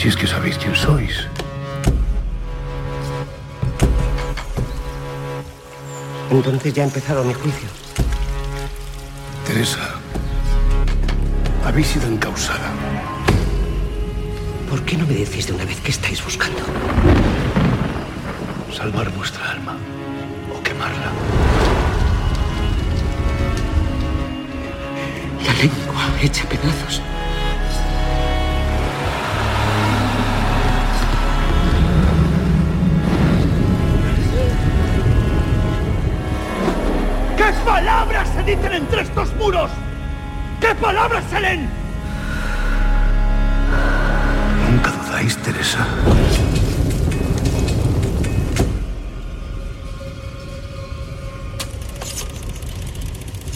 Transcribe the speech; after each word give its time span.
Si 0.00 0.08
es 0.08 0.16
que 0.16 0.26
sabéis 0.26 0.56
quién 0.56 0.74
sois. 0.74 1.28
Entonces 6.30 6.72
ya 6.72 6.84
ha 6.84 6.86
empezado 6.86 7.22
mi 7.22 7.34
juicio. 7.34 7.68
Teresa, 9.46 9.96
habéis 11.66 11.88
sido 11.88 12.06
encausada. 12.06 12.70
¿Por 14.70 14.82
qué 14.86 14.96
no 14.96 15.06
me 15.06 15.12
decís 15.12 15.46
de 15.48 15.52
una 15.52 15.66
vez 15.66 15.78
qué 15.82 15.90
estáis 15.90 16.24
buscando? 16.24 16.62
Salvar 18.74 19.10
vuestra 19.10 19.50
alma 19.50 19.76
o 20.56 20.62
quemarla. 20.62 21.12
La 25.44 25.52
lengua 25.52 26.22
hecha 26.22 26.48
pedazos. 26.48 27.02
Palabras 37.80 38.28
se 38.34 38.42
dicen 38.42 38.72
entre 38.74 39.00
estos 39.00 39.34
muros? 39.36 39.70
¿Qué 40.60 40.74
palabras 40.74 41.24
se 41.30 41.40
leen? 41.40 41.66
Nunca 44.68 44.90
dudáis, 44.90 45.36
Teresa. 45.38 45.86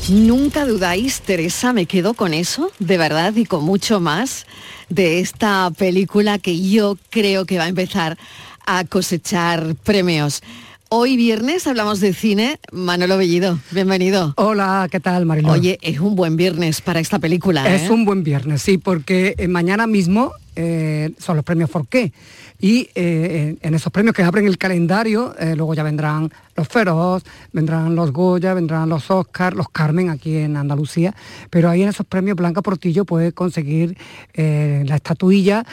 Nunca 0.09 0.65
dudáis, 0.65 1.21
Teresa, 1.21 1.75
me 1.75 1.85
quedo 1.85 2.15
con 2.15 2.33
eso, 2.33 2.71
de 2.79 2.97
verdad, 2.97 3.37
y 3.37 3.45
con 3.45 3.63
mucho 3.63 4.01
más 4.01 4.47
de 4.89 5.21
esta 5.21 5.71
película 5.77 6.39
que 6.39 6.59
yo 6.67 6.97
creo 7.11 7.45
que 7.45 7.59
va 7.59 7.65
a 7.65 7.69
empezar 7.69 8.17
a 8.65 8.85
cosechar 8.85 9.75
premios. 9.85 10.43
Hoy 10.91 11.17
viernes 11.17 11.67
hablamos 11.67 12.01
de 12.01 12.13
cine. 12.13 12.61
Manolo 12.71 13.17
Bellido, 13.17 13.59
bienvenido. 13.71 14.35
Hola, 14.37 14.87
¿qué 14.91 15.01
tal, 15.01 15.27
Mariló? 15.27 15.53
Oye, 15.53 15.79
es 15.83 15.99
un 15.99 16.15
buen 16.15 16.37
viernes 16.37 16.81
para 16.81 17.01
esta 17.01 17.19
película. 17.19 17.75
Es 17.75 17.89
¿eh? 17.89 17.91
un 17.91 18.05
buen 18.05 18.23
viernes, 18.23 18.63
sí, 18.63 18.79
porque 18.79 19.35
eh, 19.39 19.49
mañana 19.49 19.87
mismo 19.87 20.33
eh, 20.55 21.13
son 21.19 21.37
los 21.37 21.45
premios 21.45 21.71
Forqué. 21.71 22.13
Y 22.61 22.89
eh, 22.95 23.57
en 23.61 23.75
esos 23.75 23.93
premios 23.93 24.15
que 24.15 24.23
abren 24.23 24.47
el 24.47 24.57
calendario, 24.57 25.35
luego 25.57 25.75
ya 25.75 25.83
vendrán 25.83 26.31
los 26.55 26.69
Feroz, 26.69 27.25
vendrán 27.53 27.97
los 27.97 28.13
Goya, 28.13 28.55
vendrán 28.55 28.89
los 28.89 29.11
Oscar, 29.11 29.55
los 29.55 29.69
Carmen 29.71 30.11
aquí 30.11 30.37
en 30.37 30.57
Andalucía. 30.57 31.15
Pero 31.51 31.69
ahí 31.69 31.83
en 31.83 31.89
esos 31.89 32.07
premios 32.07 32.37
Blanca 32.37 32.63
Portillo 32.63 33.05
puede 33.05 33.33
conseguir 33.33 33.97
la 34.35 34.95
estatuilla 34.95 35.67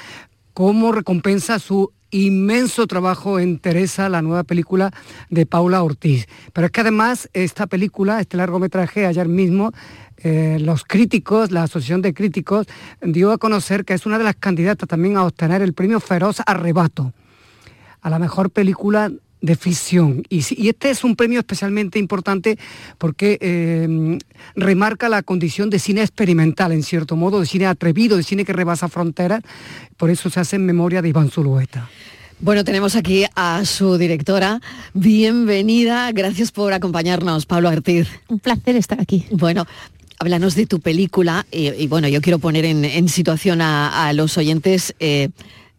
como 0.53 0.91
recompensa 0.91 1.59
su 1.59 1.91
inmenso 2.11 2.87
trabajo 2.87 3.39
en 3.39 3.57
Teresa, 3.59 4.09
la 4.09 4.21
nueva 4.21 4.43
película 4.43 4.91
de 5.29 5.45
Paula 5.45 5.81
Ortiz. 5.81 6.27
Pero 6.53 6.67
es 6.67 6.71
que 6.71 6.81
además 6.81 7.29
esta 7.33 7.67
película, 7.67 8.19
este 8.19 8.37
largometraje, 8.37 9.05
ayer 9.05 9.27
mismo 9.27 9.71
eh, 10.17 10.57
los 10.61 10.83
críticos, 10.83 11.51
la 11.51 11.63
Asociación 11.63 12.01
de 12.01 12.13
Críticos, 12.13 12.67
dio 13.01 13.31
a 13.31 13.37
conocer 13.37 13.85
que 13.85 13.93
es 13.93 14.05
una 14.05 14.17
de 14.17 14.25
las 14.25 14.35
candidatas 14.35 14.87
también 14.87 15.17
a 15.17 15.23
obtener 15.23 15.61
el 15.61 15.73
premio 15.73 15.99
Feroz 15.99 16.41
Arrebato 16.45 17.13
a 18.01 18.09
la 18.09 18.19
mejor 18.19 18.49
película 18.49 19.11
de 19.41 19.55
ficción. 19.55 20.23
Y, 20.29 20.39
este 20.67 20.89
es 20.89 21.03
un 21.03 21.15
premio 21.15 21.39
especialmente 21.39 21.99
importante 21.99 22.57
porque 22.97 23.37
eh, 23.41 24.17
remarca 24.55 25.09
la 25.09 25.23
condición 25.23 25.69
de 25.69 25.79
cine 25.79 26.01
experimental, 26.01 26.71
en 26.71 26.83
cierto 26.83 27.15
modo, 27.15 27.39
de 27.39 27.45
cine 27.45 27.65
atrevido, 27.65 28.17
de 28.17 28.23
cine 28.23 28.45
que 28.45 28.53
rebasa 28.53 28.87
fronteras. 28.87 29.41
Por 29.97 30.09
eso 30.09 30.29
se 30.29 30.39
hace 30.39 30.55
en 30.55 30.65
memoria 30.65 31.01
de 31.01 31.09
Iván 31.09 31.29
Zulueta. 31.29 31.89
Bueno, 32.39 32.63
tenemos 32.63 32.95
aquí 32.95 33.25
a 33.35 33.65
su 33.65 33.97
directora. 33.97 34.61
Bienvenida, 34.93 36.11
gracias 36.11 36.51
por 36.51 36.73
acompañarnos, 36.73 37.45
Pablo 37.45 37.69
Ortiz. 37.69 38.07
Un 38.29 38.39
placer 38.39 38.75
estar 38.75 38.99
aquí. 38.99 39.27
Bueno, 39.31 39.67
háblanos 40.17 40.55
de 40.55 40.65
tu 40.65 40.79
película 40.79 41.45
y, 41.51 41.69
y 41.69 41.87
bueno, 41.87 42.07
yo 42.07 42.19
quiero 42.19 42.39
poner 42.39 42.65
en, 42.65 42.83
en 42.83 43.09
situación 43.09 43.61
a, 43.61 44.07
a 44.07 44.13
los 44.13 44.37
oyentes. 44.39 44.95
eh, 44.99 45.29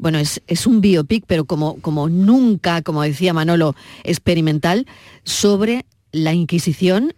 bueno, 0.03 0.19
es, 0.19 0.43
es 0.49 0.67
un 0.67 0.81
biopic, 0.81 1.25
pero 1.29 1.45
como, 1.45 1.77
como 1.77 2.09
nunca, 2.09 2.83
como 2.83 3.03
decía 3.03 3.33
Manolo, 3.33 3.77
experimental, 4.03 4.89
sobre 5.23 5.87
la 6.11 6.35
Inquisición 6.35 7.15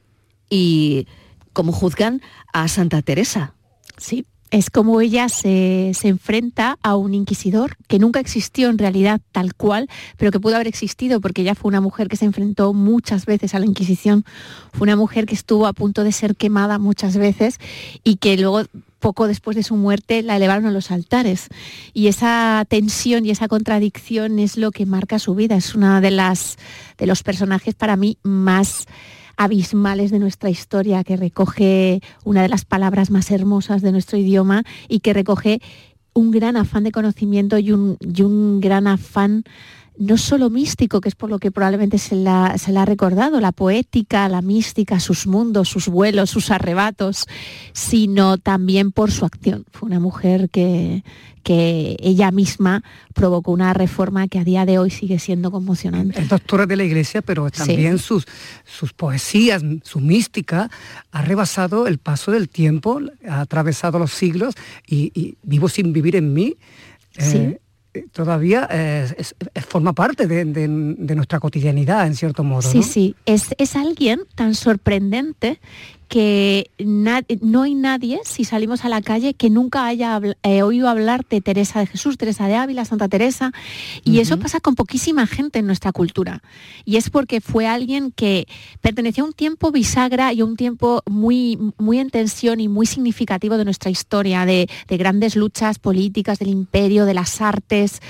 y 0.51 1.07
cómo 1.55 1.73
juzgan 1.73 2.21
a 2.53 2.69
Santa 2.69 3.01
Teresa. 3.01 3.55
Sí, 3.97 4.27
es 4.51 4.69
como 4.69 5.01
ella 5.01 5.31
se, 5.31 5.93
se 5.95 6.09
enfrenta 6.09 6.79
a 6.83 6.95
un 6.97 7.15
inquisidor 7.15 7.79
que 7.89 7.99
nunca 7.99 8.21
existió 8.21 8.69
en 8.69 8.77
realidad 8.77 9.19
tal 9.33 9.55
cual, 9.55 9.89
pero 10.19 10.31
que 10.31 10.39
pudo 10.39 10.57
haber 10.57 10.69
existido 10.69 11.23
porque 11.23 11.41
ella 11.41 11.55
fue 11.55 11.71
una 11.71 11.81
mujer 11.81 12.09
que 12.09 12.17
se 12.17 12.27
enfrentó 12.27 12.75
muchas 12.75 13.25
veces 13.25 13.55
a 13.55 13.61
la 13.61 13.67
Inquisición, 13.67 14.27
fue 14.75 14.85
una 14.85 14.97
mujer 14.97 15.25
que 15.25 15.35
estuvo 15.35 15.67
a 15.67 15.73
punto 15.73 16.05
de 16.05 16.13
ser 16.13 16.37
quemada 16.37 16.79
muchas 16.79 17.17
veces 17.17 17.59
y 18.05 18.17
que 18.17 18.37
luego 18.37 18.65
poco 19.05 19.29
después 19.29 19.55
de 19.55 19.63
su 19.63 19.77
muerte 19.77 20.23
la 20.23 20.37
elevaron 20.37 20.65
a 20.65 20.71
los 20.71 20.91
altares. 20.91 21.49
Y 21.93 22.07
esa 22.07 22.65
tensión 22.67 23.27
y 23.27 23.31
esa 23.31 23.49
contradicción 23.49 24.39
es 24.39 24.57
lo 24.57 24.71
que 24.71 24.87
marca 24.87 25.19
su 25.19 25.35
vida. 25.35 25.57
Es 25.57 25.75
una 25.75 26.01
de 26.01 26.11
las 26.11 26.57
de 26.97 27.07
los 27.07 27.23
personajes 27.23 27.75
para 27.75 27.97
mí 27.99 28.17
más 28.23 28.87
abismales 29.37 30.11
de 30.11 30.21
nuestra 30.21 30.49
historia, 30.49 31.05
que 31.05 31.19
recoge 31.19 32.01
una 32.25 32.41
de 32.41 32.49
las 32.49 32.65
palabras 32.65 33.11
más 33.11 33.31
hermosas 33.31 33.83
de 33.83 33.93
nuestro 33.93 34.17
idioma 34.17 34.63
y 34.89 35.01
que 35.01 35.13
recoge 35.13 35.61
un 36.15 36.31
gran 36.31 36.57
afán 36.57 36.85
de 36.85 36.93
conocimiento 36.93 37.59
y 37.59 37.73
un, 37.73 37.99
y 38.01 38.23
un 38.23 38.59
gran 38.63 38.87
afán 38.87 39.45
no 39.97 40.17
solo 40.17 40.51
místico, 40.51 41.01
que 41.01 41.09
es 41.09 41.15
por 41.15 41.31
lo 41.31 41.39
que 41.39 41.51
probablemente 41.51 41.99
se 41.99 42.17
la, 42.17 42.59
se 42.59 42.73
la 42.73 42.83
ha 42.83 42.85
recordado, 42.85 43.41
la 43.41 43.53
poética, 43.53 44.29
la 44.29 44.43
mística, 44.43 44.99
sus 44.99 45.27
mundos, 45.27 45.69
sus 45.69 45.89
vuelos, 45.89 46.31
sus 46.31 46.51
arrebatos, 46.51 47.27
sino 47.73 48.39
también 48.39 48.91
por 48.91 49.13
su 49.13 49.25
acción. 49.25 49.65
Fue 49.71 49.87
una 49.87 50.01
mujer 50.01 50.51
que, 50.51 51.05
que 51.45 51.97
ella 52.01 52.33
misma 52.33 52.83
provocó 53.15 53.53
una 53.53 53.73
reforma 53.73 54.27
que 54.27 54.41
a 54.41 54.45
día 54.45 54.67
de 54.67 54.79
hoy 54.79 54.91
sigue 54.91 55.21
siendo 55.21 55.53
conmocionante. 55.53 56.21
Es 56.21 56.29
doctora 56.29 56.67
de 56.67 56.77
la 56.77 56.85
iglesia, 56.85 57.23
pero 57.23 57.49
también 57.51 57.99
sus, 57.99 58.27
sus 58.65 58.93
poesías, 58.93 59.63
su 59.85 60.01
mística, 60.01 60.71
ha 61.13 61.23
rebasado 61.23 61.87
el 61.87 61.99
paso 61.99 62.33
del 62.33 62.49
tiempo, 62.49 63.01
ha 63.29 63.43
atravesado 63.43 64.01
los 64.01 64.13
siglos 64.13 64.55
y, 64.87 65.13
y 65.15 65.37
vivo 65.45 65.69
sin 65.69 65.93
vivir 65.93 66.17
en 66.17 66.33
mí. 66.33 66.57
eh, 67.17 67.61
todavía 68.13 68.69
eh, 68.71 69.07
es- 69.19 69.35
es- 69.55 69.65
forma 69.67 69.93
parte 69.93 70.27
de, 70.27 70.45
de- 70.45 70.95
de 70.99 71.15
nuestra 71.15 71.41
cotidianidad, 71.41 72.07
en 72.07 72.15
cierto 72.15 72.45
modo. 72.45 72.63
Sí, 72.63 72.79
¿no? 72.79 72.83
sí, 72.83 73.15
es, 73.27 73.55
es 73.59 73.77
alguien 73.77 74.21
tan 74.35 74.55
sorprendente 74.55 75.61
que 76.09 76.71
no 76.79 77.63
hay 77.63 77.75
nadie, 77.75 78.21
si 78.25 78.45
salimos 78.45 78.85
a 78.85 78.89
la 78.89 79.03
calle, 79.03 79.35
que 79.35 79.51
nunca 79.51 79.87
haya 79.87 80.19
habl- 80.19 80.37
eh, 80.43 80.63
oído 80.63 80.89
hablar 80.89 81.25
de 81.29 81.41
Teresa 81.41 81.81
de 81.81 81.87
Jesús, 81.87 82.17
Teresa 82.17 82.47
de 82.47 82.55
Ávila, 82.55 82.85
Santa 82.85 83.09
Teresa. 83.09 83.53
Y 84.05 84.21
eso 84.21 84.39
pasa 84.39 84.61
con 84.61 84.75
poquísima 84.75 85.27
gente 85.27 85.59
en 85.59 85.67
nuestra 85.67 85.93
cultura. 85.93 86.43
Y 86.85 86.97
es 86.97 87.11
porque 87.11 87.41
fue 87.41 87.67
alguien 87.67 88.13
que 88.13 88.47
perteneció 88.81 89.25
a 89.25 89.27
un 89.29 89.33
tiempo 89.33 89.73
bisagra 89.73 90.33
y 90.33 90.41
a 90.41 90.45
un 90.45 90.57
tiempo 90.57 91.03
muy, 91.09 91.59
muy 91.79 91.99
en 91.99 92.11
tensión 92.11 92.61
y 92.61 92.69
muy 92.69 92.87
significativo 92.87 93.57
de 93.57 93.65
nuestra 93.65 93.91
historia, 93.91 94.45
de, 94.47 94.69
de 94.89 94.97
grandes 94.97 95.37
luchas 95.37 95.79
políticas 95.79 96.39
del 96.39 96.49
imperio, 96.49 97.07
de 97.07 97.15
las 97.15 97.41
artes, 97.41 98.01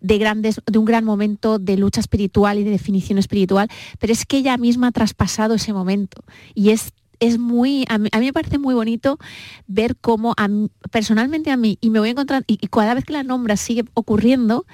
de, 0.00 0.18
grandes, 0.18 0.60
de 0.66 0.78
un 0.78 0.84
gran 0.84 1.04
momento 1.04 1.58
de 1.58 1.76
lucha 1.76 2.00
espiritual 2.00 2.58
y 2.58 2.64
de 2.64 2.70
definición 2.70 3.18
espiritual, 3.18 3.68
pero 3.98 4.12
es 4.12 4.26
que 4.26 4.38
ella 4.38 4.56
misma 4.58 4.88
ha 4.88 4.92
traspasado 4.92 5.54
ese 5.54 5.72
momento 5.72 6.22
y 6.54 6.70
es 6.70 6.92
es 7.20 7.38
muy, 7.38 7.84
a 7.88 7.98
mí, 7.98 8.08
a 8.12 8.18
mí 8.18 8.26
me 8.26 8.32
parece 8.32 8.58
muy 8.58 8.74
bonito 8.74 9.18
ver 9.66 9.96
cómo 9.96 10.34
a 10.36 10.48
personalmente 10.90 11.50
a 11.50 11.56
mí, 11.56 11.78
y 11.80 11.90
me 11.90 11.98
voy 11.98 12.08
a 12.08 12.12
encontrar, 12.12 12.44
y, 12.46 12.58
y 12.60 12.68
cada 12.68 12.94
vez 12.94 13.04
que 13.04 13.12
la 13.12 13.22
nombra 13.22 13.56
sigue 13.56 13.84
ocurriendo, 13.94 14.66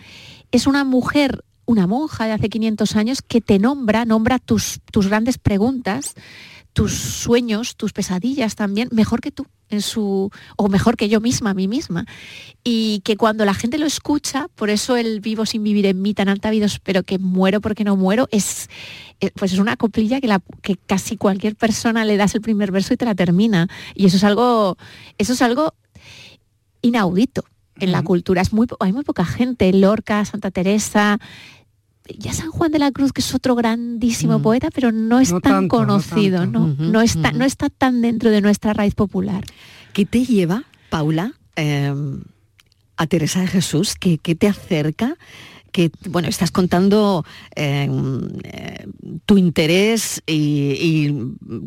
es 0.52 0.66
una 0.66 0.84
mujer, 0.84 1.44
una 1.66 1.87
monja 1.87 2.26
de 2.26 2.32
hace 2.32 2.48
500 2.48 2.96
años 2.96 3.22
que 3.22 3.40
te 3.40 3.58
nombra, 3.58 4.04
nombra 4.04 4.38
tus, 4.38 4.81
tus 4.90 5.08
grandes 5.08 5.38
preguntas, 5.38 6.14
tus 6.72 6.92
sueños, 6.94 7.76
tus 7.76 7.92
pesadillas 7.92 8.54
también, 8.54 8.88
mejor 8.93 9.20
que 9.20 9.31
tú. 9.31 9.46
En 9.70 9.82
su, 9.82 10.31
o 10.56 10.69
mejor 10.69 10.96
que 10.96 11.08
yo 11.08 11.20
misma, 11.20 11.50
a 11.50 11.55
mí 11.55 11.69
misma. 11.69 12.06
Y 12.62 13.00
que 13.05 13.17
cuando 13.17 13.44
la 13.44 13.55
gente 13.55 13.78
lo 13.78 13.87
escucha, 13.87 14.49
por 14.55 14.69
eso 14.70 14.96
el 14.96 15.20
vivo 15.20 15.46
sin 15.46 15.62
vivir 15.62 15.87
en 15.87 16.02
mí 16.02 16.12
tan 16.12 16.28
altavidos, 16.28 16.78
pero 16.81 17.02
que 17.02 17.19
muero 17.19 17.61
porque 17.61 17.84
no 17.84 17.96
muero, 17.96 18.28
es, 18.31 18.69
eh, 19.20 19.31
pues 19.34 19.52
es 19.52 19.58
una 19.58 19.76
coplilla 19.76 20.20
que, 20.20 20.28
la, 20.28 20.43
que 20.62 20.76
casi 20.76 21.17
cualquier 21.17 21.56
persona 21.56 22.05
le 22.05 22.17
das 22.17 22.34
el 22.34 22.40
primer 22.40 22.72
verso 22.72 22.93
y 22.93 22.96
te 22.96 23.05
la 23.05 23.14
termina. 23.14 23.69
Y 23.94 24.06
eso 24.06 24.17
es 24.17 24.25
algo, 24.25 24.76
eso 25.19 25.32
es 25.32 25.43
algo 25.43 25.75
inaudito 26.82 27.44
en 27.78 27.93
la 27.93 28.02
cultura. 28.02 28.43
Es 28.43 28.52
muy, 28.52 28.67
hay 28.81 28.93
muy 28.93 29.05
poca 29.05 29.25
gente, 29.25 29.72
Lorca, 29.72 30.25
Santa 30.25 30.50
Teresa, 30.50 31.19
ya 32.18 32.32
San 32.32 32.50
Juan 32.50 32.70
de 32.72 32.78
la 32.78 32.90
Cruz, 32.92 33.12
que 33.12 33.20
es 33.20 33.34
otro 33.34 33.54
grandísimo 33.54 34.38
Mm. 34.38 34.42
poeta, 34.42 34.68
pero 34.74 34.92
no 34.92 35.20
es 35.20 35.30
No 35.32 35.40
tan 35.40 35.52
tanto, 35.52 35.76
conocido, 35.76 36.46
no, 36.46 36.66
no, 36.78 37.00
está, 37.00 37.32
no 37.32 37.44
está 37.44 37.68
tan 37.70 38.02
dentro 38.02 38.30
de 38.30 38.40
nuestra 38.40 38.72
raíz 38.72 38.94
popular. 38.94 39.44
¿Qué 39.92 40.04
te 40.06 40.24
lleva, 40.24 40.64
Paula, 40.90 41.32
eh, 41.56 41.92
a 42.96 43.06
Teresa 43.06 43.40
de 43.40 43.46
Jesús? 43.48 43.94
¿Qué, 43.98 44.18
qué 44.18 44.34
te 44.34 44.46
acerca? 44.48 45.16
Que, 45.72 45.90
bueno, 46.08 46.28
estás 46.28 46.50
contando 46.50 47.24
eh, 47.54 47.88
eh, 48.42 48.86
tu 49.24 49.38
interés 49.38 50.20
y, 50.26 50.72
y 50.78 51.14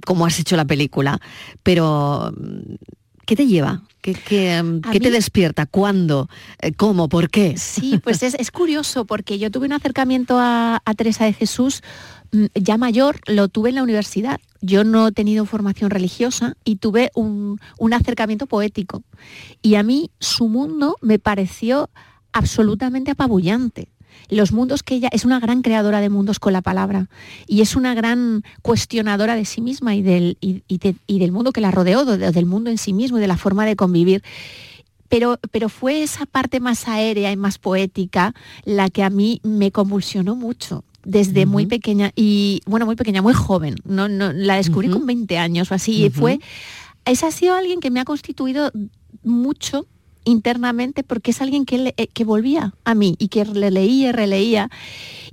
cómo 0.06 0.26
has 0.26 0.38
hecho 0.40 0.58
la 0.58 0.66
película, 0.66 1.20
pero 1.64 2.34
¿qué 3.26 3.36
te 3.36 3.48
lleva? 3.48 3.84
¿Qué, 4.02 4.14
qué 4.14 5.00
te 5.00 5.12
despierta? 5.12 5.66
¿Cuándo? 5.66 6.30
Eh, 6.62 6.74
¿Cómo? 6.74 7.08
¿Por 7.08 7.30
qué? 7.30 7.56
Sí, 7.58 8.00
pues 8.04 8.22
es, 8.22 8.34
es 8.34 8.52
curioso 8.52 9.06
porque 9.06 9.40
yo 9.40 9.50
tuve 9.50 9.66
un 9.66 9.74
acercamiento 9.74 10.38
a, 10.40 10.82
a 10.84 10.94
Teresa 10.94 11.24
de 11.24 11.32
Jesús 11.32 11.82
mm, 12.34 12.46
ya 12.54 12.78
mayor, 12.78 13.22
lo 13.28 13.48
tuve 13.48 13.70
en 13.70 13.76
la 13.76 13.84
universidad. 13.84 14.42
Yo 14.60 14.84
no 14.84 15.08
he 15.08 15.12
tenido 15.14 15.46
formación 15.46 15.90
religiosa 15.90 16.58
y 16.66 16.78
tuve 16.78 17.12
un, 17.16 17.62
un 17.78 17.94
acercamiento 17.94 18.46
poético. 18.46 19.04
Y 19.62 19.76
a 19.76 19.84
mí 19.84 20.12
su 20.20 20.50
mundo 20.50 20.98
me 21.02 21.18
pareció 21.18 21.90
absolutamente 22.34 23.12
apabullante. 23.12 23.88
Los 24.30 24.52
mundos 24.52 24.84
que 24.84 24.96
ella 24.96 25.10
es 25.12 25.26
una 25.26 25.40
gran 25.40 25.62
creadora 25.62 26.02
de 26.02 26.10
mundos 26.10 26.40
con 26.40 26.54
la 26.54 26.62
palabra 26.62 27.08
y 27.48 27.62
es 27.62 27.76
una 27.76 27.94
gran 27.94 28.44
cuestionadora 28.62 29.36
de 29.36 29.46
sí 29.46 29.62
misma 29.62 29.96
y 29.96 30.02
del, 30.02 30.38
y- 30.42 30.64
y 30.68 30.78
de- 30.78 30.96
y 31.08 31.20
del 31.20 31.32
mundo 31.32 31.52
que 31.52 31.62
la 31.62 31.72
rodeó, 31.72 32.06
de- 32.06 32.32
del 32.32 32.46
mundo 32.46 32.70
en 32.70 32.78
sí 32.78 32.94
mismo 32.94 33.18
y 33.18 33.22
de 33.22 33.28
la 33.28 33.38
forma 33.38 33.66
de 33.66 33.76
convivir. 33.76 34.24
Pero, 35.10 35.40
pero 35.52 35.70
fue 35.70 36.02
esa 36.02 36.26
parte 36.26 36.60
más 36.60 36.88
aérea 36.88 37.32
y 37.32 37.38
más 37.38 37.60
poética 37.60 38.34
la 38.66 38.90
que 38.90 39.04
a 39.04 39.10
mí 39.12 39.40
me 39.44 39.72
convulsionó 39.72 40.36
mucho 40.36 40.84
desde 41.06 41.46
muy 41.46 41.66
pequeña 41.66 42.12
y 42.16 42.62
bueno 42.66 42.86
muy 42.86 42.96
pequeña 42.96 43.22
muy 43.22 43.34
joven 43.34 43.76
no, 43.84 44.08
no 44.08 44.32
la 44.32 44.56
descubrí 44.56 44.88
con 44.88 45.06
20 45.06 45.38
años 45.38 45.70
o 45.70 45.76
así 45.76 46.02
y 46.02 46.08
Ujú. 46.08 46.18
fue 46.22 46.40
esa 47.04 47.28
ha 47.28 47.32
sido 47.32 47.56
alguien 47.56 47.82
que 47.82 47.92
me 47.92 48.00
ha 48.00 48.06
constituido 48.06 48.72
mucho 49.22 49.86
internamente 50.26 51.04
porque 51.04 51.32
es 51.32 51.42
alguien 51.42 51.66
que, 51.66 51.78
le- 51.78 51.94
eh, 51.98 52.08
que 52.08 52.24
volvía 52.26 52.74
a 52.86 52.96
mí 52.96 53.16
y 53.20 53.28
que 53.28 53.46
le 53.46 53.72
leía 53.72 54.10
y 54.10 54.12
releía. 54.12 54.70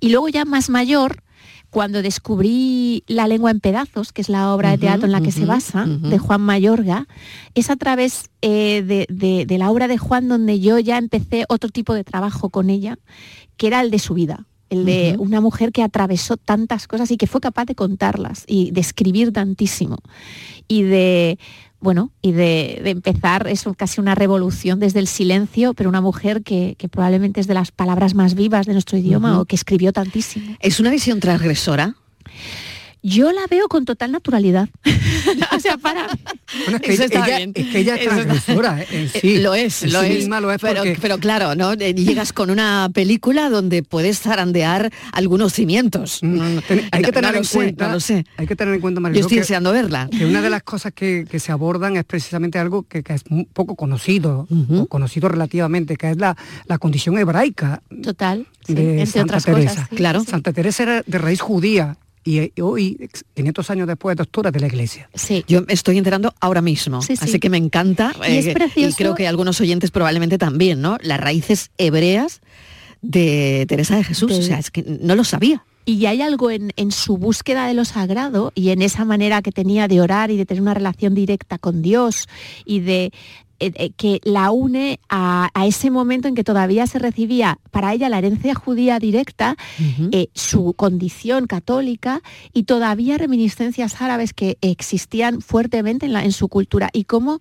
Y 0.01 0.11
luego 0.11 0.29
ya 0.29 0.45
más 0.45 0.71
mayor 0.71 1.23
cuando 1.71 2.03
descubrí 2.03 3.05
La 3.07 3.29
lengua 3.29 3.53
en 3.53 3.61
pedazos, 3.61 4.13
que 4.13 4.23
es 4.23 4.29
la 4.29 4.53
obra 4.53 4.71
de 4.71 4.79
teatro 4.79 5.07
en 5.07 5.13
la 5.13 5.21
que 5.21 5.31
se 5.31 5.45
basa, 5.47 5.85
de 5.87 6.19
Juan 6.19 6.41
Mayorga, 6.41 7.07
es 7.55 7.71
a 7.71 7.77
través 7.77 8.29
eh, 8.43 8.83
de, 8.85 9.07
de- 9.09 9.47
de 9.47 9.59
la 9.59 9.71
obra 9.71 9.87
de 9.87 9.97
Juan 9.97 10.27
donde 10.29 10.59
yo 10.59 10.79
ya 10.81 10.99
empecé 10.99 11.45
otro 11.49 11.71
tipo 11.71 11.95
de 11.95 12.03
trabajo 12.03 12.51
con 12.51 12.71
ella, 12.71 12.99
que 13.57 13.69
era 13.69 13.81
el 13.83 13.91
de 13.93 14.01
su 14.01 14.15
vida, 14.15 14.47
el 14.69 14.85
de 14.85 15.15
una 15.21 15.41
mujer 15.41 15.71
que 15.71 15.83
atravesó 15.85 16.37
tantas 16.37 16.89
cosas 16.89 17.09
y 17.13 17.17
que 17.17 17.29
fue 17.29 17.41
capaz 17.41 17.67
de 17.67 17.77
contarlas 17.77 18.45
y 18.49 18.73
de 18.73 18.81
escribir 18.81 19.33
tantísimo. 19.33 19.99
Y 20.67 20.83
de 20.83 21.39
bueno, 21.81 22.11
y 22.23 22.33
de, 22.33 22.81
de 22.85 22.91
empezar 22.91 23.47
eso 23.49 23.75
casi 23.75 24.01
una 24.01 24.15
revolución 24.15 24.81
desde 24.81 25.01
el 25.01 25.07
silencio, 25.07 25.75
pero 25.75 25.89
una 25.89 26.01
mujer 26.01 26.43
que, 26.43 26.77
que 26.79 26.89
probablemente 26.89 27.41
es 27.41 27.47
de 27.47 27.55
las 27.55 27.73
palabras 27.73 28.15
más 28.15 28.35
vivas 28.35 28.67
de 28.67 28.73
nuestro 28.73 28.99
idioma 28.99 29.41
o 29.41 29.45
que 29.47 29.57
escribió 29.57 29.93
tantísimo. 29.93 30.57
¿Es 30.61 30.81
una 30.81 30.91
visión 30.91 31.21
transgresora? 31.21 31.95
Yo 33.03 33.33
la 33.33 33.47
veo 33.49 33.67
con 33.69 33.85
total 33.85 34.13
naturalidad. 34.13 34.69
o 35.57 35.61
sea, 35.61 35.77
para 35.79 36.07
Bueno, 36.65 36.77
es 36.77 36.81
que 36.83 36.93
Eso 36.93 37.05
está 37.05 37.27
ella, 37.27 37.37
bien. 37.39 37.53
es 37.55 37.67
que 37.69 37.79
ella 37.79 37.95
es 37.95 38.01
Eso 38.03 38.11
está- 38.11 38.25
transgresora 38.25 38.85
en 38.91 39.09
sí. 39.09 39.37
Eh, 39.37 39.39
lo 39.41 39.55
es, 39.55 39.83
En 39.83 39.93
lo 39.93 40.01
sí 40.03 40.07
es. 40.07 40.17
misma 40.19 40.41
lo 40.41 40.53
es 40.53 40.61
pero, 40.61 40.83
porque- 40.83 40.99
pero 41.01 41.19
claro, 41.19 41.55
¿no? 41.55 41.73
Eh, 41.73 41.95
Llegas 41.95 42.33
con 42.33 42.51
una 42.51 42.91
película 42.93 43.49
donde 43.49 43.83
puedes 43.83 44.21
zarandear 44.21 44.91
algunos 45.13 45.53
cimientos. 45.55 46.19
Mm, 46.23 46.59
ten- 46.69 46.89
hay 46.93 47.03
que 47.03 47.13
tener 47.13 47.35
en 47.37 47.45
sé, 47.45 47.57
cuenta, 47.57 47.87
no 47.89 47.95
lo 47.95 48.01
sé. 48.01 48.25
hay 48.37 48.47
que 48.47 48.57
tener 48.57 48.75
en 48.75 48.81
cuenta, 48.81 48.99
Yo 48.99 49.03
Mariló, 49.03 49.21
estoy 49.21 49.37
que, 49.37 49.41
deseando 49.41 49.73
verla. 49.73 50.09
que 50.11 50.27
una 50.27 50.43
de 50.43 50.51
las 50.51 50.63
cosas 50.63 50.93
que, 50.93 51.25
que 51.31 51.41
se 51.41 51.53
abordan 51.53 51.97
es 51.97 52.05
precisamente 52.05 52.59
algo 52.59 52.83
que, 52.83 53.03
que 53.03 53.15
es 53.15 53.23
un 53.31 53.47
poco 53.47 53.77
conocido, 53.77 54.47
o 54.51 54.87
conocido 54.87 55.29
relativamente, 55.29 55.97
que 55.97 56.11
es 56.11 56.17
la, 56.19 56.37
la 56.67 56.79
condición 56.79 57.17
hebraica 57.19 57.83
total, 58.03 58.47
sí, 58.67 58.75
de 58.75 58.91
entre 59.01 59.07
Santa 59.07 59.23
otras 59.23 59.45
Teresa. 59.45 59.71
cosas. 59.71 59.87
sí, 59.91 59.97
Claro. 59.97 60.21
sí. 60.21 60.27
Santa 60.31 60.53
Teresa 60.53 60.83
era 60.83 61.03
de 61.07 61.19
raíz 61.19 61.41
judía 61.41 61.97
y, 62.25 62.53
hoy, 62.61 62.97
ex- 63.01 63.25
500 63.35 63.71
años 63.71 63.87
después, 63.87 64.17
doctora 64.17 64.51
de 64.51 64.61
la 64.61 64.67
iglesia. 64.67 65.09
Sí. 65.15 65.45
Yo 65.49 65.63
me 65.63 65.73
estoy 65.73 65.97
enterando 65.99 66.35
ahora 66.41 66.61
mismo, 66.63 67.01
Sí, 67.03 67.17
sí. 67.17 67.25
así 67.25 67.39
que 67.41 67.49
me 67.51 67.57
encanta 67.57 68.13
Y 68.29 68.37
es 68.37 68.47
eh, 68.47 68.53
precioso. 68.55 68.97
creo 68.97 69.15
que 69.15 69.27
algunos 69.27 69.61
oyentes 69.61 69.91
probablemente 69.91 70.37
también, 70.39 70.81
¿no? 70.81 70.99
Las 71.03 71.19
raíces 71.21 71.71
hebreas 71.79 72.41
de 73.03 73.65
Teresa 73.69 73.97
de 73.97 74.05
Jesús, 74.05 74.31
De- 74.33 74.39
o 74.39 74.43
sea, 74.43 74.59
es 74.59 74.71
que 74.71 74.83
no 74.83 75.15
lo 75.15 75.25
sabía. 75.25 75.65
Y 75.87 76.05
hay 76.07 76.21
algo 76.21 76.51
en, 76.51 76.73
en 76.77 76.93
su 76.93 77.17
búsqueda 77.17 77.67
de 77.67 77.73
lo 77.75 77.85
sagrado 77.87 78.53
y 78.55 78.69
en 78.69 78.83
esa 78.83 79.05
manera 79.07 79.41
que 79.41 79.51
tenía 79.51 79.89
de 79.89 80.01
orar 80.03 80.31
y 80.31 80.37
de 80.37 80.45
tener 80.45 80.61
una 80.63 80.75
relación 80.75 81.15
directa 81.15 81.57
con 81.59 81.81
Dios 81.81 82.29
y 82.67 82.81
de 82.81 83.13
eh, 83.61 83.73
eh, 83.77 83.91
que 83.97 84.21
la 84.25 84.51
une 84.51 84.99
a, 85.09 85.51
a 85.55 85.67
ese 85.67 85.91
momento 85.91 86.27
en 86.29 86.35
que 86.35 86.45
todavía 86.45 86.87
se 86.87 86.99
recibía 86.99 87.59
para 87.71 87.93
ella 87.93 88.09
la 88.09 88.19
herencia 88.19 88.55
judía 88.55 88.99
directa, 88.99 89.57
eh, 90.13 90.29
su 90.35 90.75
condición 90.75 91.47
católica 91.47 92.23
y 92.53 92.65
todavía 92.65 93.19
reminiscencias 93.19 94.01
árabes 94.01 94.33
que 94.33 94.59
existían 94.61 95.41
fuertemente 95.41 96.07
en, 96.07 96.13
la- 96.13 96.25
en 96.25 96.33
su 96.33 96.49
cultura. 96.49 96.89
Y 96.93 97.05
cómo 97.05 97.39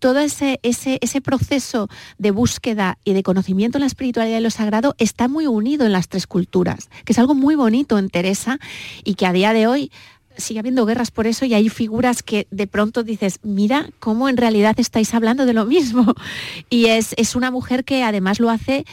todo 0.00 0.18
ese, 0.18 0.60
ese, 0.62 0.98
ese 1.00 1.22
proceso 1.22 1.88
de 2.18 2.30
búsqueda 2.30 2.98
y 3.04 3.14
de 3.14 3.22
conocimiento 3.22 3.78
en 3.78 3.82
la 3.82 3.86
espiritualidad 3.86 4.38
y 4.38 4.42
lo 4.42 4.50
sagrado 4.50 4.94
está 4.98 5.28
muy 5.28 5.46
unido 5.46 5.86
en 5.86 5.92
las 5.92 6.08
tres 6.08 6.26
culturas, 6.26 6.90
que 7.06 7.14
es 7.14 7.18
algo 7.18 7.34
muy 7.34 7.54
bonito 7.54 7.96
en 7.98 8.10
Teresa 8.10 8.58
y 9.02 9.14
que 9.14 9.24
a 9.24 9.32
día 9.32 9.54
de 9.54 9.66
hoy 9.66 9.90
sigue 10.36 10.58
habiendo 10.58 10.86
guerras 10.86 11.10
por 11.10 11.26
eso 11.26 11.44
y 11.44 11.54
hay 11.54 11.68
figuras 11.68 12.22
que 12.22 12.46
de 12.50 12.66
pronto 12.66 13.02
dices, 13.02 13.40
mira 13.42 13.90
cómo 14.00 14.28
en 14.28 14.36
realidad 14.36 14.78
estáis 14.78 15.14
hablando 15.14 15.46
de 15.46 15.52
lo 15.52 15.66
mismo. 15.66 16.14
Y 16.70 16.86
es, 16.86 17.14
es 17.16 17.36
una 17.36 17.50
mujer 17.50 17.84
que 17.84 18.02
además 18.02 18.40
lo 18.40 18.50
hace 18.50 18.84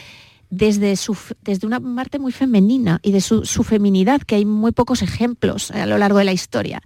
desde, 0.52 0.96
su, 0.96 1.16
desde 1.40 1.66
una 1.66 1.80
parte 1.80 2.18
muy 2.18 2.30
femenina 2.30 3.00
y 3.02 3.10
de 3.12 3.22
su, 3.22 3.46
su 3.46 3.64
feminidad, 3.64 4.20
que 4.20 4.34
hay 4.34 4.44
muy 4.44 4.72
pocos 4.72 5.00
ejemplos 5.00 5.70
a 5.70 5.86
lo 5.86 5.96
largo 5.96 6.18
de 6.18 6.24
la 6.24 6.32
historia. 6.32 6.82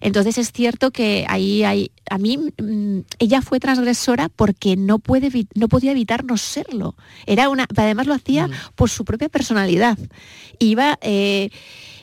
Entonces 0.00 0.38
es 0.38 0.52
cierto 0.52 0.92
que 0.92 1.26
ahí 1.28 1.64
hay, 1.64 1.90
a 2.08 2.16
mí 2.16 2.38
mm, 2.38 3.00
ella 3.18 3.42
fue 3.42 3.58
transgresora 3.58 4.28
porque 4.28 4.76
no, 4.76 5.00
puede, 5.00 5.30
no 5.56 5.66
podía 5.66 5.90
evitar 5.90 6.24
no 6.24 6.36
serlo. 6.36 6.94
Era 7.26 7.48
una, 7.48 7.66
además 7.76 8.06
lo 8.06 8.14
hacía 8.14 8.48
por 8.76 8.88
su 8.88 9.04
propia 9.04 9.28
personalidad. 9.28 9.98
Iba 10.60 10.96
eh, 11.02 11.50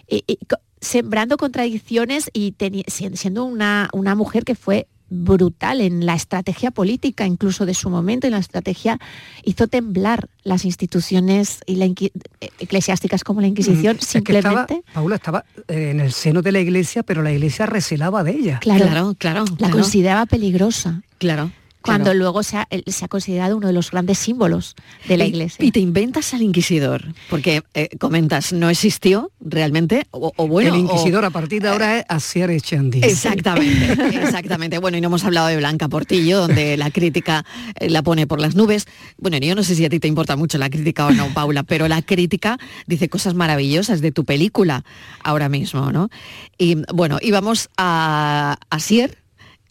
eh, 0.10 0.22
eh, 0.28 0.38
sembrando 0.86 1.38
contradicciones 1.38 2.30
y 2.32 2.54
siendo 2.88 3.46
una, 3.46 3.90
una 3.92 4.16
mujer 4.16 4.44
que 4.46 4.56
fue 4.56 4.88
brutal 5.10 5.82
en 5.82 6.06
la 6.06 6.16
estrategia 6.16 6.72
política 6.72 7.26
incluso 7.26 7.66
de 7.66 7.74
su 7.74 7.90
momento, 7.90 8.28
en 8.28 8.34
la 8.34 8.40
estrategia 8.40 9.00
hizo 9.44 9.68
temblar 9.68 10.30
las 10.44 10.66
instituciones 10.66 11.60
y 11.66 11.76
la 11.76 11.86
eh, 11.86 12.12
eclesiásticas 12.60 13.24
como 13.24 13.42
la 13.42 13.48
Inquisición 13.48 13.96
Mm, 13.96 14.00
es 14.00 14.08
que 14.24 14.38
estaba, 14.38 14.68
simplemente. 14.68 14.82
Paula 14.94 15.16
estaba 15.16 15.46
eh, 15.68 15.92
en 15.92 16.00
el 16.00 16.12
seno 16.12 16.42
de 16.42 16.52
la 16.52 16.60
iglesia, 16.60 17.04
pero 17.04 17.22
la 17.22 17.32
iglesia 17.32 17.66
recelaba 17.66 18.24
de 18.24 18.32
ella. 18.32 18.60
Claro, 18.60 18.86
claro, 18.86 19.16
claro, 19.18 19.46
la 19.46 19.56
claro, 19.58 19.74
consideraba 19.74 20.26
peligrosa. 20.26 21.02
claro, 21.18 21.52
Cuando 21.86 22.06
claro. 22.06 22.20
luego 22.20 22.44
se 22.44 22.58
ha, 22.58 22.68
él 22.70 22.84
se 22.88 23.06
ha 23.06 23.08
considerado 23.08 23.56
uno 23.58 23.68
de 23.68 23.74
los 23.74 23.92
grandes 23.92 24.18
símbolos 24.20 24.76
de 25.08 25.18
la 25.18 25.26
Y- 25.26 25.30
iglesia. 25.30 25.64
Y 25.66 25.72
te 25.72 25.80
inventas 25.80 26.34
al 26.34 26.42
inquisidor, 26.42 27.06
porque 27.30 27.62
eh, 27.74 27.90
comentas, 28.00 28.52
no 28.54 28.70
existió 28.70 29.32
realmente, 29.40 30.08
o, 30.12 30.32
o 30.36 30.48
bueno... 30.48 30.70
el 30.74 30.76
o- 30.76 30.80
inquisidor 30.80 31.26
a 31.26 31.30
partir 31.30 31.62
de 31.62 31.70
ahora 31.70 32.00
es 32.00 32.06
Asier 32.10 32.50
Echandí. 32.50 33.02
Exactamente, 33.04 33.94
exactamente. 34.24 34.78
Bueno, 34.80 34.98
y 34.98 35.02
no 35.02 35.08
hemos 35.08 35.24
hablado 35.24 35.48
de 35.48 35.58
Blanca 35.58 35.88
Portillo, 35.88 36.40
donde 36.42 36.76
la 36.78 36.92
crítica 36.92 37.46
eh, 37.80 37.90
la 37.90 38.02
pone 38.02 38.28
por 38.28 38.42
las 38.42 38.56
nubes. 38.56 38.88
Bueno, 39.18 39.38
yo 39.38 39.56
no 39.56 39.64
sé 39.64 39.76
si 39.76 39.86
a 39.86 39.90
ti 39.90 40.00
te 40.00 40.08
importa 40.08 40.36
mucho 40.36 40.58
la 40.58 40.70
crítica 40.70 41.06
o 41.08 41.12
no, 41.12 41.28
Paula, 41.34 41.64
pero 41.64 41.88
la 41.88 42.02
crítica 42.02 42.58
dice 42.88 43.10
cosas 43.10 43.34
maravillosas 43.36 44.02
de 44.02 44.12
tu 44.12 44.26
película 44.26 44.84
ahora 45.24 45.50
mismo, 45.50 45.92
¿no? 45.92 46.10
Y 46.58 46.78
bueno, 46.94 47.20
íbamos 47.22 47.70
a 47.78 48.58
Asier 48.70 49.18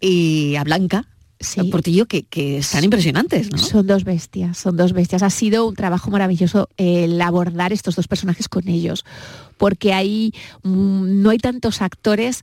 y 0.00 0.56
a 0.56 0.64
Blanca 0.64 1.06
Sí. 1.44 1.70
Portillo, 1.70 2.06
que, 2.06 2.24
que 2.24 2.58
están 2.58 2.84
impresionantes, 2.84 3.50
¿no? 3.50 3.58
Son 3.58 3.86
dos 3.86 4.04
bestias, 4.04 4.58
son 4.58 4.76
dos 4.76 4.92
bestias. 4.92 5.22
Ha 5.22 5.30
sido 5.30 5.66
un 5.66 5.74
trabajo 5.74 6.10
maravilloso 6.10 6.68
eh, 6.76 7.04
el 7.04 7.20
abordar 7.20 7.72
estos 7.72 7.96
dos 7.96 8.08
personajes 8.08 8.48
con 8.48 8.68
ellos, 8.68 9.04
porque 9.56 9.92
ahí 9.92 10.32
mm, 10.62 11.22
no 11.22 11.30
hay 11.30 11.38
tantos 11.38 11.82
actores 11.82 12.42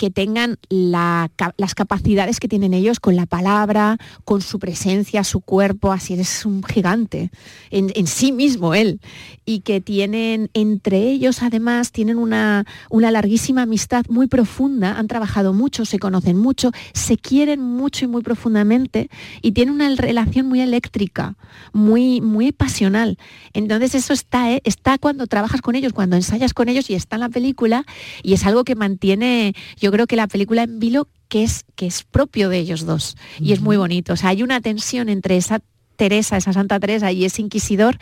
que 0.00 0.10
tengan 0.10 0.58
las 0.70 1.74
capacidades 1.74 2.40
que 2.40 2.48
tienen 2.48 2.72
ellos 2.72 3.00
con 3.00 3.16
la 3.16 3.26
palabra, 3.26 3.98
con 4.24 4.40
su 4.40 4.58
presencia, 4.58 5.24
su 5.24 5.40
cuerpo, 5.42 5.92
así 5.92 6.14
es 6.14 6.46
un 6.46 6.64
gigante 6.64 7.30
en, 7.70 8.06
sí 8.06 8.32
mismo 8.32 8.74
él, 8.74 9.02
y 9.44 9.60
que 9.60 9.82
tienen 9.82 10.48
entre 10.54 11.02
ellos 11.02 11.42
además, 11.42 11.92
tienen 11.92 12.16
una, 12.16 12.64
larguísima 12.90 13.62
amistad 13.62 14.06
muy 14.08 14.26
profunda, 14.26 14.98
han 14.98 15.06
trabajado 15.06 15.52
mucho, 15.52 15.84
se 15.84 15.98
conocen 15.98 16.38
mucho, 16.38 16.72
se 16.94 17.18
quieren 17.18 17.60
mucho 17.60 18.06
y 18.06 18.08
muy 18.08 18.22
profundamente 18.22 19.10
y 19.42 19.52
tienen 19.52 19.74
una 19.74 19.94
relación 19.96 20.46
muy 20.46 20.62
eléctrica, 20.62 21.36
muy, 21.74 22.22
muy 22.22 22.52
pasional. 22.52 23.18
Entonces 23.52 23.94
eso 23.94 24.14
está, 24.14 24.50
¿eh? 24.50 24.62
está 24.64 24.96
cuando 24.96 25.26
trabajas 25.26 25.60
con 25.60 25.74
ellos, 25.74 25.92
cuando 25.92 26.16
ensayas 26.16 26.54
con 26.54 26.70
ellos 26.70 26.88
y 26.88 26.94
está 26.94 27.16
en 27.16 27.20
la 27.20 27.28
película 27.28 27.84
y 28.22 28.32
es 28.32 28.46
algo 28.46 28.64
que 28.64 28.76
mantiene, 28.76 29.54
yo 29.78 29.89
creo 29.90 30.06
que 30.06 30.16
la 30.16 30.26
película 30.26 30.62
en 30.62 30.78
vilo 30.78 31.08
que 31.28 31.42
es, 31.42 31.64
que 31.76 31.86
es 31.86 32.02
propio 32.02 32.48
de 32.48 32.58
ellos 32.58 32.84
dos 32.84 33.16
y 33.38 33.52
es 33.52 33.60
muy 33.60 33.76
bonito. 33.76 34.12
O 34.12 34.16
sea, 34.16 34.30
hay 34.30 34.42
una 34.42 34.60
tensión 34.60 35.08
entre 35.08 35.36
esa 35.36 35.60
Teresa, 35.96 36.36
esa 36.36 36.52
Santa 36.52 36.80
Teresa 36.80 37.12
y 37.12 37.24
ese 37.24 37.42
inquisidor 37.42 37.98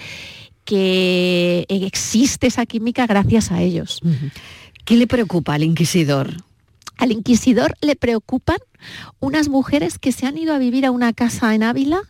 que 0.64 1.66
existe 1.68 2.46
esa 2.46 2.66
química 2.66 3.06
gracias 3.06 3.50
a 3.50 3.60
ellos. 3.62 4.00
¿Qué 4.84 4.96
le 4.96 5.06
preocupa 5.06 5.54
al 5.54 5.62
inquisidor? 5.62 6.34
Al 6.96 7.10
inquisidor 7.12 7.74
le 7.80 7.96
preocupan 7.96 8.58
unas 9.18 9.48
mujeres 9.48 9.98
que 9.98 10.12
se 10.12 10.26
han 10.26 10.36
ido 10.38 10.54
a 10.54 10.58
vivir 10.58 10.84
a 10.84 10.90
una 10.90 11.12
casa 11.12 11.54
en 11.54 11.62
Ávila 11.62 12.02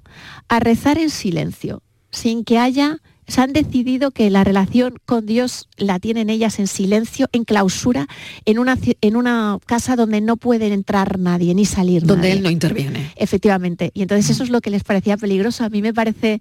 a 0.48 0.60
rezar 0.60 0.98
en 0.98 1.10
silencio, 1.10 1.82
sin 2.10 2.44
que 2.44 2.58
haya 2.58 2.98
se 3.28 3.42
han 3.42 3.52
decidido 3.52 4.10
que 4.10 4.30
la 4.30 4.42
relación 4.42 4.94
con 5.04 5.26
Dios 5.26 5.68
la 5.76 5.98
tienen 5.98 6.30
ellas 6.30 6.58
en 6.58 6.66
silencio, 6.66 7.28
en 7.32 7.44
clausura, 7.44 8.08
en 8.46 8.58
una, 8.58 8.76
en 9.02 9.16
una 9.16 9.58
casa 9.66 9.96
donde 9.96 10.22
no 10.22 10.38
puede 10.38 10.72
entrar 10.72 11.18
nadie 11.18 11.54
ni 11.54 11.66
salir 11.66 12.04
donde 12.04 12.32
él 12.32 12.42
no 12.42 12.50
interviene. 12.50 13.12
Efectivamente. 13.16 13.90
Y 13.92 14.02
entonces 14.02 14.30
eso 14.30 14.42
es 14.42 14.50
lo 14.50 14.62
que 14.62 14.70
les 14.70 14.82
parecía 14.82 15.18
peligroso. 15.18 15.64
A 15.64 15.68
mí 15.68 15.82
me 15.82 15.92
parece 15.92 16.40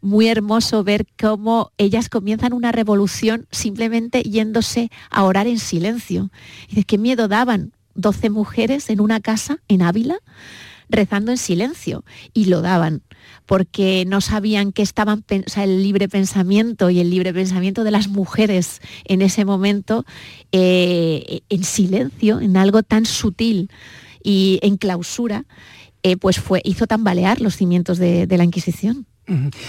muy 0.00 0.28
hermoso 0.28 0.84
ver 0.84 1.06
cómo 1.20 1.72
ellas 1.76 2.08
comienzan 2.08 2.52
una 2.52 2.70
revolución 2.70 3.46
simplemente 3.50 4.22
yéndose 4.22 4.90
a 5.10 5.24
orar 5.24 5.48
en 5.48 5.58
silencio. 5.58 6.30
Y 6.68 6.76
de 6.76 6.84
qué 6.84 6.98
miedo 6.98 7.26
daban 7.26 7.72
12 7.96 8.30
mujeres 8.30 8.90
en 8.90 9.00
una 9.00 9.18
casa 9.20 9.58
en 9.66 9.82
Ávila 9.82 10.18
rezando 10.88 11.30
en 11.30 11.36
silencio 11.36 12.04
y 12.32 12.46
lo 12.46 12.62
daban 12.62 13.02
porque 13.48 14.04
no 14.06 14.20
sabían 14.20 14.72
que 14.72 14.82
estaban, 14.82 15.24
o 15.30 15.60
el 15.60 15.82
libre 15.82 16.06
pensamiento 16.06 16.90
y 16.90 17.00
el 17.00 17.08
libre 17.08 17.32
pensamiento 17.32 17.82
de 17.82 17.90
las 17.90 18.06
mujeres 18.06 18.82
en 19.06 19.22
ese 19.22 19.46
momento 19.46 20.04
eh, 20.52 21.40
en 21.48 21.64
silencio, 21.64 22.40
en 22.40 22.58
algo 22.58 22.82
tan 22.82 23.06
sutil 23.06 23.70
y 24.22 24.58
en 24.60 24.76
clausura, 24.76 25.46
eh, 26.02 26.18
pues 26.18 26.38
fue, 26.38 26.60
hizo 26.62 26.86
tambalear 26.86 27.40
los 27.40 27.56
cimientos 27.56 27.96
de, 27.96 28.26
la 28.28 28.44
Inquisición. 28.44 29.06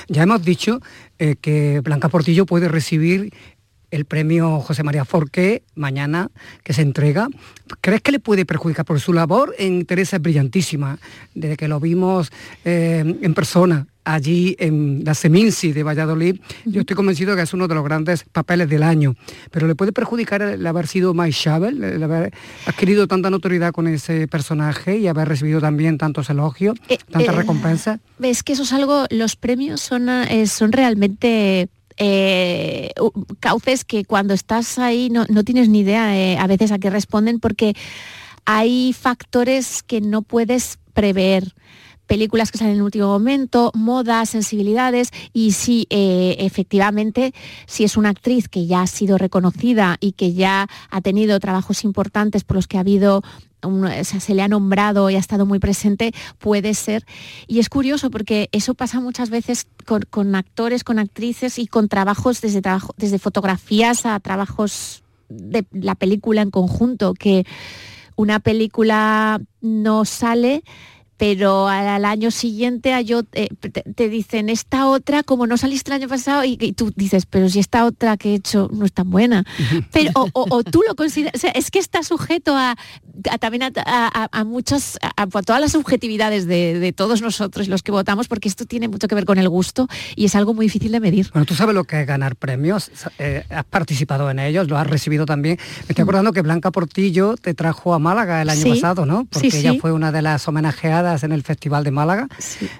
Ya 0.09 0.23
hemos 0.23 0.43
dicho 0.43 0.81
eh, 1.17 1.37
que 1.39 1.79
Blanca 1.79 2.09
Portillo 2.09 2.45
puede 2.45 2.67
recibir 2.67 3.31
el 3.91 4.05
premio 4.05 4.59
José 4.59 4.83
María 4.83 5.05
Forqué 5.05 5.63
mañana 5.75 6.31
que 6.63 6.73
se 6.73 6.81
entrega. 6.81 7.27
¿Crees 7.81 8.01
que 8.01 8.11
le 8.11 8.19
puede 8.19 8.45
perjudicar 8.45 8.85
por 8.85 8.99
su 8.99 9.13
labor? 9.13 9.55
En 9.57 9.85
Teresa 9.85 10.17
es 10.17 10.21
brillantísima, 10.21 10.99
desde 11.33 11.57
que 11.57 11.67
lo 11.67 11.79
vimos 11.79 12.31
eh, 12.65 13.17
en 13.21 13.33
persona 13.33 13.87
allí 14.13 14.55
en 14.59 15.03
la 15.05 15.13
Seminci 15.13 15.71
de 15.71 15.83
Valladolid, 15.83 16.39
yo 16.65 16.81
estoy 16.81 16.95
convencido 16.95 17.35
que 17.35 17.43
es 17.43 17.53
uno 17.53 17.67
de 17.67 17.75
los 17.75 17.83
grandes 17.83 18.23
papeles 18.23 18.69
del 18.69 18.83
año. 18.83 19.15
Pero 19.51 19.67
le 19.67 19.75
puede 19.75 19.91
perjudicar 19.91 20.41
el 20.41 20.65
haber 20.65 20.87
sido 20.87 21.13
Mike 21.13 21.31
Shabel, 21.31 21.83
el 21.83 22.03
haber 22.03 22.33
adquirido 22.65 23.07
tanta 23.07 23.29
notoriedad 23.29 23.71
con 23.71 23.87
ese 23.87 24.27
personaje 24.27 24.97
y 24.97 25.07
haber 25.07 25.27
recibido 25.27 25.61
también 25.61 25.97
tantos 25.97 26.29
elogios, 26.29 26.75
eh, 26.87 26.97
tantas 27.11 27.35
eh, 27.35 27.37
recompensas. 27.37 27.99
Es 28.21 28.43
que 28.43 28.53
eso 28.53 28.63
es 28.63 28.73
algo, 28.73 29.05
los 29.09 29.35
premios 29.35 29.81
son, 29.81 30.09
son 30.47 30.71
realmente 30.71 31.69
eh, 31.99 32.91
cauces 33.39 33.83
que 33.83 34.05
cuando 34.05 34.33
estás 34.33 34.79
ahí 34.79 35.09
no, 35.09 35.25
tienes 35.43 35.69
ni 35.69 35.81
idea 35.81 36.17
eh, 36.17 36.37
a 36.37 36.47
veces 36.47 36.71
a 36.71 36.79
qué 36.79 36.89
responden 36.89 37.39
porque 37.39 37.75
hay 38.45 38.93
factores 38.93 39.83
que 39.83 40.01
no 40.01 40.21
puedes 40.21 40.79
prever 40.93 41.53
películas 42.09 42.51
que 42.51 42.57
salen 42.57 42.73
en 42.73 42.79
el 42.79 42.83
último 42.83 43.05
momento, 43.05 43.71
modas, 43.75 44.31
sensibilidades 44.31 45.11
y 45.31 45.51
si 45.51 45.85
eh, 45.91 46.37
efectivamente 46.39 47.35
si 47.67 47.83
es 47.83 47.97
una 47.97 48.09
actriz 48.09 48.49
que 48.49 48.65
ya 48.65 48.81
ha 48.81 48.87
sido 48.87 49.19
reconocida 49.19 49.97
y 49.99 50.13
que 50.13 50.33
ya 50.33 50.67
ha 50.89 51.01
tenido 51.01 51.39
trabajos 51.39 51.83
importantes 51.83 52.43
por 52.43 52.55
los 52.55 52.67
que 52.67 52.77
ha 52.77 52.79
habido 52.81 53.21
se 54.03 54.33
le 54.33 54.41
ha 54.41 54.47
nombrado 54.47 55.09
y 55.09 55.15
ha 55.15 55.19
estado 55.19 55.45
muy 55.45 55.59
presente, 55.59 56.13
puede 56.39 56.73
ser. 56.73 57.05
Y 57.45 57.59
es 57.59 57.67
curioso 57.67 58.09
porque 58.09 58.47
eso 58.53 58.73
pasa 58.73 59.01
muchas 59.01 59.29
veces 59.29 59.67
con, 59.85 60.33
actores, 60.33 60.85
con 60.85 60.97
actrices 60.97 61.59
y 61.59 61.67
con 61.67 61.89
trabajos 61.89 62.39
desde, 62.39 62.61
trabajo, 62.61 62.95
desde 62.95 63.19
fotografías 63.19 64.05
a 64.05 64.17
trabajos 64.21 65.03
de 65.27 65.65
la 65.73 65.95
película 65.95 66.41
en 66.41 66.51
conjunto, 66.51 67.13
que 67.13 67.45
una 68.15 68.39
película 68.39 69.41
no 69.59 70.05
sale 70.05 70.63
pero 71.19 71.67
al, 71.67 72.05
año 72.05 72.31
siguiente 72.31 72.93
a 72.93 73.01
yo, 73.01 73.23
eh, 73.33 73.49
te, 73.93 74.07
dicen 74.07 74.47
esta 74.47 74.87
otra, 74.87 75.21
como 75.21 75.47
no 75.47 75.57
saliste 75.57 75.91
el 75.91 75.95
año 76.01 76.07
pasado, 76.07 76.45
y, 76.45 76.55
tú 76.71 76.93
dices, 76.95 77.25
pero 77.25 77.49
si 77.49 77.59
esta 77.59 77.83
otra 77.83 78.15
que 78.15 78.31
he 78.31 78.35
hecho 78.35 78.69
no 78.71 78.85
es 78.85 78.93
tan 78.93 79.09
buena. 79.11 79.43
Pero, 79.91 80.11
o, 80.31 80.63
tú 80.63 80.81
lo 80.87 80.95
consideras, 80.95 81.35
o 81.35 81.37
sea, 81.37 81.51
es 81.51 81.71
que 81.71 81.79
está 81.79 82.03
sujeto 82.03 82.55
a, 82.55 82.77
también 83.41 83.63
a, 83.63 84.29
a, 84.31 84.43
muchas, 84.45 84.97
a, 85.01 85.27
todas 85.27 85.59
las 85.59 85.73
subjetividades 85.73 86.47
de, 86.47 86.93
todos 86.95 87.21
nosotros, 87.21 87.67
los 87.67 87.83
que 87.83 87.91
votamos, 87.91 88.29
porque 88.29 88.47
esto 88.47 88.65
tiene 88.65 88.87
mucho 88.87 89.09
que 89.09 89.15
ver 89.15 89.25
con 89.25 89.37
el 89.37 89.49
gusto 89.49 89.89
y 90.15 90.23
es 90.23 90.35
algo 90.35 90.53
muy 90.53 90.67
difícil 90.67 90.93
de 90.93 91.01
medir. 91.01 91.29
Bueno, 91.33 91.45
tú 91.45 91.53
sabes 91.53 91.75
lo 91.75 91.83
que 91.83 91.99
es 91.99 92.07
ganar 92.07 92.37
premios, 92.37 92.91
eh, 93.17 93.43
has 93.49 93.65
participado 93.65 94.31
en 94.31 94.39
ellos, 94.39 94.69
lo 94.69 94.77
has 94.77 94.87
recibido 94.87 95.25
también. 95.25 95.57
Me 95.81 95.89
estoy 95.89 96.03
acordando 96.03 96.31
que 96.31 96.41
Blanca 96.41 96.71
Portillo 96.71 97.35
te 97.35 97.53
trajo 97.53 97.93
a 97.93 97.99
Málaga 97.99 98.41
el 98.41 98.49
año 98.49 98.63
pasado, 98.69 99.05
¿no? 99.05 99.25
Porque 99.25 99.47
ella 99.47 99.73
fue 99.81 99.91
una 99.91 100.13
de 100.13 100.21
las 100.21 100.47
homenajeadas 100.47 101.08
en 101.23 101.31
el 101.31 101.43
Festival 101.43 101.83
de 101.83 101.91
Málaga, 101.91 102.27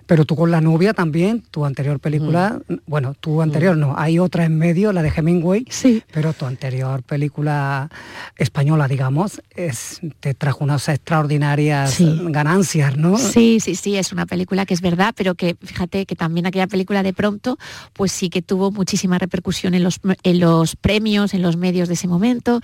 pero 0.06 0.26
tú 0.26 0.36
con 0.36 0.52
La 0.52 0.62
Nubia 0.62 0.94
también, 0.94 1.42
tu 1.52 1.66
anterior 1.66 2.00
película, 2.00 2.60
mm. 2.68 2.74
bueno, 2.88 3.14
tu 3.14 3.42
anterior 3.42 3.76
no, 3.76 3.96
hay 3.98 4.20
otra 4.20 4.46
en 4.46 4.58
medio, 4.58 4.94
la 4.94 5.02
de 5.02 5.12
Hemingway, 5.16 5.66
sí. 5.70 6.04
pero 6.12 6.34
tu 6.34 6.46
anterior 6.46 7.04
película 7.04 7.90
española, 8.38 8.88
digamos, 8.88 9.42
es, 9.56 10.00
te 10.20 10.34
trajo 10.34 10.64
unas 10.64 10.88
extraordinarias 10.88 11.98
ganancias, 12.00 12.98
¿no? 12.98 13.18
Sí, 13.18 13.60
sí, 13.60 13.76
sí, 13.76 13.98
es 13.98 14.12
una 14.12 14.26
película 14.26 14.66
que 14.66 14.74
es 14.74 14.82
verdad, 14.82 15.14
pero 15.16 15.36
que 15.36 15.56
fíjate 15.62 16.06
que 16.06 16.16
también 16.16 16.46
aquella 16.46 16.68
película 16.68 17.04
de 17.04 17.14
pronto, 17.14 17.58
pues 17.94 18.12
sí 18.12 18.30
que 18.30 18.42
tuvo 18.42 18.72
muchísima 18.72 19.18
repercusión 19.18 19.74
en 19.74 19.84
los, 19.84 20.00
en 20.24 20.40
los 20.40 20.76
premios, 20.76 21.34
en 21.34 21.42
los 21.42 21.58
medios 21.58 21.88
de 21.88 21.96
ese 21.96 22.08
momento, 22.08 22.62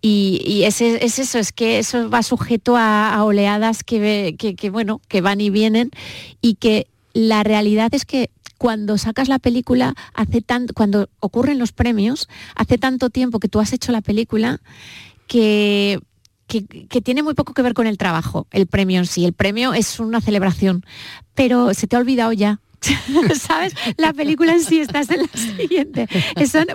y, 0.00 0.62
es, 0.64 0.80
eso, 0.80 1.38
es 1.38 1.52
que 1.52 1.78
eso 1.78 2.10
va 2.10 2.22
sujeto 2.22 2.76
a, 2.76 3.22
oleadas 3.24 3.84
que, 3.84 4.34
que, 4.36 4.70
bueno, 4.70 4.91
que 5.08 5.20
van 5.20 5.40
y 5.40 5.50
vienen 5.50 5.90
y 6.40 6.54
que 6.54 6.86
la 7.14 7.42
realidad 7.42 7.94
es 7.94 8.04
que 8.04 8.30
cuando 8.58 8.96
sacas 8.96 9.28
la 9.28 9.40
película, 9.40 9.94
hace 10.14 10.44
cuando 10.74 11.08
ocurren 11.18 11.58
los 11.58 11.72
premios, 11.72 12.28
hace 12.54 12.78
tanto 12.78 13.10
tiempo 13.10 13.40
que 13.40 13.48
tú 13.48 13.58
has 13.58 13.72
hecho 13.72 13.90
la 13.90 14.02
película 14.02 14.60
que, 15.26 15.98
que, 16.46 16.64
que, 16.64 17.00
tiene 17.00 17.24
muy 17.24 17.34
poco 17.34 17.54
que 17.54 17.62
ver 17.62 17.74
con 17.74 17.88
el 17.88 17.98
trabajo, 17.98 18.46
el 18.52 18.68
premio 18.68 19.00
en 19.00 19.06
sí. 19.06 19.24
El 19.24 19.32
premio 19.32 19.74
es 19.74 19.98
una 19.98 20.20
celebración, 20.20 20.84
pero 21.34 21.74
se 21.74 21.88
te 21.88 21.96
ha 21.96 21.98
olvidado 21.98 22.32
ya. 22.32 22.60
¿Sabes? 23.40 23.74
La 23.96 24.12
película 24.12 24.52
en 24.52 24.62
sí 24.62 24.80
estás 24.80 25.10
en 25.10 25.22
la 25.22 25.56
siguiente. 25.56 26.08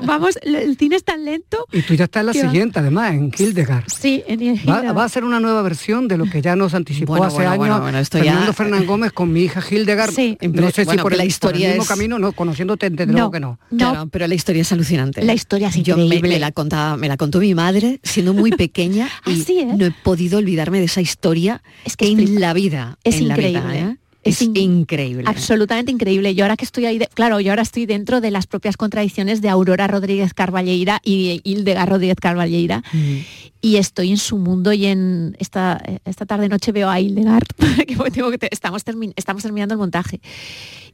vamos, 0.03 0.37
el 0.41 0.77
cine 0.77 0.95
es 0.95 1.03
tan 1.03 1.25
lento. 1.25 1.65
Y 1.71 1.81
tú 1.81 1.93
ya 1.93 2.05
estás 2.05 2.21
en 2.21 2.27
la 2.27 2.33
siguiente, 2.33 2.79
además, 2.79 3.13
en 3.13 3.31
Hildegard. 3.37 3.83
Sí, 3.87 4.23
en 4.27 4.37
Va, 4.67 5.03
a 5.03 5.09
ser 5.09 5.23
una 5.23 5.39
nueva 5.39 5.61
versión 5.61 6.07
de 6.07 6.17
lo 6.17 6.25
que 6.25 6.41
ya 6.41 6.55
nos 6.55 6.73
anticipó 6.73 7.23
hace 7.23 7.45
años 7.45 8.09
Fernando 8.09 8.53
Fernán 8.53 8.85
Gómez 8.85 9.11
con 9.11 9.31
mi 9.31 9.43
hija 9.43 9.63
Hildegard. 9.69 10.11
Sí. 10.11 10.37
No 10.41 10.71
sé 10.71 10.85
si 10.85 10.97
por 10.97 11.13
el, 11.13 11.17
la 11.19 11.25
historia 11.25 11.69
mismo 11.69 11.85
camino, 11.85 12.19
no, 12.19 12.31
conociéndote, 12.31 12.89
desde 12.89 13.11
luego 13.11 13.31
que 13.31 13.39
no. 13.39 13.59
Claro, 13.75 14.07
pero 14.11 14.27
la 14.27 14.35
historia 14.35 14.61
es 14.61 14.71
alucinante. 14.71 15.23
La 15.23 15.33
historia 15.33 15.69
es 15.69 15.77
increíble. 15.77 16.15
Yo 16.17 16.21
me, 16.21 16.39
la 16.39 16.51
contaba, 16.51 16.97
me 16.97 17.07
la 17.07 17.17
contó 17.17 17.39
mi 17.39 17.53
madre 17.53 17.99
siendo 18.03 18.33
muy 18.33 18.51
pequeña 18.51 19.09
y 19.25 19.41
¿eh? 19.51 19.67
no 19.77 19.85
he 19.85 19.91
podido 19.91 20.37
olvidarme 20.37 20.79
de 20.79 20.85
esa 20.85 21.01
historia 21.01 21.61
es 21.85 21.97
que 21.97 22.07
en 22.07 22.39
la 22.39 22.53
vida. 22.53 22.97
Es 23.03 23.19
increíble. 23.19 23.79
¿eh? 23.79 23.97
Es, 24.29 24.41
increíble. 24.41 25.24
Absolutamente 25.25 25.91
increíble. 25.91 26.36
Yo 26.36 26.43
ahora 26.43 26.57
que 26.57 26.65
estoy 26.65 26.86
ahí, 26.86 27.00
claro, 27.13 27.39
yo 27.39 27.51
ahora 27.51 27.62
estoy 27.62 27.86
dentro 27.86 28.22
de 28.22 28.31
las 28.31 28.48
propias 28.48 28.77
contradicciones 28.77 29.41
de 29.41 29.50
Aurora 29.50 29.88
Rodríguez 29.88 30.34
Carballeira 30.34 31.00
y 31.03 31.41
Hildegard 31.43 31.89
Rodríguez 31.89 32.17
Carballeira. 32.22 32.84
Mm. 32.93 33.17
Y 33.62 33.77
estoy 33.77 34.12
en 34.12 34.17
su 34.17 34.38
mundo 34.38 34.72
y 34.74 34.86
en 34.86 35.36
esta, 35.39 35.81
esta 36.05 36.25
tarde 36.25 36.48
noche 36.48 36.72
veo 36.72 36.89
a 36.89 37.00
Hildegard, 37.00 37.48
que 37.88 38.48
estamos, 38.51 38.84
estamos 39.15 39.43
terminando 39.43 39.74
el 39.74 39.79
montaje. 39.79 40.22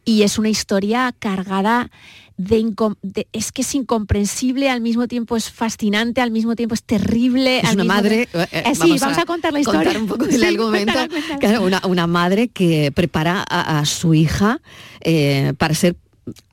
Y 0.06 0.24
es 0.24 0.38
una 0.38 0.50
historia 0.50 1.14
cargada 1.18 1.90
de, 2.38 2.60
incom- 2.60 2.98
de- 3.02 3.28
es 3.32 3.52
que 3.52 3.62
es 3.62 3.76
incomprensible, 3.76 4.70
al 4.70 4.82
mismo 4.82 5.08
tiempo 5.08 5.36
es 5.38 5.52
fascinante, 5.52 6.20
al 6.22 6.32
mismo 6.32 6.56
tiempo 6.56 6.74
es 6.74 6.84
terrible. 6.84 7.60
Es 7.60 7.66
al 7.66 7.76
una 7.76 7.84
mismo 7.84 7.96
madre. 7.96 8.16
tiempo- 8.28 8.40
eh, 8.52 8.64
Eh, 8.72 8.76
sí, 8.76 8.98
vamos 9.00 9.18
a, 9.18 9.26
contar 9.26 9.54
la 9.54 9.60
historia. 9.60 9.84
Contar 9.84 10.02
un 10.02 10.08
poco 10.08 10.26
del 10.26 10.40
Sí, 10.40 10.46
argumento. 10.46 10.94
cuéntala, 10.94 11.08
cuéntala. 11.10 11.40
Claro, 11.40 11.62
una, 11.64 11.82
una 11.86 12.08
madre 12.08 12.48
que 12.48 12.92
prepara 12.92 13.46
a, 13.48 13.80
a 13.80 13.86
su 13.86 14.14
hija 14.14 14.62
eh, 15.02 15.54
para 15.58 15.74
ser 15.76 15.96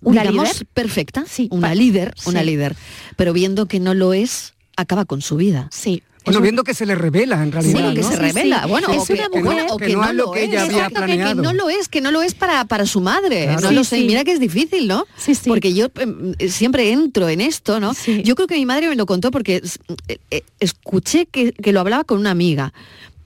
¿Una 0.02 0.22
digamos, 0.22 0.52
líder? 0.52 0.66
perfecta, 0.75 1.25
Sí, 1.28 1.49
una 1.52 1.75
líder, 1.76 2.12
una 2.26 2.42
líder, 2.42 2.75
pero 3.16 3.32
viendo 3.32 3.66
que 3.66 3.78
no 3.78 3.94
lo 3.94 4.12
es, 4.12 4.54
acaba 4.76 5.04
con 5.04 5.22
su 5.22 5.37
vida. 5.37 5.68
Sí. 5.70 6.02
Bueno, 6.24 6.40
viendo 6.40 6.64
que 6.64 6.74
se 6.74 6.84
le 6.86 6.94
revela 6.94 7.42
en 7.42 7.50
realidad. 7.52 7.72
Bueno, 7.72 7.94
que 7.94 8.00
¿no? 8.02 8.08
se 8.10 8.14
Sí, 8.16 8.20
revela, 8.20 8.62
sí. 8.64 8.68
bueno, 8.70 8.92
Es 8.92 9.06
que, 9.06 9.12
una 9.14 9.28
que 9.30 9.42
mujer 9.42 9.66
o 9.70 9.76
que 9.78 9.86
que 9.86 9.92
no 9.96 10.12
lo 10.12 10.30
que 10.32 10.42
es, 10.44 10.48
ella 10.50 10.62
había 10.64 10.76
exacto, 10.86 11.06
que- 11.06 11.16
que, 11.18 11.34
no 11.34 11.52
lo 11.54 11.70
es, 11.70 11.88
que 11.88 12.00
no 12.00 12.10
lo 12.10 12.22
es 12.22 12.34
para, 12.34 12.64
para 12.66 12.84
su 12.86 13.00
madre, 13.00 13.44
Claro. 13.44 13.60
no 13.62 13.68
Sí, 13.70 13.74
lo 13.74 13.84
sé, 13.84 13.96
sí. 13.98 14.04
mira 14.06 14.22
que 14.24 14.32
es 14.32 14.40
difícil, 14.40 14.86
¿no? 14.88 15.06
Sí, 15.16 15.34
sí. 15.34 15.48
Porque 15.48 15.72
yo 15.72 15.86
em, 15.98 16.34
siempre 16.50 16.90
entro 16.92 17.28
en 17.28 17.40
esto, 17.40 17.80
¿no? 17.80 17.94
Sí. 17.94 18.22
Yo 18.22 18.34
creo 18.34 18.46
que 18.46 18.56
mi 18.56 18.66
madre 18.66 18.88
me 18.88 18.96
lo 18.96 19.06
contó 19.06 19.30
porque 19.30 19.62
eh, 20.08 20.18
eh, 20.30 20.42
escuché 20.60 21.26
que, 21.26 21.52
que 21.52 21.72
lo 21.72 21.80
hablaba 21.80 22.04
con 22.04 22.18
una 22.18 22.30
amiga, 22.30 22.72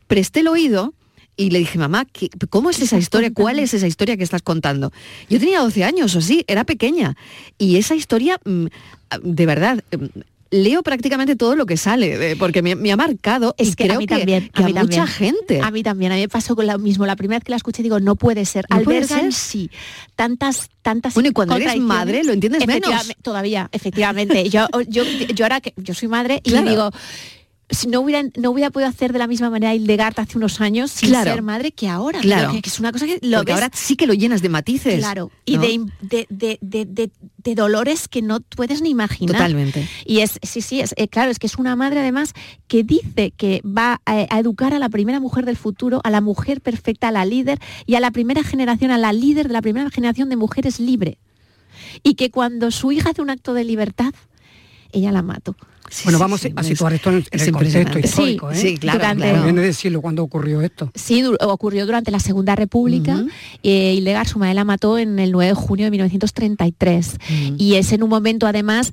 presté 0.06 0.40
el 0.40 0.48
oído 0.48 0.94
y 1.36 1.50
le 1.50 1.58
dije, 1.58 1.78
mamá, 1.78 2.04
¿qué- 2.04 2.30
¿cómo 2.48 2.70
es 2.70 2.80
esa 2.80 2.96
historia? 2.96 3.32
¿Cuál 3.34 3.58
es 3.58 3.74
esa 3.74 3.88
historia 3.88 4.16
que 4.16 4.22
estás 4.22 4.42
contando? 4.42 4.92
Yo 5.28 5.40
tenía 5.40 5.58
12 5.60 5.82
años 5.82 6.14
o 6.14 6.20
así, 6.20 6.44
era 6.46 6.62
pequeña. 6.62 7.16
Y 7.58 7.76
esa 7.76 7.96
historia, 7.96 8.38
mm, 8.44 8.66
de 9.22 9.46
verdad, 9.46 9.82
mm, 9.98 10.04
leo 10.50 10.82
prácticamente 10.82 11.36
todo 11.36 11.56
lo 11.56 11.66
que 11.66 11.76
sale, 11.76 12.32
eh, 12.32 12.36
porque 12.36 12.62
me, 12.62 12.74
me 12.76 12.92
ha 12.92 12.96
marcado 12.96 13.54
Es 13.58 13.68
y 13.68 13.74
que 13.74 13.84
creo 13.84 13.96
a 13.96 13.98
mí 13.98 14.06
también, 14.06 14.50
que 14.54 14.62
a 14.62 14.68
mucha 14.68 15.06
gente. 15.06 15.60
A 15.62 15.70
mí 15.70 15.82
también, 15.82 16.12
a 16.12 16.14
mí 16.16 16.22
me 16.22 16.28
pasó 16.28 16.54
con 16.56 16.66
lo 16.66 16.78
mismo. 16.78 17.06
La 17.06 17.16
primera 17.16 17.38
vez 17.38 17.44
que 17.44 17.50
la 17.50 17.56
escuché 17.56 17.82
digo, 17.82 18.00
no 18.00 18.16
puede 18.16 18.44
ser. 18.44 18.66
No 18.70 18.80
puede 18.82 18.98
Albergan 18.98 19.20
ser. 19.20 19.32
sí 19.32 19.70
tantas, 20.16 20.68
tantas 20.82 21.14
Bueno, 21.14 21.28
y 21.28 21.32
cuando 21.32 21.56
eres 21.56 21.76
madre 21.78 22.24
lo 22.24 22.32
entiendes 22.32 22.66
menos. 22.66 23.12
Todavía, 23.22 23.68
efectivamente. 23.72 24.48
yo, 24.48 24.66
yo, 24.88 25.02
yo 25.34 25.44
ahora 25.44 25.60
que 25.60 25.74
yo 25.76 25.94
soy 25.94 26.08
madre 26.08 26.40
y 26.44 26.50
Claro. 26.50 26.70
digo, 26.70 26.90
si 27.70 27.88
no 27.88 28.00
hubiera, 28.00 28.22
no 28.36 28.50
hubiera 28.50 28.70
podido 28.70 28.88
hacer 28.88 29.12
de 29.12 29.18
la 29.18 29.26
misma 29.26 29.48
manera 29.50 29.74
Hildegard 29.74 30.20
hace 30.20 30.36
unos 30.36 30.60
años 30.60 30.90
sin 30.90 31.08
Claro. 31.08 31.32
ser 31.32 31.42
madre 31.42 31.72
que 31.72 31.88
ahora. 31.88 32.20
Claro. 32.20 32.52
Que, 32.52 32.60
que 32.62 32.68
es 32.68 32.78
una 32.78 32.92
cosa 32.92 33.06
que 33.06 33.18
lo 33.22 33.38
Porque 33.38 33.52
ves 33.52 33.62
ahora 33.62 33.74
sí 33.74 33.96
que 33.96 34.06
lo 34.06 34.12
llenas 34.14 34.42
de 34.42 34.48
matices. 34.50 34.98
Claro, 34.98 35.30
y 35.46 35.56
¿no? 35.56 35.62
de, 35.62 35.86
de, 36.02 36.26
de- 36.30 36.58
de- 36.60 36.84
de- 36.84 37.10
de 37.38 37.54
dolores 37.54 38.06
que 38.08 38.22
no 38.22 38.40
puedes 38.40 38.80
ni 38.82 38.90
imaginar. 38.90 39.36
Totalmente. 39.36 39.88
Y 40.04 40.20
es, 40.20 40.38
sí, 40.42 40.60
sí, 40.60 40.80
es, 40.80 40.94
eh, 40.96 41.08
claro, 41.08 41.30
es 41.30 41.38
que 41.38 41.46
es 41.46 41.56
una 41.56 41.74
madre 41.76 42.00
además 42.00 42.32
que 42.68 42.84
dice 42.84 43.32
que 43.36 43.60
va 43.64 44.00
a, 44.06 44.26
a 44.34 44.38
educar 44.38 44.72
a 44.74 44.78
la 44.78 44.88
primera 44.88 45.20
mujer 45.20 45.44
del 45.46 45.56
futuro, 45.56 46.00
a 46.04 46.10
la 46.10 46.20
mujer 46.20 46.60
perfecta, 46.60 47.08
a 47.08 47.12
la 47.12 47.24
líder 47.24 47.58
y 47.86 47.94
a 47.96 48.00
la 48.00 48.10
primera 48.10 48.42
generación, 48.44 48.90
a 48.90 48.98
la 48.98 49.12
líder 49.12 49.48
de 49.48 49.52
la 49.54 49.62
primera 49.62 49.90
generación 49.90 50.28
de 50.28 50.36
mujeres 50.36 50.80
libre. 50.80 51.18
Y 52.02 52.14
que 52.14 52.30
cuando 52.30 52.70
su 52.70 52.92
hija 52.92 53.10
hace 53.10 53.20
un 53.22 53.30
acto 53.30 53.52
de 53.54 53.64
libertad, 53.64 54.12
ella 54.94 55.12
la 55.12 55.22
mató. 55.22 55.56
Sí, 55.90 56.04
Bueno, 56.04 56.18
sí, 56.18 56.22
vamos 56.22 56.40
sí, 56.40 56.52
a 56.56 56.60
es- 56.62 56.66
situar 56.66 56.92
esto 56.94 57.10
en, 57.10 57.16
en 57.16 57.24
es 57.30 57.42
el 57.46 57.52
contexto 57.52 57.98
histórico. 57.98 58.50
¿eh? 58.50 58.54
Sí, 58.56 58.78
claro, 58.78 58.98
Durante- 59.00 59.22
claro. 59.24 59.36
Conviene 59.38 59.60
decirlo 59.60 60.00
cuando 60.00 60.22
ocurrió 60.24 60.62
esto. 60.62 60.90
Sí, 60.94 61.20
du- 61.20 61.36
ocurrió 61.40 61.84
durante 61.84 62.10
la 62.10 62.20
Segunda 62.20 62.56
República. 62.56 63.16
Ujú. 63.16 63.28
eh, 63.62 63.94
Hildegard, 63.94 64.26
su 64.26 64.38
madre, 64.38 64.54
la 64.54 64.64
mató 64.64 64.96
en 64.98 65.18
el 65.18 65.30
9 65.30 65.48
de 65.50 65.54
junio 65.54 65.84
de 65.84 65.90
1933. 65.90 67.18
Ujú. 67.48 67.54
Y 67.58 67.74
es 67.74 67.92
en 67.92 68.02
un 68.02 68.08
momento, 68.08 68.46
además, 68.46 68.90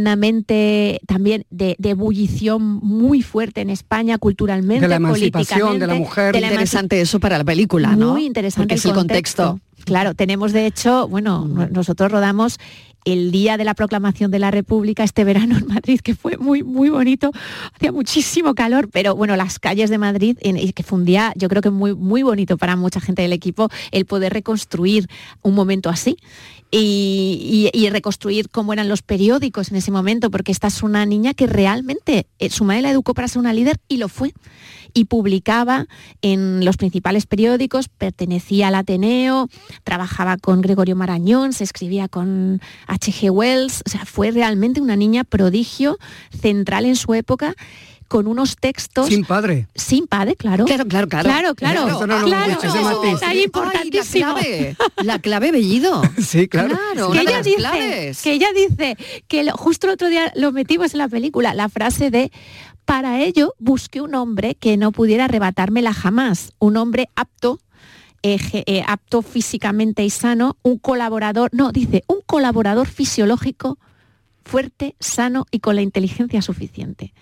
tremendamente 0.00 1.00
también 1.06 1.46
de, 1.50 1.76
de 1.78 1.90
ebullición 1.90 2.62
muy 2.62 3.22
fuerte 3.22 3.60
en 3.60 3.70
España, 3.70 4.18
culturalmente, 4.18 4.82
De 4.82 4.88
la 4.88 4.96
emancipación 4.96 5.78
de 5.78 5.86
la 5.86 5.94
mujer. 5.94 6.32
de 6.34 6.40
la 6.40 6.48
interesante 6.48 7.00
eso 7.00 7.20
para 7.20 7.38
la 7.38 7.44
película, 7.44 7.94
¿no? 7.96 8.12
muy 8.12 8.24
interesante 8.26 8.66
Porque 8.68 8.78
es 8.78 8.84
el 8.84 8.92
contexto. 8.94 9.60
Claro, 9.84 10.14
tenemos 10.14 10.52
de 10.52 10.66
hecho, 10.66 11.08
bueno, 11.08 11.46
no- 11.48 11.68
nosotros 11.68 12.12
rodamos 12.12 12.58
el 13.04 13.30
día 13.32 13.56
de 13.56 13.64
la 13.64 13.74
proclamación 13.74 14.30
de 14.30 14.38
la 14.38 14.50
República 14.50 15.04
este 15.04 15.24
verano 15.24 15.56
en 15.58 15.66
Madrid, 15.66 16.00
que 16.00 16.14
fue 16.14 16.36
muy, 16.36 16.62
muy 16.62 16.88
bonito, 16.90 17.30
hacía 17.74 17.92
muchísimo 17.92 18.54
calor, 18.54 18.88
pero 18.92 19.14
bueno, 19.16 19.36
las 19.36 19.58
calles 19.58 19.90
de 19.90 19.98
Madrid, 19.98 20.36
en- 20.40 20.72
que 20.72 20.82
fue 20.82 20.98
un 20.98 21.04
día, 21.04 21.32
yo 21.36 21.48
creo 21.48 21.62
que 21.62 21.70
muy, 21.70 21.94
muy 21.94 22.22
bonito 22.22 22.56
para 22.58 22.76
mucha 22.76 23.00
gente 23.00 23.22
del 23.22 23.32
equipo, 23.32 23.68
el 23.90 24.04
poder 24.06 24.32
reconstruir 24.32 25.08
un 25.42 25.54
momento 25.54 25.88
así. 25.90 26.16
Y 26.72 27.88
reconstruir 27.90 28.48
cómo 28.48 28.72
eran 28.72 28.88
los 28.88 29.02
periódicos 29.02 29.72
en 29.72 29.76
ese 29.78 29.90
momento, 29.90 30.30
porque 30.30 30.52
esta 30.52 30.68
es 30.68 30.84
una 30.84 31.04
niña 31.04 31.34
que 31.34 31.48
realmente 31.48 32.26
eh, 32.38 32.48
su 32.50 32.64
madre 32.64 32.82
la 32.82 32.90
educó 32.92 33.12
para 33.12 33.26
ser 33.26 33.40
una 33.40 33.52
líder 33.52 33.80
y 33.88 33.96
lo 33.96 34.08
fue 34.08 34.32
y 34.94 35.04
publicaba 35.06 35.86
en 36.22 36.64
los 36.64 36.76
principales 36.76 37.26
periódicos, 37.26 37.88
pertenecía 37.88 38.68
al 38.68 38.74
Ateneo, 38.74 39.48
trabajaba 39.84 40.36
con 40.36 40.60
Gregorio 40.60 40.96
Marañón, 40.96 41.52
se 41.52 41.64
escribía 41.64 42.08
con 42.08 42.60
H.G. 42.86 43.30
Wells, 43.30 43.82
o 43.86 43.90
sea, 43.90 44.04
fue 44.04 44.30
realmente 44.30 44.80
una 44.80 44.96
niña 44.96 45.24
prodigio, 45.24 45.98
central 46.40 46.84
en 46.84 46.96
su 46.96 47.14
época, 47.14 47.54
con 48.08 48.26
unos 48.26 48.56
textos 48.56 49.06
Sin 49.06 49.24
padre. 49.24 49.68
sin 49.76 50.08
padre, 50.08 50.34
claro. 50.34 50.64
Claro, 50.64 50.84
claro, 50.86 51.06
claro. 51.08 51.28
Claro, 51.28 51.54
claro. 51.54 52.06
No 52.08 52.26
Ay, 53.22 53.44
importantísimo. 53.44 54.26
la 54.26 54.40
clave, 54.40 54.76
la 55.04 55.18
clave 55.20 55.52
Bellido. 55.52 56.02
Sí, 56.18 56.48
claro. 56.48 56.76
Claro, 56.92 57.12
que 57.12 57.20
ella, 57.20 57.40
dice, 57.42 58.12
que 58.20 58.32
ella 58.32 58.48
dice 58.52 58.96
que 59.28 59.44
lo- 59.44 59.52
justo 59.52 59.86
el 59.86 59.92
otro 59.92 60.08
día 60.08 60.32
lo 60.34 60.50
metimos 60.50 60.92
en 60.92 60.98
la 60.98 61.08
película, 61.08 61.54
la 61.54 61.68
frase 61.68 62.10
de 62.10 62.32
para 62.90 63.20
ello 63.20 63.54
busqué 63.60 64.00
un 64.00 64.16
hombre 64.16 64.56
que 64.56 64.76
no 64.76 64.90
pudiera 64.90 65.26
arrebatármela 65.26 65.94
jamás, 65.94 66.54
un 66.58 66.76
hombre 66.76 67.08
apto, 67.14 67.60
eh, 68.24 68.36
eh, 68.66 68.82
apto 68.84 69.22
físicamente 69.22 70.02
y 70.02 70.10
sano, 70.10 70.56
un 70.62 70.76
colaborador, 70.76 71.50
no, 71.52 71.70
dice, 71.70 72.02
un 72.08 72.18
colaborador 72.26 72.88
fisiológico 72.88 73.78
fuerte, 74.44 74.96
sano 74.98 75.46
y 75.52 75.60
con 75.60 75.76
la 75.76 75.82
inteligencia 75.82 76.42
suficiente. 76.42 77.14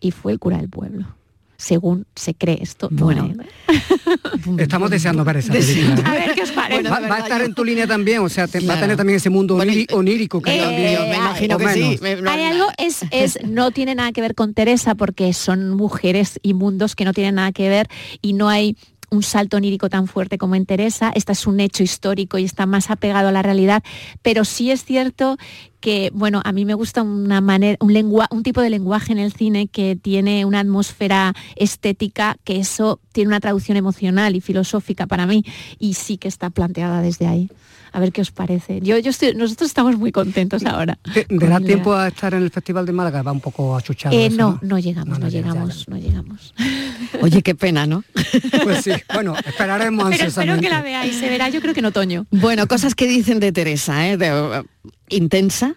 Y 0.00 0.12
fue 0.12 0.32
el 0.32 0.38
cura 0.38 0.56
del 0.56 0.70
pueblo. 0.70 1.14
Según 1.60 2.06
se 2.16 2.32
cree 2.32 2.58
esto. 2.62 2.88
no 2.90 3.04
Bueno. 3.04 3.34
es. 3.68 3.76
Estamos 4.58 4.88
deseando 4.90 5.22
ver 5.24 5.36
esa 5.36 5.52
película. 5.52 6.10
A 6.10 6.16
¿eh? 6.16 6.26
ver 6.26 6.34
qué 6.34 6.42
os 6.42 6.50
parece. 6.52 6.82
Bueno, 6.88 7.08
va, 7.08 7.16
a 7.16 7.18
estar 7.18 7.40
yo- 7.40 7.44
en 7.46 7.54
tu 7.54 7.64
línea 7.64 7.86
también, 7.86 8.20
o 8.20 8.30
sea, 8.30 8.48
te- 8.48 8.60
va 8.60 8.74
a 8.74 8.80
tener 8.80 8.96
también 8.96 9.16
ese 9.18 9.28
mundo 9.28 9.62
y- 9.62 9.86
onírico 9.92 10.40
que 10.40 10.56
Eh, 10.56 10.60
también- 10.62 11.08
me 11.10 11.16
imagino 11.16 11.58
que 11.58 11.68
sí. 11.74 11.80
menos. 11.80 12.00
Me- 12.00 12.16
no- 12.22 12.30
Hay 12.30 12.44
algo, 12.44 12.64
es, 12.78 13.00
es, 13.10 13.38
no 13.46 13.72
tiene 13.72 13.94
nada 13.94 14.10
que 14.12 14.22
ver 14.22 14.34
con 14.34 14.54
Teresa 14.54 14.94
porque 14.94 15.34
son 15.34 15.70
mujeres 15.76 16.40
y 16.42 16.54
mundos 16.54 16.96
que 16.96 17.04
no 17.04 17.12
tienen 17.12 17.34
nada 17.34 17.52
que 17.52 17.68
ver 17.68 17.88
y 18.22 18.32
no 18.32 18.48
hay 18.48 18.76
un 19.10 19.22
salto 19.22 19.56
onírico 19.56 19.88
tan 19.88 20.06
fuerte 20.06 20.38
como 20.38 20.54
en 20.54 20.66
Teresa. 20.66 21.12
Esta 21.14 21.32
es 21.32 21.46
un 21.46 21.60
hecho 21.60 21.82
histórico 21.82 22.38
y 22.38 22.44
está 22.44 22.66
más 22.66 22.90
apegado 22.90 23.28
a 23.28 23.32
la 23.32 23.42
realidad, 23.42 23.82
pero 24.22 24.44
sí 24.44 24.70
es 24.70 24.84
cierto 24.84 25.36
que, 25.80 26.10
bueno, 26.12 26.42
a 26.44 26.52
mí 26.52 26.64
me 26.64 26.74
gusta 26.74 27.02
una 27.02 27.40
manera, 27.40 27.76
un, 27.80 27.92
lengua, 27.92 28.28
un 28.30 28.42
tipo 28.42 28.60
de 28.60 28.70
lenguaje 28.70 29.12
en 29.12 29.18
el 29.18 29.32
cine 29.32 29.66
que 29.66 29.96
tiene 29.96 30.44
una 30.44 30.60
atmósfera 30.60 31.34
estética, 31.56 32.36
que 32.44 32.58
eso 32.58 33.00
tiene 33.12 33.28
una 33.28 33.40
traducción 33.40 33.76
emocional 33.76 34.36
y 34.36 34.40
filosófica 34.40 35.06
para 35.06 35.26
mí, 35.26 35.44
y 35.78 35.94
sí 35.94 36.18
que 36.18 36.28
está 36.28 36.50
planteada 36.50 37.00
desde 37.00 37.26
ahí. 37.26 37.48
A 37.92 38.00
ver 38.00 38.12
qué 38.12 38.20
os 38.20 38.30
parece. 38.30 38.80
Yo, 38.82 38.98
yo 38.98 39.10
estoy, 39.10 39.34
nosotros 39.34 39.68
estamos 39.70 39.96
muy 39.98 40.12
contentos 40.12 40.64
ahora. 40.64 40.98
¿Te- 41.12 41.24
con 41.26 41.38
¿Dará 41.38 41.60
tiempo 41.60 41.92
a 41.94 42.08
estar 42.08 42.32
en 42.34 42.42
el 42.44 42.50
Festival 42.50 42.86
de 42.86 42.92
Málaga? 42.92 43.22
Va 43.22 43.32
un 43.32 43.40
poco 43.40 43.76
achuchado. 43.76 44.14
Eh, 44.16 44.26
eso, 44.26 44.36
no, 44.36 44.58
no 44.62 44.78
llegamos, 44.78 45.18
No, 45.18 45.28
llegamos, 45.28 45.88
no 45.88 45.96
llegamos. 45.96 46.54
Oye, 47.22 47.42
qué 47.42 47.54
pena, 47.54 47.86
¿no? 47.86 48.04
Pues 48.62 48.84
sí, 48.84 48.92
bueno, 49.12 49.34
esperaremos 49.44 50.04
Pero 50.10 50.28
espero 50.28 50.52
ansiosamente. 50.52 50.62
que 50.62 50.70
la 50.74 50.82
veáis, 50.82 51.16
se 51.16 51.28
verá 51.28 51.48
yo 51.48 51.60
creo 51.60 51.74
que 51.74 51.80
en 51.80 51.86
otoño. 51.86 52.26
Bueno, 52.30 52.66
cosas 52.68 52.94
que 52.94 53.06
dicen 53.08 53.40
de 53.40 53.52
Teresa, 53.52 54.08
¿eh? 54.08 54.16
De, 54.16 54.30
uh, 54.32 54.64
intensa, 55.08 55.74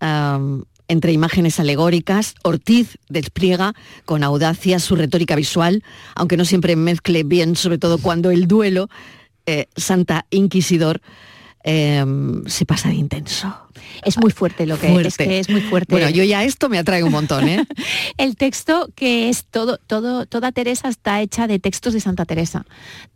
am, 0.00 0.64
entre 0.88 1.12
imágenes 1.12 1.60
alegóricas, 1.60 2.34
Ortiz 2.42 2.98
despliega 3.08 3.74
con 4.04 4.22
audacia 4.22 4.78
su 4.78 4.96
retórica 4.96 5.34
visual, 5.36 5.82
aunque 6.14 6.36
no 6.36 6.44
siempre 6.44 6.76
mezcle 6.76 7.22
bien, 7.24 7.56
sobre 7.56 7.78
todo 7.78 7.98
cuando 7.98 8.30
el 8.30 8.46
duelo, 8.48 8.88
eh, 9.46 9.66
Santa 9.76 10.26
Inquisidor, 10.30 11.00
em, 11.64 12.44
se 12.46 12.64
pasa 12.66 12.88
de 12.90 12.94
intenso. 12.94 13.52
Es 14.04 14.18
muy 14.18 14.30
fuerte 14.30 14.66
lo 14.66 14.78
que 14.78 14.94
es, 15.00 15.16
que 15.16 15.38
es 15.38 15.48
muy 15.48 15.60
fuerte. 15.62 15.92
Bueno, 15.94 16.10
yo 16.10 16.22
ya 16.24 16.44
esto 16.44 16.68
me 16.68 16.78
atrae 16.78 17.02
un 17.02 17.10
montón, 17.12 17.48
¿eh? 17.48 17.64
El 18.18 18.36
texto 18.36 18.90
que 18.94 19.28
es 19.30 19.44
todo, 19.46 19.78
todo, 19.78 20.26
toda 20.26 20.52
Teresa 20.52 20.88
está 20.88 21.20
hecha 21.22 21.46
de 21.46 21.58
textos 21.58 21.94
de 21.94 22.00
Santa 22.00 22.24
Teresa, 22.26 22.66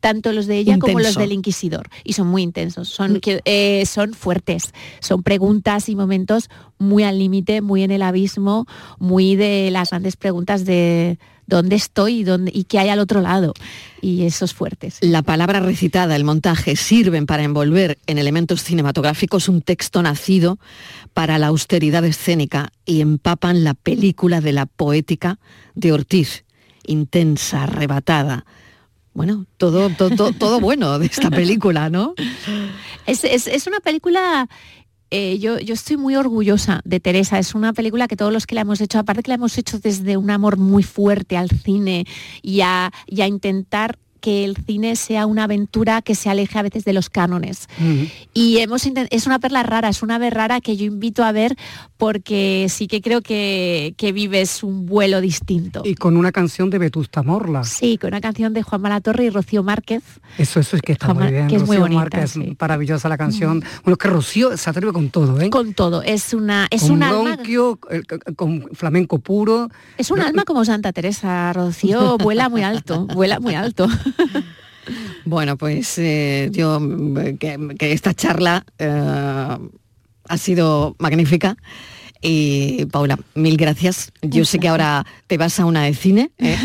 tanto 0.00 0.32
los 0.32 0.46
de 0.46 0.56
ella 0.58 0.78
como 0.78 0.98
los 0.98 1.14
del 1.20 1.32
Inquisidor, 1.32 1.88
y 2.04 2.14
son 2.14 2.28
muy 2.28 2.42
intensos, 2.42 2.88
son, 2.88 3.20
que- 3.20 3.40
eh, 3.44 3.84
son 3.86 4.14
fuertes, 4.14 4.72
son 5.00 5.22
preguntas 5.22 5.88
y 5.90 5.94
momentos 5.96 6.48
muy 6.78 7.02
al 7.04 7.18
límite, 7.18 7.60
muy 7.60 7.82
en 7.82 7.90
el 7.90 8.02
abismo, 8.02 8.66
muy 8.98 9.36
de 9.36 9.70
las 9.70 9.90
grandes 9.90 10.16
preguntas 10.16 10.64
de 10.64 11.18
dónde 11.48 11.74
estoy 11.74 12.20
y, 12.20 12.24
dónde, 12.24 12.52
y 12.54 12.64
qué 12.64 12.78
hay 12.78 12.90
al 12.90 13.00
otro 13.00 13.20
lado, 13.20 13.54
y 14.00 14.22
esos 14.24 14.54
fuertes. 14.54 14.98
La 15.00 15.22
palabra 15.22 15.58
recitada, 15.58 16.14
el 16.14 16.22
montaje, 16.22 16.76
sirven 16.76 17.26
para 17.26 17.42
envolver 17.42 17.98
en 18.06 18.18
elementos 18.18 18.62
cinematográficos 18.62 19.48
un 19.48 19.62
texto 19.62 20.00
nacido 20.02 20.58
para 21.14 21.38
la 21.38 21.48
austeridad 21.48 22.04
escénica 22.04 22.70
y 22.84 23.00
empapan 23.00 23.64
la 23.64 23.74
película 23.74 24.40
de 24.40 24.52
la 24.52 24.66
poética 24.66 25.40
de 25.74 25.92
Ortiz, 25.92 26.44
intensa, 26.86 27.64
arrebatada. 27.64 28.44
Bueno, 29.14 29.46
todo, 29.56 29.90
todo, 29.90 30.32
todo 30.32 30.60
bueno 30.60 30.98
de 31.00 31.06
esta 31.06 31.30
película, 31.30 31.90
¿no? 31.90 32.14
Es, 33.06 33.24
es- 33.24 33.46
es 33.46 33.66
una 33.66 33.80
película 33.80 34.46
eh, 35.10 35.38
yo, 35.38 35.58
yo 35.58 35.74
estoy 35.74 35.96
muy 35.96 36.16
orgullosa 36.16 36.80
de 36.84 37.00
Teresa. 37.00 37.38
Es 37.38 37.54
una 37.54 37.72
película 37.72 38.08
que 38.08 38.16
todos 38.16 38.32
los 38.32 38.46
que 38.46 38.54
la 38.54 38.62
hemos 38.62 38.80
hecho, 38.80 38.98
aparte 38.98 39.22
que 39.22 39.30
la 39.30 39.36
hemos 39.36 39.56
hecho 39.56 39.78
desde 39.78 40.16
un 40.16 40.30
amor 40.30 40.56
muy 40.58 40.82
fuerte 40.82 41.36
al 41.36 41.48
cine 41.48 42.06
y 42.42 42.60
a, 42.60 42.92
y 43.06 43.22
a 43.22 43.26
intentar 43.26 43.98
que 44.28 44.44
el 44.44 44.58
cine 44.58 44.94
sea 44.94 45.24
una 45.24 45.44
aventura 45.44 46.02
que 46.02 46.14
se 46.14 46.28
aleje 46.28 46.58
a 46.58 46.62
veces 46.62 46.84
de 46.84 46.92
los 46.92 47.08
cánones. 47.08 47.66
Y 48.34 48.58
hemos 48.58 48.84
es 48.84 49.26
una 49.26 49.38
perla 49.38 49.62
rara, 49.62 49.88
es 49.88 50.02
una 50.02 50.18
vez 50.18 50.34
rara 50.34 50.60
que 50.60 50.76
yo 50.76 50.84
invito 50.84 51.24
a 51.24 51.32
ver 51.32 51.56
porque 51.96 52.66
sí 52.68 52.88
que 52.88 53.00
creo 53.00 53.22
que, 53.22 53.94
que 53.96 54.12
vives 54.12 54.62
un 54.62 54.84
vuelo 54.84 55.22
distinto. 55.22 55.80
Y 55.82 55.94
con 55.94 56.18
una 56.18 56.30
canción 56.30 56.68
de 56.68 56.76
Vetusta 56.76 57.22
Morla. 57.22 57.64
Sí, 57.64 57.96
con 57.96 58.08
una 58.08 58.20
canción 58.20 58.52
de 58.52 58.62
Juan 58.62 58.82
Malatorre 58.82 59.24
y 59.24 59.30
Rocío 59.30 59.62
Márquez. 59.62 60.02
Eso, 60.36 60.60
eso 60.60 60.76
es 60.76 60.82
que 60.82 60.92
está 60.92 61.14
muy 61.14 61.28
bien. 61.28 61.48
Que 61.48 61.56
es 61.56 61.66
muy 61.66 61.78
bonita, 61.78 62.02
Márquez, 62.02 62.34
maravillosa 62.60 63.08
la 63.08 63.16
canción. 63.16 63.64
Bueno, 63.82 63.96
que 63.96 64.08
Rocío 64.08 64.58
se 64.58 64.68
atreve 64.68 64.92
con 64.92 65.08
todo, 65.08 65.40
¿eh? 65.40 65.48
Con 65.48 65.72
todo. 65.72 66.02
Es 66.02 66.34
una 66.34 66.66
es 66.70 66.82
con 66.82 67.02
un 67.02 67.24
bronquio, 67.24 67.78
con 68.36 68.68
flamenco 68.74 69.20
puro. 69.20 69.70
Es 69.96 70.10
un 70.10 70.20
alma 70.20 70.44
como 70.44 70.66
Santa 70.66 70.92
Teresa. 70.92 71.50
Rocío 71.54 72.18
vuela 72.18 72.50
muy 72.50 72.62
alto, 72.62 73.06
vuela 73.06 73.40
muy 73.40 73.54
alto. 73.54 73.88
Bueno, 75.26 75.58
pues 75.58 75.98
eh, 75.98 76.48
yo 76.50 76.80
que, 77.38 77.74
que, 77.78 77.92
esta 77.92 78.14
charla 78.14 78.64
eh, 78.78 78.88
ha 78.88 80.38
sido 80.38 80.96
magnífica. 80.98 81.58
Y 82.20 82.86
Paula, 82.86 83.16
mil 83.36 83.56
gracias. 83.56 84.10
Yo 84.22 84.44
sé 84.44 84.58
que 84.58 84.66
ahora 84.66 85.06
te 85.28 85.38
vas 85.38 85.60
a 85.60 85.66
una 85.66 85.84
de 85.84 85.94
cine, 85.94 86.32
¿eh? 86.38 86.56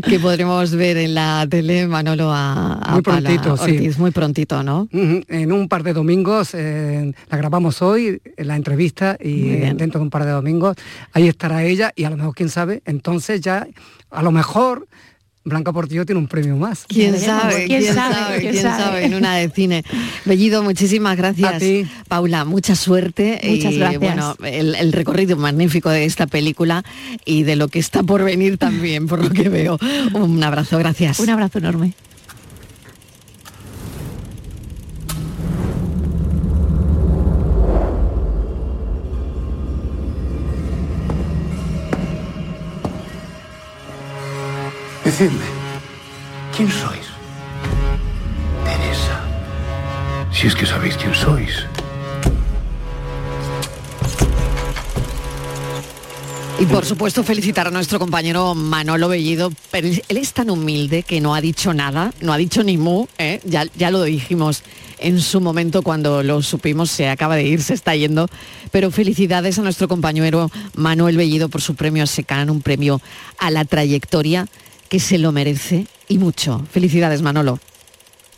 que 0.08 0.20
podremos 0.20 0.72
ver 0.76 0.98
en 0.98 1.14
la 1.14 1.46
tele 1.50 1.88
Manolo 1.88 2.30
a, 2.30 2.74
a 2.74 2.92
muy 2.92 3.02
prontito, 3.02 3.54
Ortiz, 3.54 3.94
sí. 3.94 4.00
muy 4.00 4.12
prontito, 4.12 4.62
¿no? 4.62 4.88
En 4.92 5.50
un 5.50 5.68
par 5.68 5.82
de 5.82 5.92
domingos, 5.92 6.54
eh, 6.54 7.12
la 7.28 7.36
grabamos 7.36 7.82
hoy, 7.82 8.22
en 8.36 8.46
la 8.46 8.54
entrevista, 8.54 9.16
y 9.20 9.48
dentro 9.50 9.98
de 9.98 10.04
un 10.04 10.10
par 10.10 10.24
de 10.24 10.30
domingos, 10.30 10.76
ahí 11.12 11.26
estará 11.26 11.64
ella, 11.64 11.92
y 11.96 12.04
a 12.04 12.10
lo 12.10 12.16
mejor, 12.16 12.34
quién 12.34 12.50
sabe, 12.50 12.82
entonces 12.84 13.40
ya, 13.40 13.66
a 14.10 14.22
lo 14.22 14.30
mejor 14.30 14.86
Blanca 15.50 15.72
Portillo 15.72 16.06
tiene 16.06 16.18
un 16.18 16.26
premio 16.26 16.56
más. 16.56 16.84
¿Quién 16.88 17.18
sabe? 17.18 17.66
¿Quién, 17.66 17.82
¿quién 17.82 17.94
sabe? 17.94 18.14
sabe? 18.14 18.40
¿Quién, 18.40 18.62
sabe? 18.62 19.04
En 19.04 19.14
una 19.14 19.36
de 19.36 19.50
cine. 19.50 19.84
Bellido, 20.24 20.62
muchísimas 20.62 21.16
gracias. 21.16 21.54
A 21.54 21.58
ti. 21.58 21.86
Paula, 22.08 22.44
mucha 22.44 22.74
suerte. 22.74 23.40
Muchas 23.44 23.72
y, 23.72 23.78
gracias. 23.78 24.00
Bueno, 24.00 24.36
el, 24.42 24.74
el, 24.74 24.92
recorrido 24.92 25.36
magnífico 25.36 25.90
de 25.90 26.04
esta 26.06 26.26
película 26.26 26.84
y 27.24 27.42
de 27.42 27.56
lo 27.56 27.68
que 27.68 27.78
está 27.78 28.02
por 28.02 28.24
venir 28.24 28.56
también, 28.56 29.06
por 29.06 29.22
lo 29.22 29.30
que 29.30 29.48
veo. 29.48 29.78
Un 30.14 30.42
abrazo, 30.42 30.78
gracias. 30.78 31.20
Un 31.20 31.30
abrazo 31.30 31.58
enorme. 31.58 31.92
Decidme, 45.20 45.44
¿quién 46.56 46.70
sois? 46.70 47.06
Teresa. 48.64 49.20
Si 50.32 50.46
es 50.46 50.54
que 50.54 50.64
sabéis 50.64 50.96
quién 50.96 51.14
sois. 51.14 51.66
Y 56.58 56.64
por 56.64 56.86
supuesto 56.86 57.22
felicitar 57.22 57.66
a 57.66 57.70
nuestro 57.70 57.98
compañero 57.98 58.54
Manolo 58.54 59.08
Bellido, 59.08 59.52
pero 59.70 59.88
él 59.88 60.16
es 60.16 60.32
tan 60.32 60.48
humilde 60.48 61.02
que 61.02 61.20
no 61.20 61.34
ha 61.34 61.42
dicho 61.42 61.74
nada, 61.74 62.14
no 62.22 62.32
ha 62.32 62.38
dicho 62.38 62.64
ni 62.64 62.78
mu, 62.78 63.06
¿eh? 63.18 63.42
ya, 63.44 63.66
ya 63.76 63.90
lo 63.90 64.02
dijimos 64.04 64.62
en 65.00 65.20
su 65.20 65.42
momento 65.42 65.82
cuando 65.82 66.22
lo 66.22 66.40
supimos, 66.40 66.90
se 66.90 67.10
acaba 67.10 67.36
de 67.36 67.42
ir, 67.42 67.62
se 67.62 67.74
está 67.74 67.94
yendo, 67.94 68.26
pero 68.70 68.90
felicidades 68.90 69.58
a 69.58 69.62
nuestro 69.62 69.86
compañero 69.86 70.50
Manuel 70.76 71.18
Bellido 71.18 71.50
por 71.50 71.60
su 71.60 71.74
premio 71.74 72.04
a 72.04 72.06
Secan, 72.06 72.48
un 72.48 72.62
premio 72.62 73.02
a 73.36 73.50
la 73.50 73.66
trayectoria 73.66 74.48
que 74.90 75.00
se 75.00 75.16
lo 75.16 75.32
merece 75.32 75.86
y 76.08 76.18
mucho. 76.18 76.66
Felicidades 76.70 77.22
Manolo. 77.22 77.58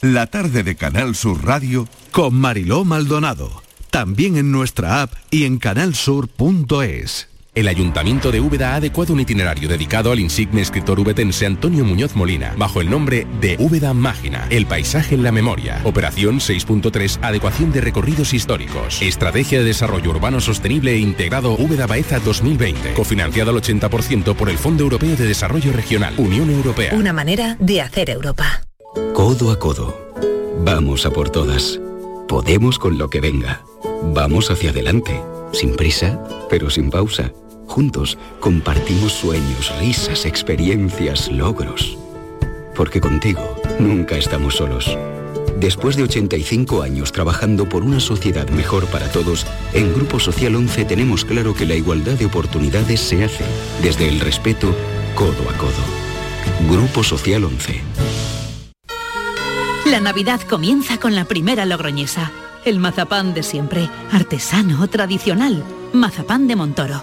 La 0.02 0.26
tarde 0.28 0.62
de 0.62 0.76
Canal 0.76 1.16
Sur 1.16 1.44
Radio 1.44 1.88
con 2.12 2.34
Mariló 2.34 2.84
Maldonado, 2.84 3.62
también 3.90 4.36
en 4.36 4.52
nuestra 4.52 5.02
app 5.02 5.14
y 5.30 5.44
en 5.44 5.58
canalsur.es. 5.58 7.31
El 7.54 7.68
Ayuntamiento 7.68 8.32
de 8.32 8.40
Úbeda 8.40 8.72
ha 8.72 8.76
adecuado 8.76 9.12
un 9.12 9.20
itinerario 9.20 9.68
dedicado 9.68 10.10
al 10.10 10.20
insigne 10.20 10.62
escritor 10.62 10.98
ubetense 10.98 11.44
Antonio 11.44 11.84
Muñoz 11.84 12.16
Molina, 12.16 12.54
bajo 12.56 12.80
el 12.80 12.88
nombre 12.88 13.26
de 13.42 13.56
Úbeda 13.58 13.92
Mágina, 13.92 14.46
el 14.48 14.64
paisaje 14.64 15.14
en 15.14 15.22
la 15.22 15.32
memoria. 15.32 15.82
Operación 15.84 16.38
6.3, 16.38 17.18
adecuación 17.20 17.70
de 17.70 17.82
recorridos 17.82 18.32
históricos. 18.32 19.02
Estrategia 19.02 19.58
de 19.58 19.66
desarrollo 19.66 20.12
urbano 20.12 20.40
sostenible 20.40 20.92
e 20.92 20.98
integrado 20.98 21.52
Úbeda 21.52 21.86
Baeza 21.86 22.20
2020, 22.20 22.94
cofinanciado 22.94 23.50
al 23.50 23.58
80% 23.58 24.34
por 24.34 24.48
el 24.48 24.56
Fondo 24.56 24.84
Europeo 24.84 25.14
de 25.14 25.26
Desarrollo 25.26 25.74
Regional, 25.74 26.14
Unión 26.16 26.48
Europea. 26.48 26.94
Una 26.94 27.12
manera 27.12 27.58
de 27.60 27.82
hacer 27.82 28.08
Europa. 28.08 28.62
Codo 29.12 29.50
a 29.50 29.58
codo. 29.58 29.94
Vamos 30.64 31.04
a 31.04 31.10
por 31.10 31.28
todas. 31.28 31.78
Podemos 32.28 32.78
con 32.78 32.96
lo 32.96 33.10
que 33.10 33.20
venga. 33.20 33.60
Vamos 34.14 34.50
hacia 34.50 34.70
adelante, 34.70 35.20
sin 35.52 35.76
prisa, 35.76 36.18
pero 36.48 36.70
sin 36.70 36.88
pausa. 36.88 37.30
Juntos 37.72 38.18
compartimos 38.38 39.14
sueños, 39.14 39.72
risas, 39.78 40.26
experiencias, 40.26 41.32
logros. 41.32 41.96
Porque 42.76 43.00
contigo 43.00 43.56
nunca 43.78 44.18
estamos 44.18 44.56
solos. 44.56 44.94
Después 45.58 45.96
de 45.96 46.02
85 46.02 46.82
años 46.82 47.12
trabajando 47.12 47.66
por 47.66 47.82
una 47.82 47.98
sociedad 47.98 48.46
mejor 48.50 48.84
para 48.88 49.10
todos, 49.10 49.46
en 49.72 49.94
Grupo 49.94 50.20
Social 50.20 50.54
11 50.54 50.84
tenemos 50.84 51.24
claro 51.24 51.54
que 51.54 51.64
la 51.64 51.74
igualdad 51.74 52.12
de 52.18 52.26
oportunidades 52.26 53.00
se 53.00 53.24
hace 53.24 53.44
desde 53.82 54.06
el 54.06 54.20
respeto 54.20 54.76
codo 55.14 55.48
a 55.48 55.56
codo. 55.56 56.70
Grupo 56.70 57.02
Social 57.02 57.42
11. 57.42 57.80
La 59.86 60.00
Navidad 60.00 60.42
comienza 60.42 61.00
con 61.00 61.14
la 61.14 61.24
primera 61.24 61.64
logroñesa. 61.64 62.32
El 62.66 62.80
mazapán 62.80 63.32
de 63.32 63.42
siempre, 63.42 63.88
artesano, 64.10 64.86
tradicional. 64.88 65.64
Mazapán 65.94 66.48
de 66.48 66.56
Montoro, 66.56 67.02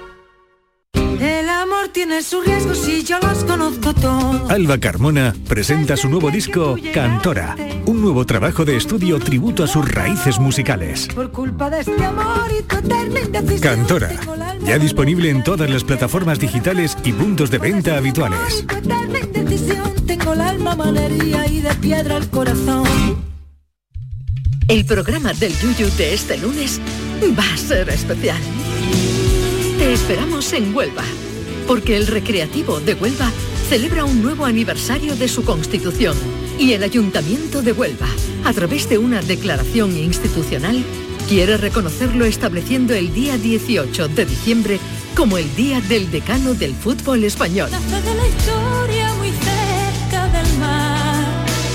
Tiene 1.93 2.21
sus 2.23 2.45
riesgos 2.45 2.87
y 2.87 3.03
yo 3.03 3.19
los 3.19 3.43
conozco 3.43 3.93
todos. 3.93 4.49
Alba 4.49 4.77
Carmona 4.77 5.35
presenta 5.47 5.97
su 5.97 6.09
nuevo 6.09 6.31
disco 6.31 6.77
Cantora, 6.93 7.55
un 7.85 8.01
nuevo 8.01 8.25
trabajo 8.25 8.63
de 8.63 8.77
estudio 8.77 9.19
tributo 9.19 9.63
a 9.63 9.67
sus 9.67 9.87
raíces 9.91 10.39
musicales. 10.39 11.07
Por 11.13 11.31
culpa 11.31 11.69
de 11.69 11.81
este 11.81 12.03
amor 12.03 12.49
y 12.57 12.63
tu 12.63 12.77
eterna 12.77 13.19
indecisión. 13.19 13.59
Cantora, 13.59 14.11
ya 14.65 14.79
disponible 14.79 15.29
en 15.29 15.43
todas 15.43 15.69
las 15.69 15.83
plataformas 15.83 16.39
digitales 16.39 16.97
y 17.03 17.11
puntos 17.11 17.51
de 17.51 17.57
venta 17.57 17.97
habituales. 17.97 18.65
Indecisión. 19.35 19.91
Tengo 20.07 20.33
el 20.33 20.41
alma 20.41 20.75
malería 20.75 21.45
y 21.47 21.59
de 21.59 21.73
piedra 21.75 22.17
el 22.17 22.29
corazón. 22.29 22.85
El 24.67 24.85
programa 24.85 25.33
del 25.33 25.51
Yuyu 25.57 25.89
de 25.97 26.13
este 26.13 26.37
lunes 26.37 26.79
va 27.37 27.53
a 27.53 27.57
ser 27.57 27.89
especial. 27.89 28.39
Te 29.77 29.93
esperamos 29.93 30.53
en 30.53 30.73
Huelva, 30.73 31.03
porque 31.67 31.97
el 31.97 32.07
Recreativo 32.07 32.79
de 32.79 32.93
Huelva 32.93 33.31
celebra 33.69 34.05
un 34.05 34.21
nuevo 34.21 34.45
aniversario 34.45 35.15
de 35.15 35.27
su 35.27 35.43
constitución 35.43 36.17
y 36.59 36.73
el 36.73 36.83
Ayuntamiento 36.83 37.61
de 37.61 37.71
Huelva, 37.71 38.07
a 38.43 38.53
través 38.53 38.89
de 38.89 38.97
una 38.97 39.21
declaración 39.21 39.95
institucional, 39.97 40.83
quiere 41.27 41.57
reconocerlo 41.57 42.25
estableciendo 42.25 42.93
el 42.93 43.13
día 43.13 43.37
18 43.37 44.09
de 44.09 44.25
diciembre 44.25 44.79
como 45.15 45.37
el 45.37 45.55
Día 45.55 45.81
del 45.81 46.11
Decano 46.11 46.53
del 46.53 46.75
Fútbol 46.75 47.23
Español. 47.23 47.69
De 47.71 48.13
la 48.13 48.27
historia 48.27 49.13
muy 49.15 49.29
cerca 49.29 50.27
del 50.27 50.57
mar, 50.59 51.23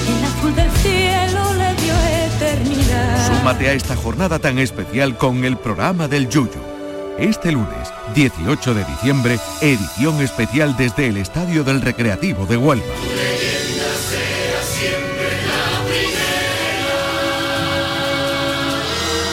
el 0.09 0.25
azul 0.25 0.55
del 0.55 0.71
cielo 0.83 1.55
le 1.55 1.75
dio 1.83 1.95
eternidad. 2.27 3.39
Súmate 3.39 3.69
a 3.69 3.73
esta 3.73 3.97
jornada 3.97 4.39
tan 4.39 4.59
especial 4.59 5.17
con 5.17 5.45
el 5.45 5.57
programa 5.57 6.09
del 6.09 6.29
Yuyu. 6.29 6.61
Este 7.19 7.53
lunes, 7.53 7.89
18 8.17 8.73
de 8.73 8.85
diciembre, 8.87 9.39
edición 9.61 10.23
especial 10.23 10.75
desde 10.75 11.09
el 11.09 11.19
Estadio 11.19 11.65
del 11.65 11.83
Recreativo 11.83 12.47
de 12.47 12.57
Huelva. 12.57 12.87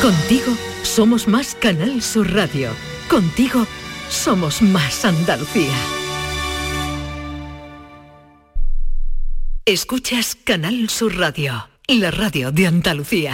Contigo 0.02 0.58
somos 0.82 1.30
más 1.30 1.56
Canal 1.56 2.02
Sur 2.02 2.34
Radio. 2.34 2.72
Contigo 3.10 3.66
somos 4.10 4.62
más 4.62 5.06
Andalucía. 5.06 5.72
Escuchas 9.64 10.36
Canal 10.36 10.90
Sur 10.90 11.18
Radio, 11.18 11.70
la 11.88 12.12
radio 12.12 12.52
de 12.52 12.68
Andalucía. 12.68 13.34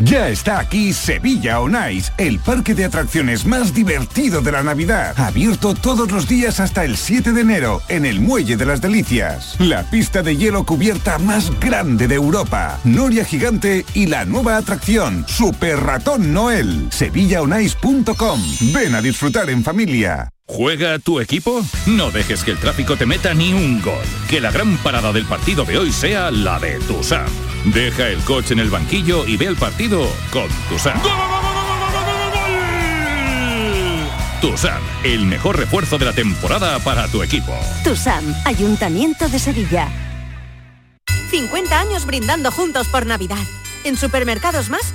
Ya 0.00 0.28
está 0.28 0.60
aquí 0.60 0.92
Sevilla 0.92 1.60
On 1.60 1.76
Ice, 1.90 2.12
el 2.18 2.38
parque 2.38 2.74
de 2.74 2.84
atracciones 2.84 3.44
más 3.44 3.74
divertido 3.74 4.40
de 4.40 4.52
la 4.52 4.62
Navidad. 4.62 5.18
Abierto 5.18 5.74
todos 5.74 6.12
los 6.12 6.28
días 6.28 6.60
hasta 6.60 6.84
el 6.84 6.96
7 6.96 7.32
de 7.32 7.40
enero 7.40 7.82
en 7.88 8.06
el 8.06 8.20
Muelle 8.20 8.56
de 8.56 8.66
las 8.66 8.80
Delicias. 8.80 9.56
La 9.58 9.82
pista 9.90 10.22
de 10.22 10.36
hielo 10.36 10.64
cubierta 10.64 11.18
más 11.18 11.50
grande 11.58 12.06
de 12.06 12.14
Europa. 12.14 12.78
Noria 12.84 13.24
Gigante 13.24 13.84
y 13.94 14.06
la 14.06 14.24
nueva 14.24 14.56
atracción, 14.56 15.24
Super 15.26 15.80
Ratón 15.80 16.32
Noel. 16.32 16.88
SevillaOnIce.com. 16.90 18.40
Ven 18.72 18.94
a 18.94 19.02
disfrutar 19.02 19.50
en 19.50 19.64
familia. 19.64 20.30
¿Juega 20.50 20.98
tu 20.98 21.20
equipo? 21.20 21.62
No 21.84 22.10
dejes 22.10 22.42
que 22.42 22.52
el 22.52 22.58
tráfico 22.58 22.96
te 22.96 23.04
meta 23.04 23.34
ni 23.34 23.52
un 23.52 23.82
gol. 23.82 24.02
Que 24.30 24.40
la 24.40 24.50
gran 24.50 24.78
parada 24.78 25.12
del 25.12 25.26
partido 25.26 25.66
de 25.66 25.76
hoy 25.76 25.92
sea 25.92 26.30
la 26.30 26.58
de 26.58 26.78
Tusam. 26.80 27.28
Deja 27.66 28.08
el 28.08 28.18
coche 28.20 28.54
en 28.54 28.60
el 28.60 28.70
banquillo 28.70 29.26
y 29.26 29.36
ve 29.36 29.44
el 29.44 29.56
partido 29.56 30.08
con 30.30 30.48
Tusam. 30.70 30.98
Tusam, 34.40 34.82
el 35.04 35.26
mejor 35.26 35.58
refuerzo 35.58 35.98
de 35.98 36.06
la 36.06 36.14
temporada 36.14 36.78
para 36.78 37.08
tu 37.08 37.22
equipo. 37.22 37.52
TUSAM, 37.84 38.24
Ayuntamiento 38.46 39.28
de 39.28 39.38
Sevilla. 39.38 39.88
50 41.30 41.78
años 41.78 42.06
brindando 42.06 42.50
juntos 42.50 42.88
por 42.88 43.04
Navidad. 43.04 43.44
En 43.84 43.98
Supermercados 43.98 44.70
Más, 44.70 44.94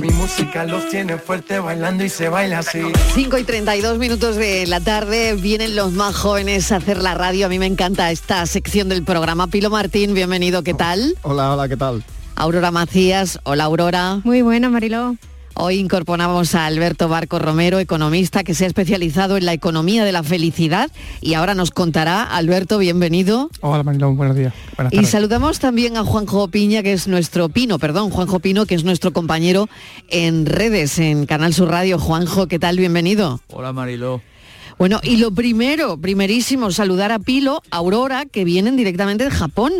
Mi 0.00 0.10
música 0.10 0.64
los 0.64 0.88
tiene 0.88 1.18
fuerte 1.18 1.58
bailando 1.58 2.04
y 2.04 2.08
se 2.08 2.28
baila 2.28 2.58
así. 2.58 2.80
5 3.14 3.38
y 3.38 3.44
32 3.44 3.98
minutos 3.98 4.36
de 4.36 4.66
la 4.66 4.80
tarde, 4.80 5.34
vienen 5.34 5.76
los 5.76 5.92
más 5.92 6.14
jóvenes 6.14 6.72
a 6.72 6.76
hacer 6.76 6.98
la 6.98 7.14
radio. 7.14 7.46
A 7.46 7.48
mí 7.48 7.58
me 7.58 7.66
encanta 7.66 8.10
esta 8.10 8.44
sección 8.46 8.88
del 8.88 9.04
programa. 9.04 9.46
Pilo 9.46 9.70
Martín, 9.70 10.14
bienvenido, 10.14 10.62
¿qué 10.62 10.74
tal? 10.74 11.16
Hola, 11.22 11.52
hola, 11.52 11.68
¿qué 11.68 11.76
tal? 11.76 12.04
Aurora 12.36 12.70
Macías, 12.70 13.38
hola 13.44 13.64
Aurora. 13.64 14.20
Muy 14.24 14.42
buena, 14.42 14.68
Mariló. 14.68 15.16
Hoy 15.56 15.76
incorporamos 15.78 16.54
a 16.56 16.66
Alberto 16.66 17.08
Barco 17.08 17.38
Romero, 17.38 17.78
economista 17.78 18.42
que 18.42 18.54
se 18.54 18.64
ha 18.64 18.66
especializado 18.66 19.36
en 19.36 19.46
la 19.46 19.52
economía 19.52 20.04
de 20.04 20.10
la 20.10 20.24
felicidad 20.24 20.90
y 21.20 21.34
ahora 21.34 21.54
nos 21.54 21.70
contará. 21.70 22.24
Alberto, 22.24 22.76
bienvenido. 22.78 23.50
Hola 23.60 23.84
Mariló, 23.84 24.12
buenos 24.14 24.36
días. 24.36 24.52
Buenas 24.76 24.92
Y 24.92 24.96
tardes. 24.96 25.10
saludamos 25.10 25.60
también 25.60 25.96
a 25.96 26.02
Juanjo 26.04 26.48
Piña, 26.48 26.82
que 26.82 26.92
es 26.92 27.06
nuestro 27.06 27.48
Pino, 27.50 27.78
perdón, 27.78 28.10
Juanjo 28.10 28.40
Pino, 28.40 28.66
que 28.66 28.74
es 28.74 28.82
nuestro 28.82 29.12
compañero 29.12 29.68
en 30.08 30.44
redes, 30.46 30.98
en 30.98 31.24
Canal 31.24 31.54
Sur 31.54 31.68
Radio. 31.70 32.00
Juanjo, 32.00 32.48
¿qué 32.48 32.58
tal? 32.58 32.76
Bienvenido. 32.76 33.40
Hola 33.48 33.72
Mariló. 33.72 34.20
Bueno, 34.78 35.00
y 35.02 35.16
lo 35.18 35.30
primero, 35.32 35.96
primerísimo, 35.98 36.70
saludar 36.70 37.12
a 37.12 37.18
Pilo, 37.18 37.62
Aurora, 37.70 38.24
que 38.26 38.44
vienen 38.44 38.76
directamente 38.76 39.24
de 39.24 39.30
Japón. 39.30 39.72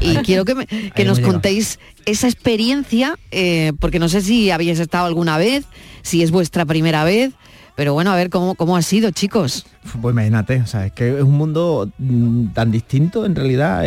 Y 0.00 0.16
quiero 0.18 0.44
que, 0.44 0.54
me- 0.54 0.66
que 0.66 1.02
hemos 1.02 1.18
nos 1.20 1.20
contéis 1.20 1.78
esa 2.04 2.26
experiencia, 2.28 3.18
eh, 3.30 3.72
porque 3.78 3.98
no 3.98 4.08
sé 4.08 4.20
si 4.22 4.50
habéis 4.50 4.78
estado 4.80 5.06
alguna 5.06 5.38
vez, 5.38 5.64
si 6.02 6.22
es 6.22 6.30
vuestra 6.30 6.64
primera 6.64 7.04
vez, 7.04 7.32
pero 7.76 7.94
bueno, 7.94 8.10
a 8.10 8.16
ver 8.16 8.28
cómo, 8.28 8.54
cómo 8.56 8.76
ha 8.76 8.82
sido, 8.82 9.10
chicos. 9.12 9.64
Pues 10.02 10.12
imagínate, 10.12 10.60
o 10.60 10.66
sea, 10.66 10.86
es 10.86 10.92
que 10.92 11.16
es 11.16 11.22
un 11.22 11.38
mundo 11.38 11.90
mm, 11.98 12.48
tan 12.48 12.70
distinto 12.70 13.24
en 13.24 13.34
realidad. 13.36 13.84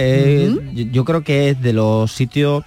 yo, 0.74 0.84
yo 0.92 1.06
creo 1.06 1.24
que 1.24 1.50
es 1.50 1.62
de 1.62 1.74
los 1.74 2.12
sitios... 2.12 2.64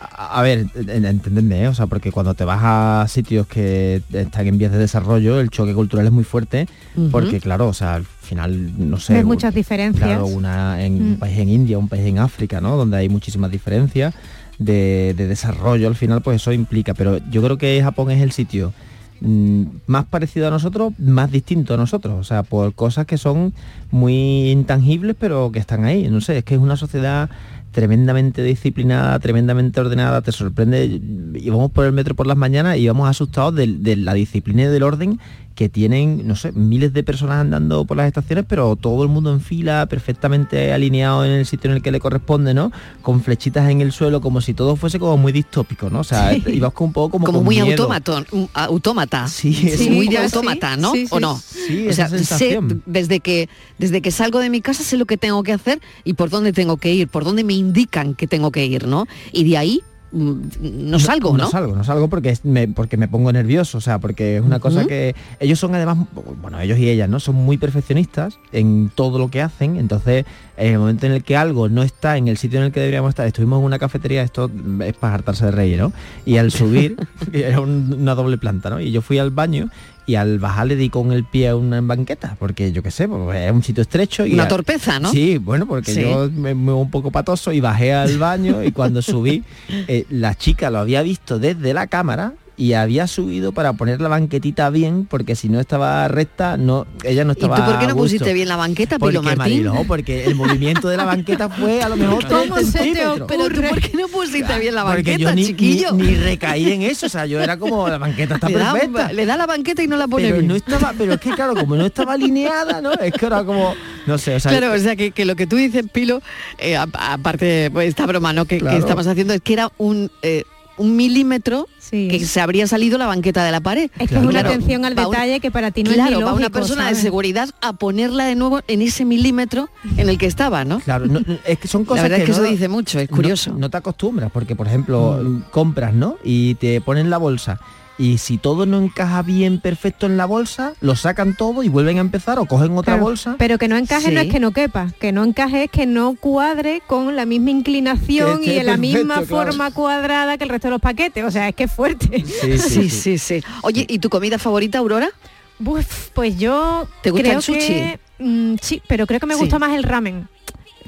A 0.00 0.40
ver, 0.42 0.66
en- 0.74 1.04
entendedme, 1.04 1.64
¿eh? 1.64 1.68
o 1.68 1.74
sea, 1.74 1.86
porque 1.86 2.10
cuando 2.10 2.32
te 2.34 2.44
vas 2.44 2.60
a 2.62 3.06
sitios 3.08 3.46
que 3.46 4.00
están 4.12 4.46
en 4.46 4.56
vías 4.56 4.72
de 4.72 4.78
desarrollo, 4.78 5.38
el 5.40 5.50
choque 5.50 5.74
cultural 5.74 6.06
es 6.06 6.12
muy 6.12 6.24
fuerte, 6.24 6.66
porque 7.10 7.38
claro, 7.40 7.68
o 7.68 7.74
sea, 7.74 7.96
al 7.96 8.04
final, 8.04 8.72
no 8.90 8.98
sé... 8.98 9.18
Un- 9.20 9.26
muchas 9.26 9.52
diferencias. 9.54 10.06
Claro, 10.06 10.26
una 10.26 10.82
en 10.84 10.94
un 11.02 11.10
Mm. 11.12 11.16
país 11.18 11.38
en 11.38 11.48
India, 11.50 11.78
un 11.78 11.88
país 11.88 12.06
en 12.06 12.18
África, 12.18 12.60
¿no? 12.60 12.76
Donde 12.76 12.96
hay 12.96 13.08
muchísimas 13.10 13.50
diferencias 13.50 14.14
de, 14.58 15.14
de 15.16 15.26
desarrollo, 15.26 15.86
al 15.88 15.96
final, 15.96 16.22
pues 16.22 16.36
eso 16.36 16.52
implica. 16.52 16.94
Pero 16.94 17.18
yo 17.30 17.42
creo 17.42 17.58
que 17.58 17.80
Japón 17.82 18.10
es 18.10 18.22
el 18.22 18.32
sitio 18.32 18.72
mm, 19.20 19.64
más 19.86 20.06
parecido 20.06 20.48
a 20.48 20.50
nosotros, 20.50 20.92
más 20.98 21.30
distinto 21.30 21.74
a 21.74 21.76
nosotros. 21.76 22.14
O 22.18 22.24
sea, 22.24 22.42
por 22.42 22.72
cosas 22.74 23.04
que 23.06 23.18
son 23.18 23.52
muy 23.90 24.50
intangibles, 24.50 25.16
pero 25.18 25.50
que 25.52 25.58
están 25.58 25.84
ahí. 25.84 26.08
No 26.08 26.20
sé, 26.22 26.38
es 26.38 26.44
que 26.44 26.54
es 26.54 26.60
una 26.60 26.76
sociedad 26.76 27.28
tremendamente 27.72 28.42
disciplinada, 28.42 29.18
tremendamente 29.18 29.80
ordenada, 29.80 30.22
te 30.22 30.32
sorprende. 30.32 31.00
Íbamos 31.34 31.70
por 31.70 31.86
el 31.86 31.92
metro 31.92 32.14
por 32.14 32.26
las 32.26 32.36
mañanas 32.36 32.76
y 32.76 32.82
íbamos 32.82 33.08
asustados 33.08 33.54
de, 33.54 33.66
de 33.66 33.96
la 33.96 34.14
disciplina 34.14 34.62
y 34.62 34.66
del 34.66 34.82
orden 34.82 35.20
que 35.60 35.68
tienen, 35.68 36.26
no 36.26 36.36
sé, 36.36 36.52
miles 36.52 36.94
de 36.94 37.02
personas 37.02 37.36
andando 37.42 37.84
por 37.84 37.94
las 37.98 38.06
estaciones, 38.06 38.46
pero 38.48 38.76
todo 38.76 39.02
el 39.02 39.10
mundo 39.10 39.30
en 39.30 39.42
fila, 39.42 39.84
perfectamente 39.90 40.72
alineado 40.72 41.22
en 41.22 41.32
el 41.32 41.44
sitio 41.44 41.68
en 41.68 41.76
el 41.76 41.82
que 41.82 41.90
le 41.92 42.00
corresponde, 42.00 42.54
¿no? 42.54 42.72
Con 43.02 43.22
flechitas 43.22 43.68
en 43.68 43.82
el 43.82 43.92
suelo, 43.92 44.22
como 44.22 44.40
si 44.40 44.54
todo 44.54 44.74
fuese 44.76 44.98
como 44.98 45.18
muy 45.18 45.32
distópico, 45.32 45.90
¿no? 45.90 46.00
O 46.00 46.04
sea, 46.04 46.32
Sí. 46.32 46.42
ibas 46.54 46.72
con 46.72 46.86
un 46.86 46.92
poco 46.94 47.10
como, 47.10 47.26
Como 47.26 47.38
con 47.40 47.44
muy 47.44 47.56
miedo. 47.60 47.72
autómato, 47.72 48.24
autómata. 48.54 49.28
Sí, 49.28 49.68
es 49.68 49.86
muy 49.90 50.08
de 50.08 50.16
autómata, 50.16 50.76
sí, 50.76 50.80
¿no? 50.80 50.92
sí, 50.94 51.06
¿O 51.10 51.16
sí. 51.16 51.20
no? 51.20 51.36
Sí, 51.66 51.88
o 51.88 51.92
sea, 51.92 52.08
sé, 52.08 52.58
desde 52.86 53.20
que 53.20 53.50
desde 53.76 54.00
que 54.00 54.10
salgo 54.12 54.38
de 54.38 54.48
mi 54.48 54.62
casa 54.62 54.82
sé 54.82 54.96
lo 54.96 55.04
que 55.04 55.18
tengo 55.18 55.42
que 55.42 55.52
hacer 55.52 55.78
y 56.04 56.14
por 56.14 56.30
dónde 56.30 56.54
tengo 56.54 56.78
que 56.78 56.94
ir, 56.94 57.06
por 57.08 57.22
dónde 57.24 57.44
me 57.44 57.52
indican 57.52 58.14
que 58.14 58.26
tengo 58.26 58.50
que 58.50 58.64
ir, 58.64 58.86
¿no? 58.86 59.06
Y 59.30 59.44
de 59.44 59.58
ahí 59.58 59.82
no 60.12 60.98
salgo, 60.98 61.30
¿no? 61.36 61.44
No 61.44 61.50
salgo, 61.50 61.76
no 61.76 61.84
salgo 61.84 62.08
porque 62.08 62.30
es- 62.30 62.44
me, 62.44 62.66
porque 62.68 62.96
me 62.96 63.08
pongo 63.08 63.32
nervioso, 63.32 63.78
o 63.78 63.80
sea, 63.80 63.98
porque 63.98 64.36
es 64.36 64.42
una 64.42 64.58
cosa 64.58 64.84
que 64.86 65.14
ellos 65.38 65.58
son 65.58 65.74
además, 65.74 65.98
bueno, 66.42 66.58
ellos 66.60 66.78
y 66.78 66.88
ellas, 66.88 67.08
¿no? 67.08 67.20
Son 67.20 67.34
muy 67.36 67.58
perfeccionistas 67.58 68.38
en 68.52 68.90
todo 68.94 69.18
lo 69.18 69.30
que 69.30 69.40
hacen, 69.42 69.76
entonces 69.76 70.24
en 70.56 70.72
el 70.74 70.78
momento 70.78 71.06
en 71.06 71.12
el 71.12 71.22
que 71.24 71.36
algo 71.36 71.68
no 71.68 71.82
está 71.82 72.16
en 72.16 72.28
el 72.28 72.36
sitio 72.36 72.58
en 72.58 72.66
el 72.66 72.72
que 72.72 72.80
deberíamos 72.80 73.10
estar, 73.10 73.26
estuvimos 73.26 73.60
en 73.60 73.64
una 73.64 73.78
cafetería, 73.78 74.22
esto 74.22 74.50
es 74.84 74.92
para 74.94 75.14
hartarse 75.14 75.44
de 75.46 75.52
reír, 75.52 75.78
¿no? 75.78 75.92
Y 76.26 76.36
al 76.38 76.50
subir, 76.52 76.96
era 77.32 77.60
un- 77.60 77.96
una 78.00 78.14
doble 78.14 78.36
planta, 78.36 78.68
¿no? 78.70 78.80
Y 78.80 78.90
yo 78.90 79.02
fui 79.02 79.18
al 79.18 79.30
baño 79.30 79.70
y 80.10 80.16
al 80.16 80.38
bajar 80.40 80.66
le 80.66 80.74
di 80.76 80.88
con 80.90 81.12
el 81.12 81.22
pie 81.24 81.48
a 81.48 81.56
una 81.56 81.80
banqueta, 81.80 82.36
porque 82.38 82.72
yo 82.72 82.82
qué 82.82 82.90
sé, 82.90 83.06
pues, 83.08 83.38
es 83.38 83.52
un 83.52 83.62
sitio 83.62 83.82
estrecho. 83.82 84.26
y 84.26 84.34
Una 84.34 84.44
a- 84.44 84.48
torpeza, 84.48 84.98
¿no? 84.98 85.10
Sí, 85.12 85.38
bueno, 85.38 85.66
porque 85.66 85.92
Sí. 85.94 86.00
yo 86.02 86.28
me 86.34 86.54
muevo 86.54 86.80
un 86.80 86.90
poco 86.90 87.10
patoso 87.10 87.52
y 87.52 87.60
bajé 87.60 87.92
al 87.92 88.18
baño 88.18 88.62
y 88.64 88.72
cuando 88.72 89.02
subí, 89.02 89.44
eh, 89.88 90.04
la 90.10 90.34
chica 90.34 90.68
lo 90.70 90.78
había 90.78 91.02
visto 91.02 91.38
desde 91.38 91.72
la 91.74 91.86
cámara 91.86 92.32
y 92.56 92.74
había 92.74 93.06
subido 93.06 93.52
para 93.52 93.72
poner 93.72 94.00
la 94.02 94.08
banquetita 94.08 94.68
bien, 94.70 95.06
porque 95.08 95.34
si 95.34 95.48
no 95.48 95.60
estaba 95.60 96.06
recta, 96.08 96.56
no, 96.58 96.86
ella 97.04 97.24
no 97.24 97.32
¿Y 97.32 97.36
tú 97.36 97.46
estaba 97.46 97.64
por 97.64 97.78
qué 97.78 97.86
no 97.86 97.96
pusiste 97.96 98.32
bien 98.34 98.48
la 98.48 98.56
banqueta, 98.56 98.98
Pilo 98.98 99.22
Porque, 99.22 99.36
Martín? 99.36 99.66
Porque 99.86 100.24
el 100.26 100.34
movimiento 100.34 100.88
de 100.88 100.96
la 100.98 101.04
banqueta 101.04 101.48
fue 101.48 101.82
a 101.82 101.88
lo 101.88 101.96
mejor 101.96 102.26
¿Cómo 102.28 102.58
se 102.58 102.92
te 102.92 103.06
ocurre? 103.06 103.24
Pero 103.28 103.48
tú, 103.48 103.62
¿por 103.62 103.80
qué 103.80 103.96
no 103.96 104.08
pusiste 104.08 104.58
bien 104.58 104.74
la 104.74 104.82
Porque 104.84 104.96
banqueta, 105.12 105.18
yo 105.30 105.34
ni, 105.34 105.46
chiquillo? 105.46 105.92
ni- 105.92 106.02
ni 106.08 106.14
recaí 106.16 106.70
en 106.72 106.82
eso, 106.82 107.06
o 107.06 107.08
sea, 107.08 107.24
yo 107.26 107.40
era 107.40 107.56
como 107.56 107.88
la 107.88 107.96
banqueta 107.98 108.34
está 108.34 108.48
le, 108.50 108.58
da, 108.58 108.72
perfecta. 108.72 109.12
le 109.12 109.24
da 109.26 109.36
la 109.38 109.46
banqueta 109.46 109.82
y 109.82 109.86
no 109.86 109.96
la 109.96 110.06
pone 110.06 110.24
Pero 110.24 110.36
bien. 110.36 110.48
no 110.48 110.54
estaba, 110.54 110.92
pero 110.98 111.14
es 111.14 111.20
que 111.20 111.30
claro, 111.30 111.54
como 111.54 111.76
no 111.76 111.86
estaba 111.86 112.12
alineada, 112.12 112.82
¿no? 112.82 112.92
Es 112.92 113.12
que 113.14 113.24
era 113.26 113.42
como, 113.44 113.74
no 114.06 114.18
sé, 114.18 114.34
o 114.34 114.40
sea, 114.40 114.50
claro, 114.52 114.74
o 114.74 114.78
sea 114.78 114.96
que, 114.96 115.12
que 115.12 115.24
lo 115.24 115.34
que 115.34 115.46
tú 115.46 115.56
dices, 115.56 115.84
Pilo, 115.92 116.20
eh, 116.58 116.76
aparte 116.76 117.44
de 117.46 117.70
pues, 117.70 117.88
esta 117.88 118.04
broma 118.06 118.32
¿no? 118.34 118.44
que, 118.44 118.56
que 118.56 118.60
Claro. 118.60 118.78
estamos 118.78 119.06
haciendo, 119.06 119.32
es 119.32 119.40
que 119.40 119.52
era 119.54 119.70
un, 119.78 120.10
eh, 120.22 120.44
un 120.80 120.96
milímetro 120.96 121.68
que 121.90 122.24
se 122.24 122.40
habría 122.40 122.66
salido 122.66 122.98
la 122.98 123.06
banqueta 123.06 123.44
de 123.44 123.50
la 123.52 123.60
pared. 123.60 123.90
Es 123.98 124.08
que 124.08 124.16
es 124.16 124.22
una 124.24 124.40
atención 124.40 124.84
al 124.84 124.92
un- 124.98 125.04
detalle 125.10 125.40
que 125.40 125.50
para 125.50 125.70
ti 125.72 125.82
no 125.82 125.90
claro, 125.92 126.10
es 126.10 126.16
ni 126.18 126.22
va 126.22 126.32
una 126.32 126.40
lógico, 126.42 126.58
persona 126.58 126.82
¿sabes? 126.82 126.98
de 126.98 127.02
seguridad 127.02 127.50
a 127.60 127.72
ponerla 127.74 128.24
de 128.24 128.34
nuevo 128.36 128.60
en 128.68 128.80
ese 128.82 129.04
milímetro 129.04 129.68
en 129.96 130.08
el 130.08 130.16
que 130.18 130.26
estaba, 130.26 130.64
¿no? 130.64 130.80
Claro, 130.80 131.06
no- 131.06 131.20
no, 131.20 131.38
es 131.44 131.58
que 131.58 131.68
son 131.68 131.84
cosas 131.84 132.04
La 132.04 132.08
verdad 132.08 132.18
es 132.20 132.24
que 132.24 132.30
no- 132.32 132.44
eso 132.44 132.50
dice 132.52 132.68
mucho, 132.68 132.98
es 132.98 133.08
curioso. 133.08 133.52
No, 133.56 133.68
te 133.70 133.76
acostumbras, 133.76 134.30
porque 134.30 134.54
por 134.56 134.66
ejemplo, 134.66 135.42
compras, 135.50 135.92
¿no? 135.94 136.16
Y 136.24 136.54
te 136.54 136.80
ponen 136.80 137.10
la 137.10 137.18
bolsa. 137.18 137.60
Y 138.00 138.16
si 138.16 138.38
todo 138.38 138.64
no 138.64 138.78
encaja 138.80 139.20
bien 139.20 139.60
perfecto 139.60 140.06
en 140.06 140.16
la 140.16 140.24
bolsa, 140.24 140.72
lo 140.80 140.96
sacan 140.96 141.36
todo 141.36 141.62
y 141.62 141.68
vuelven 141.68 141.98
a 141.98 142.00
empezar 142.00 142.38
o 142.38 142.46
cogen 142.46 142.72
otra 142.72 142.94
Claro, 142.94 143.02
bolsa. 143.04 143.34
Pero 143.38 143.58
que 143.58 143.68
no 143.68 143.76
encaje 143.76 144.10
no 144.10 144.20
es 144.20 144.28
que 144.28 144.40
no 144.40 144.52
quepa, 144.52 144.90
que 144.98 145.12
no 145.12 145.22
encaje 145.22 145.64
es 145.64 145.70
que 145.70 145.84
no 145.84 146.14
cuadre 146.18 146.80
con 146.86 147.14
la 147.14 147.26
misma 147.26 147.50
inclinación 147.50 148.40
Que 148.40 148.54
y 148.54 148.58
en 148.58 148.66
la 148.66 148.78
misma 148.78 149.22
claro. 149.26 149.26
forma 149.52 149.70
cuadrada 149.70 150.38
que 150.38 150.44
el 150.44 150.50
resto 150.50 150.68
de 150.68 150.72
los 150.72 150.80
paquetes. 150.80 151.24
O 151.24 151.30
sea, 151.30 151.48
es 151.50 151.54
que 151.54 151.64
es 151.64 151.70
fuerte. 151.72 152.24
Sí, 152.24 152.88
sí, 152.88 153.18
sí. 153.18 153.42
Oye, 153.62 153.84
¿y 153.86 153.98
tu 153.98 154.08
comida 154.08 154.38
favorita, 154.38 154.78
Aurora? 154.78 155.10
Buf, 155.58 156.08
pues 156.14 156.38
yo 156.38 156.88
¿Te 157.02 157.10
gusta 157.10 157.22
creo 157.22 157.36
el 157.36 157.42
sushi? 157.42 157.58
que, 157.58 158.00
mm, 158.18 158.54
sí, 158.62 158.80
pero 158.88 159.06
creo 159.06 159.20
que 159.20 159.26
me 159.26 159.34
Sí. 159.34 159.40
gusta 159.40 159.58
más 159.58 159.72
el 159.74 159.82
ramen. 159.82 160.26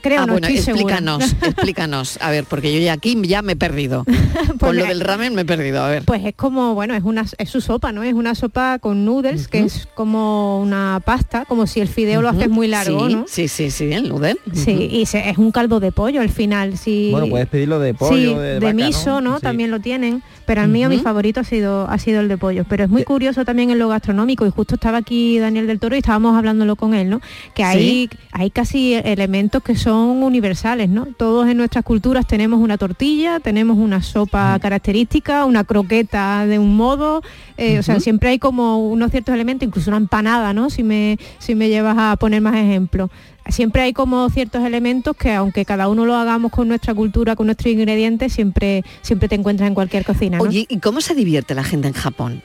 Creo, 0.03 0.21
ah, 0.23 0.27
no 0.27 0.33
bueno, 0.35 0.47
estoy 0.49 0.62
segura. 0.62 0.97
explícanos, 0.97 1.33
explícanos. 1.43 2.19
A 2.21 2.31
ver, 2.31 2.45
porque 2.45 2.73
yo 2.75 2.81
ya 2.81 2.93
aquí 2.93 3.17
ya 3.23 3.41
me 3.43 3.53
he 3.53 3.57
perdido. 3.57 4.05
Con 4.61 4.77
lo 4.77 4.85
del 4.85 5.01
ramen 5.01 5.35
me 5.35 5.43
he 5.43 5.45
perdido, 5.45 5.83
a 5.83 5.88
ver. 5.88 6.05
Pues 6.05 6.25
es 6.25 6.35
como, 6.35 6.75
bueno, 6.75 6.95
es 6.95 7.05
una 7.05 7.25
es 7.38 7.49
su 7.51 7.61
sopa, 7.61 7.93
¿no? 7.93 8.03
Es 8.03 8.15
una 8.15 8.35
sopa 8.35 8.79
con 8.79 9.05
noodles, 9.05 9.49
que 9.49 9.61
es 9.61 9.88
como 9.95 10.61
una 10.61 11.01
pasta, 11.05 11.45
como 11.45 11.67
si 11.67 11.81
el 11.81 11.88
fideo 11.88 12.21
lo 12.23 12.29
haces 12.29 12.49
muy 12.49 12.67
largo, 12.69 13.09
sí, 13.09 13.15
¿no? 13.15 13.25
Sí, 13.29 13.49
sí, 13.49 13.71
sí, 13.71 13.93
el 13.93 14.09
noodle. 14.09 14.37
Sí, 14.53 14.88
y 14.91 15.07
se- 15.07 15.31
es 15.31 15.38
un 15.38 15.53
caldo 15.53 15.79
de 15.81 15.93
pollo 15.93 16.21
al 16.21 16.31
final, 16.31 16.77
sí. 16.79 17.09
Bueno, 17.12 17.29
puedes 17.29 17.49
pedirlo 17.49 17.79
de 17.79 17.95
pollo, 17.95 18.17
Sí, 18.17 18.25
de, 18.35 18.55
de, 18.55 18.61
vaca, 18.61 18.75
miso, 18.75 19.21
¿no? 19.21 19.37
Sí. 19.37 19.43
También 19.43 19.71
lo 19.71 19.81
tienen. 19.81 20.23
Pero 20.47 20.62
el 20.62 20.69
mío, 20.69 20.88
mi 20.88 20.99
favorito 20.99 21.41
ha 21.41 21.45
sido, 21.45 21.88
ha 21.88 21.99
sido 21.99 22.21
el 22.21 22.29
de 22.29 22.37
pollo. 22.37 22.65
Pero 22.69 22.85
es 22.85 22.91
muy 22.91 23.05
curioso 23.05 23.45
también 23.45 23.71
en 23.71 23.79
lo 23.79 23.88
gastronómico, 23.88 24.45
y 24.47 24.51
justo 24.51 24.75
estaba 24.75 24.99
aquí 24.99 25.38
Daniel 25.38 25.67
del 25.69 25.79
Toro 25.79 25.95
y 25.95 25.99
estábamos 26.01 26.37
hablándolo 26.37 26.75
con 26.75 26.95
él, 26.95 27.09
¿no? 27.09 27.21
Que 27.55 27.62
hay, 27.62 28.11
hay 28.33 28.51
casi 28.51 28.95
elementos 28.95 29.62
que 29.62 29.77
son 29.77 29.91
universales, 29.98 30.88
¿no? 30.88 31.07
Todos 31.07 31.48
en 31.48 31.57
nuestras 31.57 31.85
culturas 31.85 32.26
tenemos 32.26 32.61
una 32.61 32.78
tortilla, 32.78 33.40
tenemos 33.40 33.78
una 33.78 34.02
sopa 34.02 34.59
característica, 34.61 35.44
una 35.44 35.64
croqueta 35.64 36.46
de 36.46 36.59
un 36.59 36.76
modo, 36.76 37.22
eh, 37.57 37.78
o 37.78 37.83
sea, 37.83 38.00
siempre 38.00 38.31
hay 38.31 38.38
como 38.38 38.87
unos 38.88 39.11
ciertos 39.11 39.35
elementos, 39.35 39.66
incluso 39.66 39.90
una 39.90 39.98
empanada, 39.98 40.52
¿no? 40.52 40.70
Si 40.70 40.83
me, 40.83 41.18
si 41.38 41.55
me 41.55 41.68
llevas 41.68 41.96
a 41.98 42.16
poner 42.16 42.40
más 42.40 42.57
ejemplos. 42.57 43.11
Siempre 43.48 43.83
hay 43.83 43.92
como 43.92 44.31
ciertos 44.31 44.64
elementos 44.64 45.16
que 45.16 45.33
aunque 45.33 45.64
cada 45.64 45.88
uno 45.88 46.07
lo 46.07 46.14
hagamos 46.14 46.52
con 46.52 46.68
nuestra 46.68 46.94
cultura, 46.94 47.35
con 47.35 47.46
nuestros 47.46 47.72
ingredientes, 47.72 48.33
siempre, 48.33 48.85
siempre 49.00 49.28
te 49.28 49.35
encuentras 49.35 49.68
en 49.68 49.74
cualquier 49.74 50.05
cocina. 50.05 50.38
¿no? 50.38 50.44
Oye, 50.44 50.66
¿y 50.68 50.78
cómo 50.78 51.00
se 51.00 51.14
divierte 51.14 51.55
la 51.55 51.64
gente 51.64 51.88
en 51.88 51.94
Japón? 51.94 52.42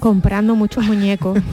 Comprando 0.00 0.54
muchos 0.54 0.84
muñecos. 0.84 1.38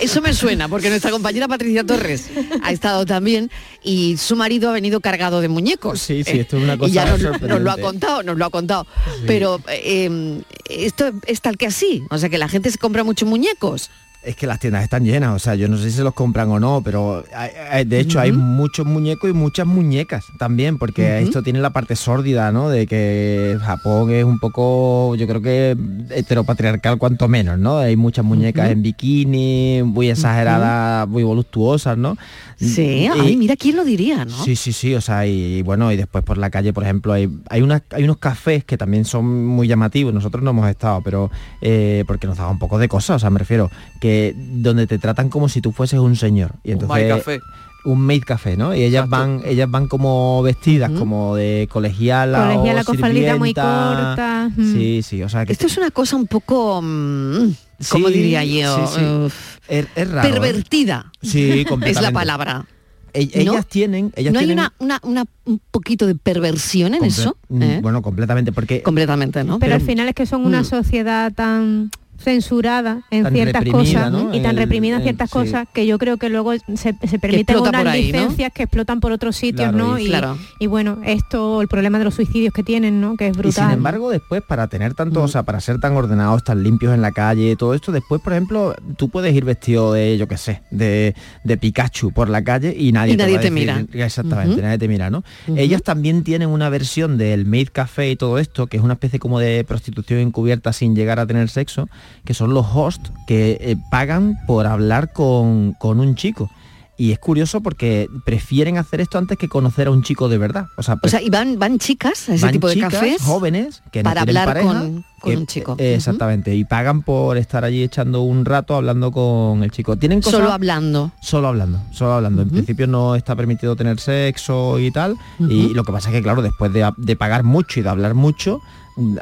Eso 0.00 0.22
me 0.22 0.32
suena, 0.32 0.68
porque 0.68 0.88
nuestra 0.88 1.10
compañera 1.10 1.48
Patricia 1.48 1.84
Torres 1.84 2.30
ha 2.62 2.72
estado 2.72 3.04
también 3.04 3.50
y 3.82 4.16
su 4.16 4.36
marido 4.36 4.70
ha 4.70 4.72
venido 4.72 5.00
cargado 5.00 5.40
de 5.40 5.48
muñecos. 5.48 6.00
Sí, 6.00 6.24
sí, 6.24 6.38
esto 6.38 6.56
es 6.56 6.62
una 6.64 6.74
y 6.74 6.78
cosa 6.78 6.92
ya 6.92 7.04
nos, 7.06 7.20
lo 7.60 7.70
ha 7.70 7.76
contado, 7.76 8.22
nos 8.22 8.36
lo 8.36 8.44
ha 8.44 8.50
contado. 8.50 8.86
Pero 9.26 9.60
eh, 9.68 10.42
esto 10.68 11.12
es 11.26 11.40
tal 11.40 11.56
que 11.56 11.66
así, 11.66 12.02
o 12.10 12.18
sea 12.18 12.28
que 12.28 12.38
la 12.38 12.48
gente 12.48 12.70
se 12.70 12.78
compra 12.78 13.04
muchos 13.04 13.28
muñecos. 13.28 13.90
Es 14.24 14.36
que 14.36 14.46
las 14.46 14.58
tiendas 14.58 14.82
están 14.82 15.04
llenas, 15.04 15.34
o 15.34 15.38
sea, 15.38 15.54
yo 15.54 15.68
no 15.68 15.76
sé 15.76 15.90
si 15.90 15.96
se 15.98 16.02
los 16.04 16.14
compran 16.14 16.50
o 16.50 16.58
no, 16.58 16.80
pero 16.82 17.22
hay- 17.36 17.50
hay- 17.70 17.84
de 17.84 18.00
hecho 18.00 18.18
hay 18.20 18.32
muchos 18.32 18.86
muñecos 18.86 19.28
y 19.28 19.32
muchas 19.34 19.66
muñecas 19.66 20.24
también, 20.38 20.78
porque 20.78 21.18
esto 21.24 21.42
tiene 21.42 21.58
la 21.60 21.70
parte 21.70 21.94
sórdida, 21.94 22.50
¿no? 22.50 22.68
De 22.70 22.86
que 22.86 23.58
Japón 23.62 24.10
es 24.10 24.24
un 24.24 24.38
poco, 24.38 25.14
yo 25.16 25.26
creo 25.26 25.42
que 25.42 25.76
heteropatriarcal 26.10 26.98
cuanto 26.98 27.28
menos, 27.28 27.58
¿no? 27.58 27.78
Hay 27.78 27.96
muchas 27.96 28.24
muñecas 28.24 28.70
en 28.70 28.82
bikini, 28.82 29.82
muy 29.84 30.08
exageradas, 30.10 31.08
muy 31.08 31.22
voluptuosas, 31.22 31.98
¿no? 31.98 32.16
Sí, 32.56 32.82
Y- 32.82 33.06
ay, 33.08 33.36
mira 33.36 33.56
quién 33.56 33.76
lo 33.76 33.84
diría, 33.84 34.24
¿no? 34.24 34.44
Sí, 34.44 34.56
sí, 34.56 34.72
sí, 34.72 34.94
o 34.94 35.00
sea, 35.00 35.26
y, 35.26 35.60
bueno, 35.62 35.92
y 35.92 35.96
después 35.96 36.24
por 36.24 36.38
la 36.38 36.50
calle, 36.50 36.72
por 36.72 36.84
ejemplo, 36.84 37.12
hay, 37.12 37.28
hay, 37.50 37.62
unas, 37.62 37.82
hay 37.90 38.04
unos 38.04 38.18
cafés 38.18 38.64
que 38.64 38.78
también 38.78 39.04
son 39.04 39.44
muy 39.46 39.68
llamativos, 39.68 40.14
nosotros 40.14 40.42
no 40.42 40.50
hemos 40.50 40.68
estado, 40.70 41.02
pero 41.04 41.30
eh, 41.60 42.04
porque 42.06 42.26
nos 42.26 42.38
daba 42.38 42.50
un 42.50 42.58
poco 42.58 42.78
de 42.78 42.88
cosas, 42.88 43.16
o 43.16 43.18
sea, 43.18 43.30
me 43.30 43.38
refiero, 43.38 43.70
que 44.00 44.13
donde 44.36 44.86
te 44.86 44.98
tratan 44.98 45.28
como 45.28 45.48
si 45.48 45.60
tú 45.60 45.72
fueses 45.72 45.98
un 46.00 46.16
señor. 46.16 46.52
Y 46.62 46.68
Un 46.68 46.72
entonces, 46.74 46.88
maid 47.08 47.16
café. 47.16 47.40
Un 47.86 48.00
maid 48.00 48.22
café, 48.24 48.56
¿no? 48.56 48.74
Y 48.74 48.82
ellas 48.82 49.06
van, 49.08 49.42
ellas 49.44 49.70
van 49.70 49.88
como 49.88 50.42
vestidas, 50.42 50.90
como 50.90 51.36
de 51.36 51.68
colegiala. 51.70 52.46
Colegiala 52.54 52.80
o 52.80 52.84
con 52.84 52.98
faldita 52.98 53.36
muy 53.36 53.52
corta. 53.52 54.50
mm. 54.56 54.72
Sí, 54.72 55.02
sí, 55.02 55.22
o 55.22 55.28
sea 55.28 55.44
que 55.44 55.52
Esto 55.52 55.66
es 55.66 55.76
una 55.76 55.90
cosa 55.90 56.16
un 56.16 56.26
poco, 56.26 56.80
mm, 56.82 57.48
¿cómo 57.90 58.08
Sí, 58.08 58.14
diría 58.14 58.42
yo? 58.44 58.86
sí, 58.88 58.94
sí. 58.98 59.04
Uf, 59.26 59.58
es, 59.68 59.86
es 59.96 60.10
raro. 60.10 60.28
¿eh? 60.28 60.32
pervertida. 60.32 61.12
Sí, 61.22 61.66
es 61.84 62.00
la 62.00 62.10
palabra. 62.10 62.64
E- 63.12 63.44
¿No? 63.44 63.52
Ellas 63.52 63.66
tienen, 63.66 64.12
ellas 64.16 64.32
¿No 64.32 64.40
hay 64.40 64.46
tienen 64.46 64.64
una, 64.64 64.72
una, 64.80 65.00
una- 65.02 65.24
un 65.44 65.60
poquito 65.70 66.06
de 66.06 66.14
perversión 66.16 66.94
en 66.94 67.02
comple- 67.02 67.06
eso? 67.06 67.36
mm, 67.50 67.62
¿Eh? 67.62 67.78
Bueno, 67.82 68.00
completamente, 68.02 68.50
porque 68.50 68.82
Completamente, 68.82 69.44
¿no? 69.44 69.58
Pero, 69.58 69.74
al 69.74 69.82
final 69.82 70.08
es 70.08 70.14
que 70.14 70.24
son 70.26 70.44
una 70.46 70.62
Mm. 70.62 70.64
sociedad 70.64 71.32
tan 71.32 71.90
censurada 72.24 73.02
en 73.10 73.22
Tan 73.24 73.32
ciertas 73.34 73.64
cosas 73.66 74.10
¿no? 74.10 74.34
y 74.34 74.40
tan 74.40 74.52
El- 74.52 74.56
reprimida 74.56 74.94
en 74.96 75.02
el- 75.02 75.04
ciertas 75.04 75.30
sí. 75.30 75.32
cosas 75.34 75.68
que 75.72 75.86
yo 75.86 75.98
creo 75.98 76.16
que 76.16 76.28
luego 76.30 76.52
se, 76.54 76.96
se 77.06 77.18
permiten 77.18 77.58
unas 77.58 77.94
licencias 77.96 78.50
que 78.52 78.64
explotan 78.64 79.00
por 79.00 79.12
otros 79.12 79.36
sitios, 79.36 79.70
Claro, 79.70 79.78
¿no? 79.78 79.98
y- 79.98 80.04
Y, 80.04 80.08
Claro. 80.08 80.36
y 80.58 80.66
bueno, 80.66 80.98
esto, 81.04 81.60
el 81.62 81.68
problema 81.68 81.98
de 81.98 82.04
los 82.04 82.14
suicidios 82.14 82.52
que 82.52 82.62
tienen, 82.62 83.00
¿no? 83.00 83.16
Que 83.16 83.28
es 83.28 83.34
Y 83.36 83.38
brutal. 83.38 83.68
sin 83.68 83.74
embargo, 83.78 84.10
después, 84.10 84.42
para 84.42 84.66
tener 84.68 84.94
tanto, 84.94 85.20
Mm. 85.20 85.24
o 85.24 85.28
sea, 85.28 85.42
para 85.44 85.60
ser 85.60 85.80
tan 85.80 85.96
ordenados, 85.96 86.44
tan 86.44 86.62
limpios 86.62 86.92
en 86.94 87.00
la 87.02 87.12
calle, 87.12 87.56
todo 87.56 87.74
esto, 87.74 87.92
después, 87.92 88.20
por 88.22 88.32
ejemplo, 88.32 88.74
tú 88.96 89.08
puedes 89.08 89.34
ir 89.34 89.44
vestido 89.44 89.92
de, 89.92 90.16
yo 90.18 90.26
qué 90.28 90.36
sé, 90.36 90.62
de, 90.70 91.14
de 91.44 91.56
Pikachu 91.56 92.12
por 92.12 92.28
la 92.28 92.42
calle 92.44 92.74
y 92.78 92.92
nadie, 92.92 93.14
Y 93.14 93.16
te 93.16 93.26
decir- 93.26 93.50
mira. 93.52 93.84
Exactamente, 93.92 94.60
nadie 94.62 94.78
te 94.78 94.88
mira, 94.88 95.10
¿no? 95.10 95.24
Ujú. 95.48 95.56
Ellas 95.58 95.82
también 95.82 96.22
tienen 96.24 96.48
una 96.48 96.68
versión 96.68 97.16
del 97.18 97.46
Maid 97.46 97.68
Café 97.72 98.10
y 98.10 98.16
todo 98.16 98.38
esto, 98.38 98.66
que 98.66 98.76
es 98.76 98.82
una 98.82 98.94
especie 98.94 99.18
como 99.18 99.38
de 99.38 99.64
prostitución 99.66 100.20
encubierta 100.20 100.72
sin 100.72 100.94
llegar 100.94 101.18
a 101.18 101.26
tener 101.26 101.48
sexo, 101.48 101.88
que 102.24 102.34
son 102.34 102.54
los 102.54 102.66
hosts 102.72 103.10
que 103.26 103.58
eh, 103.60 103.76
pagan 103.90 104.36
por 104.46 104.66
hablar 104.66 105.12
con, 105.12 105.72
con 105.74 106.00
un 106.00 106.14
chico. 106.14 106.50
Y 106.96 107.10
es 107.10 107.18
curioso 107.18 107.60
porque 107.60 108.06
prefieren 108.24 108.78
hacer 108.78 109.00
esto 109.00 109.18
antes 109.18 109.36
que 109.36 109.48
conocer 109.48 109.88
a 109.88 109.90
un 109.90 110.04
chico 110.04 110.28
de 110.28 110.38
verdad. 110.38 110.66
O 110.76 110.82
sea, 110.84 110.96
O 111.02 111.08
sea, 111.08 111.20
y 111.20 111.28
van, 111.28 111.58
van 111.58 111.80
chicas 111.80 112.28
a 112.28 112.34
ese 112.34 112.44
van 112.46 112.52
tipo 112.52 112.68
de 112.68 112.74
chicas 112.74 112.92
cafés 112.94 113.20
jóvenes 113.20 113.82
que 113.90 114.04
para 114.04 114.20
hablar 114.20 114.46
pareja, 114.46 114.68
con, 114.78 115.04
con 115.20 115.32
que- 115.32 115.36
un 115.36 115.46
chico. 115.48 115.74
eh, 115.80 115.94
exactamente 115.96 116.54
y 116.54 116.64
pagan 116.64 117.02
por 117.02 117.36
estar 117.36 117.64
allí 117.64 117.82
echando 117.82 118.22
un 118.22 118.44
rato 118.44 118.76
hablando 118.76 119.10
con 119.10 119.64
el 119.64 119.72
chico 119.72 119.96
tienen 119.96 120.20
cosas 120.20 120.38
Solo 120.38 120.52
hablando. 120.52 121.10
solo 121.20 121.48
hablando 121.48 121.80
solo 121.90 122.12
hablando 122.12 122.42
en 122.42 122.50
principio 122.50 122.86
no 122.86 123.16
está 123.16 123.34
permitido 123.34 123.74
tener 123.74 123.98
sexo 123.98 124.78
y 124.78 124.92
tal 124.92 125.16
y 125.40 125.74
lo 125.74 125.82
que 125.82 125.90
pasa 125.90 126.10
es 126.10 126.14
que 126.14 126.22
claro 126.22 126.42
después 126.42 126.72
de, 126.72 126.88
de 126.96 127.16
pagar 127.16 127.42
mucho 127.42 127.80
y 127.80 127.82
de 127.82 127.88
hablar 127.88 128.14
mucho 128.14 128.60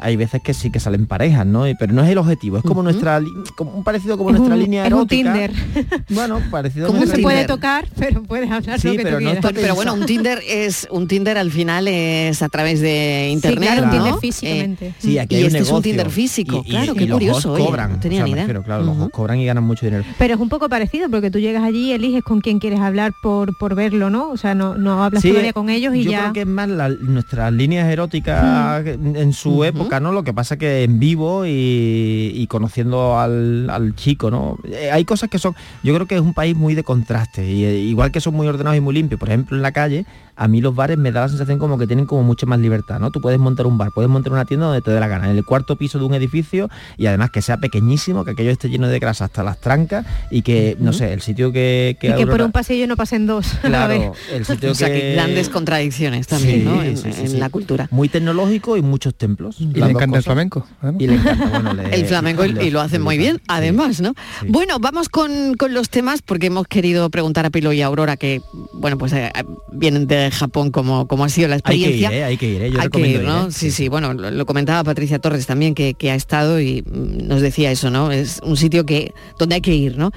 hay 0.01 0.15
veces 0.15 0.41
que 0.43 0.53
sí 0.53 0.69
que 0.71 0.79
salen 0.79 1.07
parejas, 1.07 1.45
¿no? 1.45 1.67
Y- 1.67 1.73
Pero 1.75 1.93
no 1.93 2.03
es 2.03 2.09
el 2.09 2.17
objetivo, 2.19 2.57
es 2.57 2.63
como 2.63 2.83
nuestra 2.83 3.19
li- 3.19 3.31
como 3.57 3.71
un 3.71 3.83
parecido 3.83 4.17
como 4.17 4.29
Es 4.29 4.37
nuestra 4.37 4.55
un- 4.55 4.61
línea 4.61 4.85
es 4.85 4.91
un 4.93 4.99
erótica. 4.99 5.33
Tinder. 5.33 5.51
Bueno, 6.09 6.39
parecido 6.51 6.89
nuestra 6.91 7.15
se 7.15 7.21
puede 7.21 7.37
Tinder. 7.37 7.47
tocar, 7.55 7.87
pero 7.97 8.21
puedes 8.23 8.51
hablar 8.51 8.79
Sí, 8.79 8.87
lo 8.89 8.93
que 8.97 9.03
pero 9.03 9.17
tú 9.17 9.23
no 9.23 9.31
quieras. 9.31 9.51
Pero 9.55 9.75
bueno, 9.75 9.93
un 9.95 10.05
Tinder 10.05 10.39
es 10.47 10.87
un 10.91 11.07
Tinder 11.07 11.37
al 11.37 11.51
final 11.51 11.87
es 11.87 12.41
a 12.41 12.49
través 12.49 12.81
de 12.81 13.29
internet, 13.31 13.69
claro, 13.71 13.83
un 13.83 13.87
¿no? 13.89 13.93
Tinder 14.03 14.19
físicamente. 14.19 14.93
Sí, 14.99 15.17
aquí 15.17 15.35
y 15.35 15.37
hay 15.39 15.43
un 15.43 15.47
este 15.47 15.57
es 15.59 15.63
un 15.63 15.67
negocio. 15.73 15.81
Tinder 15.91 16.09
físico, 16.09 16.63
Y- 16.65 16.67
y- 16.67 16.71
claro, 16.71 16.93
y 16.93 16.97
qué 16.97 17.05
los 17.07 17.15
curioso, 17.15 17.53
oye, 17.53 17.65
cobran, 17.65 17.91
no 17.93 17.99
tenía 17.99 18.17
o 18.17 18.19
sea, 18.19 18.25
ni 18.25 18.31
me 18.31 18.35
idea. 18.37 18.43
refiero, 18.43 18.63
claro, 18.63 18.83
los 18.83 19.09
cobran 19.09 19.39
y 19.39 19.45
ganan 19.45 19.63
mucho 19.63 19.85
dinero. 19.85 20.03
Pero 20.19 20.35
es 20.35 20.39
un 20.39 20.49
poco 20.49 20.69
parecido 20.69 21.09
porque 21.09 21.31
tú 21.31 21.39
llegas 21.39 21.63
allí 21.63 21.89
y 21.89 21.93
eliges 21.93 22.23
con 22.23 22.41
quién 22.41 22.59
quieres 22.59 22.79
hablar 22.79 23.13
por, 23.23 23.57
por 23.57 23.73
verlo, 23.75 24.09
¿no? 24.11 24.29
O 24.29 24.37
sea, 24.37 24.53
no, 24.53 24.75
no 24.75 25.03
hablas 25.03 25.21
Sí, 25.23 25.29
todavía 25.29 25.53
con 25.53 25.69
ellos 25.69 25.95
y 25.95 26.03
yo 26.03 26.11
ya. 26.11 26.19
creo 26.21 26.33
que 26.33 26.41
es 26.41 26.47
más 26.47 26.69
la- 26.69 26.89
nuestras 26.89 27.51
líneas 27.51 27.89
eróticas 27.91 28.85
en 28.85 29.33
su 29.33 29.62
época, 29.65 29.99
¿no? 29.99 30.11
Lo 30.11 30.23
que 30.23 30.33
pasa 30.33 30.57
que 30.57 30.83
en 30.83 30.99
vivo 30.99 31.45
y, 31.45 32.31
y 32.35 32.47
conociendo 32.47 33.17
al, 33.19 33.69
al 33.69 33.95
chico, 33.95 34.29
¿no? 34.31 34.57
Eh, 34.65 34.89
hay 34.91 35.05
cosas 35.05 35.29
que 35.29 35.39
son, 35.39 35.55
yo 35.83 35.93
creo 35.93 36.07
que 36.07 36.15
es 36.15 36.21
un 36.21 36.33
país 36.33 36.55
muy 36.55 36.75
de 36.75 36.83
contraste, 36.83 37.49
y, 37.49 37.65
eh, 37.65 37.77
igual 37.79 38.11
que 38.11 38.21
son 38.21 38.33
muy 38.35 38.47
ordenados 38.47 38.77
y 38.77 38.81
muy 38.81 38.93
limpios, 38.93 39.19
por 39.19 39.29
ejemplo, 39.29 39.55
en 39.57 39.63
la 39.63 39.71
calle, 39.71 40.05
a 40.35 40.47
mí 40.47 40.61
los 40.61 40.75
bares 40.75 40.97
me 40.97 41.11
da 41.11 41.21
la 41.21 41.29
sensación 41.29 41.59
como 41.59 41.77
que 41.77 41.85
tienen 41.85 42.05
como 42.07 42.23
mucha 42.23 42.47
más 42.47 42.57
libertad, 42.59 42.99
¿no? 42.99 43.11
Tú 43.11 43.21
puedes 43.21 43.39
montar 43.39 43.67
un 43.67 43.77
bar, 43.77 43.89
puedes 43.93 44.09
montar 44.09 44.33
una 44.33 44.45
tienda 44.45 44.65
donde 44.65 44.81
te 44.81 44.89
dé 44.89 44.99
la 44.99 45.07
gana, 45.07 45.29
en 45.29 45.37
el 45.37 45.45
cuarto 45.45 45.75
piso 45.75 45.99
de 45.99 46.05
un 46.05 46.13
edificio 46.15 46.69
y 46.97 47.05
además 47.05 47.29
que 47.29 47.41
sea 47.43 47.57
pequeñísimo, 47.57 48.25
que 48.25 48.31
aquello 48.31 48.49
esté 48.49 48.67
lleno 48.69 48.87
de 48.87 48.97
grasa 48.99 49.25
hasta 49.25 49.43
las 49.43 49.59
trancas 49.59 50.05
y 50.31 50.41
que, 50.41 50.75
no 50.79 50.91
sé, 50.91 51.13
el 51.13 51.21
sitio 51.21 51.51
que... 51.51 51.97
y 52.01 52.13
que 52.15 52.25
por 52.27 52.41
un 52.41 52.51
pasillo 52.51 52.87
no 52.87 52.95
pasen 52.95 53.27
dos. 53.27 53.45
Claro, 53.61 54.13
el 54.31 54.45
sitio 54.45 54.71
O 54.71 54.75
sea, 54.75 54.87
que 54.87 54.99
que- 55.01 55.13
grandes 55.13 55.49
contradicciones 55.49 56.27
también, 56.27 56.59
Sí, 56.61 56.65
¿no? 56.65 56.81
En, 56.83 56.97
sí, 56.97 57.11
sí, 57.13 57.21
en 57.21 57.27
sí. 57.29 57.37
la 57.37 57.49
cultura. 57.49 57.87
Muy 57.91 58.09
tecnológico 58.09 58.75
y 58.77 58.81
muchos 58.81 59.13
templos. 59.15 59.52
Y 59.59 59.65
le 59.67 59.91
encanta 59.91 60.17
el 60.17 60.23
flamenco. 60.23 60.65
Y 60.99 61.07
le 61.07 61.15
encanta, 61.15 61.47
bueno, 61.49 61.73
le- 61.75 61.95
el 61.95 62.05
flamenco 62.05 62.45
y- 62.45 62.69
lo 62.71 62.81
hacen 62.81 63.01
muy 63.01 63.17
bien, 63.17 63.41
además, 63.47 64.01
¿no? 64.01 64.13
Bueno, 64.47 64.79
vamos 64.79 65.09
con, 65.09 65.53
con 65.55 65.73
los 65.73 65.89
temas 65.89 66.21
porque 66.21 66.47
hemos 66.47 66.67
querido 66.67 67.09
preguntar 67.09 67.45
a 67.45 67.49
Pilo 67.49 67.71
y 67.73 67.81
a 67.81 67.85
Aurora 67.87 68.17
que, 68.17 68.41
bueno, 68.73 68.97
pues 68.97 69.13
eh, 69.13 69.31
vienen 69.71 70.07
de 70.07 70.31
Japón 70.31 70.71
como, 70.71 71.07
como 71.07 71.25
ha 71.25 71.29
sido 71.29 71.47
la 71.47 71.55
Hay 71.55 71.61
que 71.61 71.75
ir, 71.75 71.81
experiencia. 71.85 72.17
¿eh? 72.17 72.23
hay 72.23 72.37
que 72.37 72.49
ir, 72.49 72.61
¿eh? 72.63 72.71
Yo 72.71 72.81
Hay 72.81 72.89
que 72.89 72.99
ir, 73.07 73.21
¿no? 73.23 73.47
¿eh? 73.47 73.51
Sí, 73.51 73.71
sí, 73.71 73.89
bueno, 73.89 74.13
lo, 74.13 74.31
lo 74.31 74.45
comentaba 74.45 74.83
Patricia 74.83 75.19
Torres 75.19 75.45
también, 75.45 75.75
que, 75.75 75.93
que 75.93 76.11
ha 76.11 76.15
estado 76.15 76.59
y 76.59 76.81
mm, 76.81 77.27
nos 77.27 77.41
decía 77.41 77.71
eso, 77.71 77.89
¿no? 77.89 78.11
Es 78.11 78.39
un 78.43 78.57
sitio 78.57 78.85
que 78.85 79.13
donde 79.39 79.55
hay 79.55 79.61
que 79.61 79.73
ir, 79.75 79.97
¿no? 79.97 80.11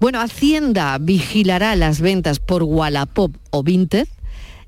Bueno, 0.00 0.20
Hacienda 0.20 0.98
vigilará 0.98 1.76
las 1.76 2.00
ventas 2.00 2.38
por 2.40 2.62
Wallapop 2.62 3.34
o 3.50 3.62
Vinted. 3.62 4.06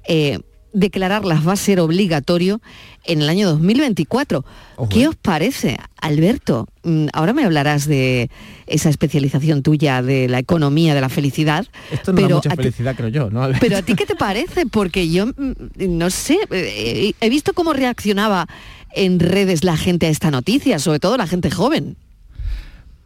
eh, 0.08 0.38
declararlas 0.72 1.46
va 1.46 1.52
a 1.52 1.56
ser 1.56 1.80
obligatorio 1.80 2.60
en 3.04 3.22
el 3.22 3.28
año 3.28 3.48
2024. 3.50 4.44
¿Qué 4.90 5.08
os 5.08 5.16
parece, 5.16 5.76
Alberto? 6.00 6.66
Mm, 6.84 7.06
Ahora 7.12 7.32
me 7.32 7.44
hablarás 7.44 7.86
de 7.86 8.30
esa 8.66 8.88
especialización 8.88 9.62
tuya 9.62 10.02
de 10.02 10.28
la 10.28 10.38
economía 10.38 10.94
de 10.94 11.00
la 11.00 11.08
felicidad. 11.08 11.66
Esto 11.90 12.12
no 12.12 12.20
da 12.20 12.26
pero 12.26 12.36
mucha 12.36 12.48
a 12.50 12.56
ti- 12.56 12.62
felicidad, 12.62 12.94
creo 12.96 13.08
yo, 13.08 13.30
¿no? 13.30 13.48
pero 13.60 13.76
a 13.76 13.82
ti 13.82 13.94
qué 13.94 14.06
te 14.06 14.16
parece? 14.16 14.66
Porque 14.66 15.08
yo 15.10 15.26
mm, 15.26 15.52
no 15.88 16.10
sé, 16.10 16.38
eh, 16.50 17.12
he 17.20 17.28
visto 17.28 17.52
cómo 17.52 17.72
reaccionaba 17.72 18.46
en 18.94 19.20
redes 19.20 19.64
la 19.64 19.76
gente 19.76 20.06
a 20.06 20.10
esta 20.10 20.30
noticia, 20.30 20.78
sobre 20.78 20.98
todo 21.00 21.16
la 21.16 21.26
gente 21.26 21.50
joven. 21.50 21.96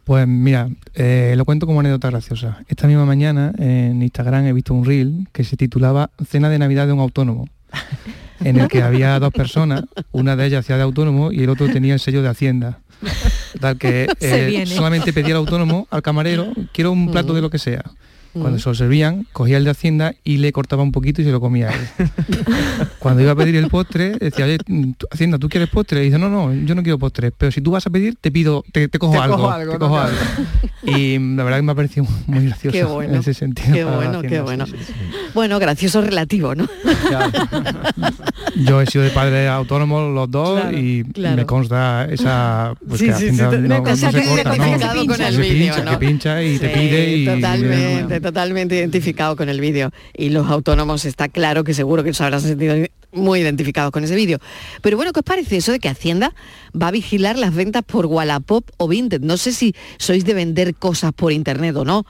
Pues 0.03 0.25
mira, 0.25 0.69
eh, 0.95 1.33
lo 1.35 1.43
cuento 1.43 1.65
como 1.65 1.81
anécdota 1.81 2.09
graciosa. 2.09 2.59
Esta 2.69 2.87
misma 2.87 3.05
mañana 3.05 3.51
en 3.57 4.01
Instagram 4.01 4.45
he 4.45 4.53
visto 4.53 4.73
un 4.73 4.85
reel 4.85 5.27
que 5.33 5.43
se 5.43 5.57
titulaba 5.57 6.11
Cena 6.25 6.49
de 6.49 6.57
Navidad 6.59 6.87
de 6.87 6.93
un 6.93 7.01
autónomo, 7.01 7.49
en 8.39 8.59
el 8.59 8.67
que 8.67 8.81
había 8.81 9.19
dos 9.19 9.31
personas, 9.31 9.83
una 10.11 10.35
de 10.35 10.45
ellas 10.45 10.65
hacía 10.65 10.77
de 10.77 10.83
autónomo 10.83 11.31
y 11.31 11.43
el 11.43 11.49
otro 11.49 11.67
tenía 11.67 11.93
el 11.93 11.99
sello 11.99 12.21
de 12.21 12.29
Hacienda. 12.29 12.79
Tal 13.59 13.77
que 13.77 14.07
eh, 14.19 14.65
solamente 14.67 15.13
pedía 15.13 15.31
el 15.31 15.37
autónomo 15.37 15.87
al 15.89 16.01
camarero, 16.01 16.51
quiero 16.73 16.91
un 16.91 17.11
plato 17.11 17.33
de 17.33 17.41
lo 17.41 17.49
que 17.49 17.59
sea. 17.59 17.83
Cuando 18.39 18.57
Mm. 18.57 18.59
se 18.59 18.69
lo 18.69 18.75
servían, 18.75 19.27
cogía 19.33 19.57
el 19.57 19.63
de 19.63 19.71
Hacienda 19.71 20.13
y 20.23 20.37
le 20.37 20.51
cortaba 20.51 20.83
un 20.83 20.91
poquito 20.91 21.21
y 21.21 21.25
se 21.25 21.31
lo 21.31 21.39
comía 21.39 21.69
él. 21.69 22.07
Cuando 22.99 23.21
iba 23.21 23.31
a 23.31 23.35
pedir 23.35 23.55
el 23.55 23.67
postre, 23.67 24.11
decía, 24.19 24.45
oye, 24.45 24.57
Hacienda, 25.11 25.37
¿tú 25.37 25.49
quieres 25.49 25.69
postre? 25.69 26.01
Y 26.01 26.05
dice, 26.05 26.17
no, 26.19 26.29
no, 26.29 26.53
yo 26.53 26.75
no 26.75 26.83
quiero 26.83 26.97
postre, 26.99 27.31
pero 27.31 27.51
si 27.51 27.61
tú 27.61 27.71
vas 27.71 27.85
a 27.87 27.89
pedir, 27.89 28.15
te 28.19 28.31
pido, 28.31 28.63
te, 28.71 28.87
te 28.87 28.99
cojo 28.99 29.13
Te 29.13 29.19
algo. 29.19 29.35
cojo 29.37 29.51
algo, 29.51 29.71
te 29.73 29.79
¿no? 29.79 29.85
cojo 29.85 29.99
algo. 29.99 30.17
Y 30.85 31.17
la 31.19 31.43
verdad 31.43 31.57
que 31.57 31.63
me 31.63 31.71
ha 31.71 31.75
parecido 31.75 32.05
muy 32.27 32.45
gracioso 32.45 32.71
Qué 32.71 32.83
bueno, 32.85 33.13
en 33.15 33.19
ese 33.19 33.33
sentido. 33.33 33.73
Qué 33.73 33.83
bueno, 33.83 34.21
qué 34.21 34.39
bueno. 34.41 34.65
sí, 34.65 34.73
sí. 34.85 34.93
Bueno, 35.33 35.59
gracioso 35.59 36.01
relativo, 36.01 36.55
¿no? 36.55 36.65
Yo 38.55 38.81
he 38.81 38.85
sido 38.85 39.03
de 39.03 39.09
padre 39.11 39.47
autónomo 39.47 40.01
los 40.09 40.29
dos 40.31 40.61
Claro, 40.61 40.77
y 40.77 41.03
claro. 41.03 41.35
me 41.35 41.45
consta 41.45 42.05
esa 42.09 42.73
pues 42.87 43.01
que 43.01 43.11
Hacienda 43.11 43.45
no, 43.51 43.95
se 43.95 44.11
corta, 44.27 44.55
¿no? 44.55 45.05
con 45.05 45.21
el 45.21 45.33
Se 45.35 45.41
vídeo, 45.41 45.99
pincha, 45.99 46.41
y 46.43 46.57
te 46.57 46.69
pide 46.69 47.17
y 47.17 47.25
totalmente, 47.25 48.21
totalmente 48.27 48.75
identificado 48.75 49.35
con 49.35 49.49
el 49.49 49.61
vídeo. 49.61 49.91
Y 50.15 50.29
los 50.29 50.47
autónomos 50.47 51.05
está 51.05 51.29
claro 51.29 51.63
que 51.63 51.73
seguro 51.73 52.03
que 52.03 52.09
os 52.09 52.21
habrán 52.21 52.41
sentido 52.41 52.75
muy 53.13 53.39
identificados 53.39 53.91
con 53.91 54.03
ese 54.03 54.15
vídeo. 54.15 54.39
Pero 54.81 54.97
bueno, 54.97 55.13
¿qué 55.13 55.19
os 55.19 55.25
parece 55.25 55.57
eso 55.57 55.71
de 55.71 55.79
que 55.79 55.89
Hacienda 55.89 56.33
va 56.79 56.89
a 56.89 56.91
vigilar 56.91 57.37
las 57.37 57.53
ventas 57.55 57.83
por 57.83 58.05
Wallapop 58.05 58.69
o 58.77 58.87
Vinted? 58.87 59.21
No 59.21 59.37
sé 59.37 59.53
si 59.53 59.75
sois 59.97 60.25
de 60.25 60.33
vender 60.33 60.75
cosas 60.75 61.13
por 61.13 61.31
internet 61.31 61.75
o 61.77 61.85
no, 61.85 62.05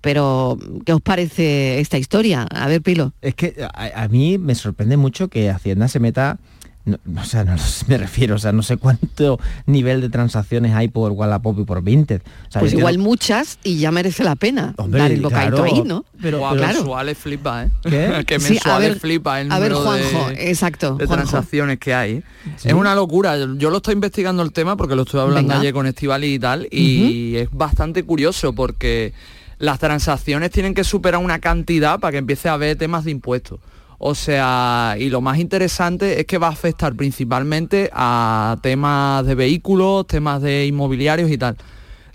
pero 0.00 0.58
¿qué 0.84 0.92
os 0.92 1.00
parece 1.00 1.80
esta 1.80 1.96
historia? 1.96 2.46
A 2.50 2.68
ver, 2.68 2.82
Pilo. 2.82 3.12
Es 3.22 3.34
que 3.34 3.54
a 3.66 4.08
mí 4.08 4.36
me 4.36 4.54
sorprende 4.54 4.96
mucho 4.96 5.28
que 5.28 5.48
Hacienda 5.48 5.88
se 5.88 6.00
meta, 6.00 6.38
no, 6.84 6.98
o 7.20 7.24
sea, 7.24 7.44
no 7.44 7.54
me 7.86 7.96
refiero, 7.98 8.34
o 8.34 8.38
sea, 8.38 8.50
no 8.52 8.62
sé 8.62 8.76
cuánto 8.76 9.38
nivel 9.66 10.00
de 10.00 10.08
transacciones 10.08 10.74
hay 10.74 10.88
por 10.88 11.12
Wallapop 11.12 11.58
y 11.60 11.64
por 11.64 11.82
Vinted. 11.82 12.22
O 12.48 12.50
sea, 12.52 12.60
Pues 12.60 12.72
igual 12.72 12.98
muchas 12.98 13.58
y 13.62 13.78
ya 13.78 13.92
merece 13.92 14.24
la 14.24 14.34
pena 14.34 14.74
Hombre, 14.78 15.00
dar 15.00 15.12
el 15.12 15.20
bocadito 15.20 15.56
claro, 15.62 15.72
ahí, 15.74 15.82
¿no? 15.84 16.04
pero- 16.20 16.40
pero- 16.50 16.66
mensuales 16.66 17.18
flipa, 17.18 17.64
¿eh? 17.64 17.68
¿Qué? 17.82 18.24
que 18.26 18.40
Sí, 18.40 18.46
a 18.46 18.50
mensuales 18.50 18.88
ver- 18.90 18.98
flipa 19.00 19.40
el 19.40 19.52
a 19.52 19.58
ver, 19.60 19.72
número 19.72 19.88
Juanjo, 19.90 20.28
de, 20.30 20.50
exacto, 20.50 20.96
de 20.96 21.06
Juanjo. 21.06 21.14
transacciones 21.28 21.78
que 21.78 21.94
hay. 21.94 22.22
Sí. 22.56 22.68
Es 22.68 22.74
una 22.74 22.94
locura. 22.94 23.36
Yo 23.56 23.70
lo 23.70 23.76
estoy 23.76 23.94
investigando 23.94 24.42
el 24.42 24.52
tema 24.52 24.76
porque 24.76 24.96
lo 24.96 25.02
estuve 25.02 25.20
hablando 25.20 25.48
Venga. 25.50 25.60
ayer 25.60 25.72
con 25.72 25.86
Estival 25.86 26.24
y 26.24 26.38
tal, 26.38 26.66
y 26.70 27.36
es 27.36 27.48
bastante 27.52 28.02
curioso 28.02 28.52
porque 28.54 29.12
las 29.58 29.78
transacciones 29.78 30.50
tienen 30.50 30.74
que 30.74 30.82
superar 30.82 31.20
una 31.20 31.38
cantidad 31.38 32.00
para 32.00 32.10
que 32.10 32.18
empiece 32.18 32.48
a 32.48 32.54
haber 32.54 32.76
temas 32.76 33.04
de 33.04 33.12
impuestos. 33.12 33.60
O 34.04 34.16
sea, 34.16 34.96
y 34.98 35.10
lo 35.10 35.20
más 35.20 35.38
interesante 35.38 36.18
es 36.18 36.26
que 36.26 36.36
va 36.36 36.48
a 36.48 36.50
afectar 36.50 36.92
principalmente 36.96 37.88
a 37.92 38.56
temas 38.60 39.24
de 39.24 39.36
vehículos, 39.36 40.08
temas 40.08 40.42
de 40.42 40.66
inmobiliarios 40.66 41.30
y 41.30 41.38
tal. 41.38 41.56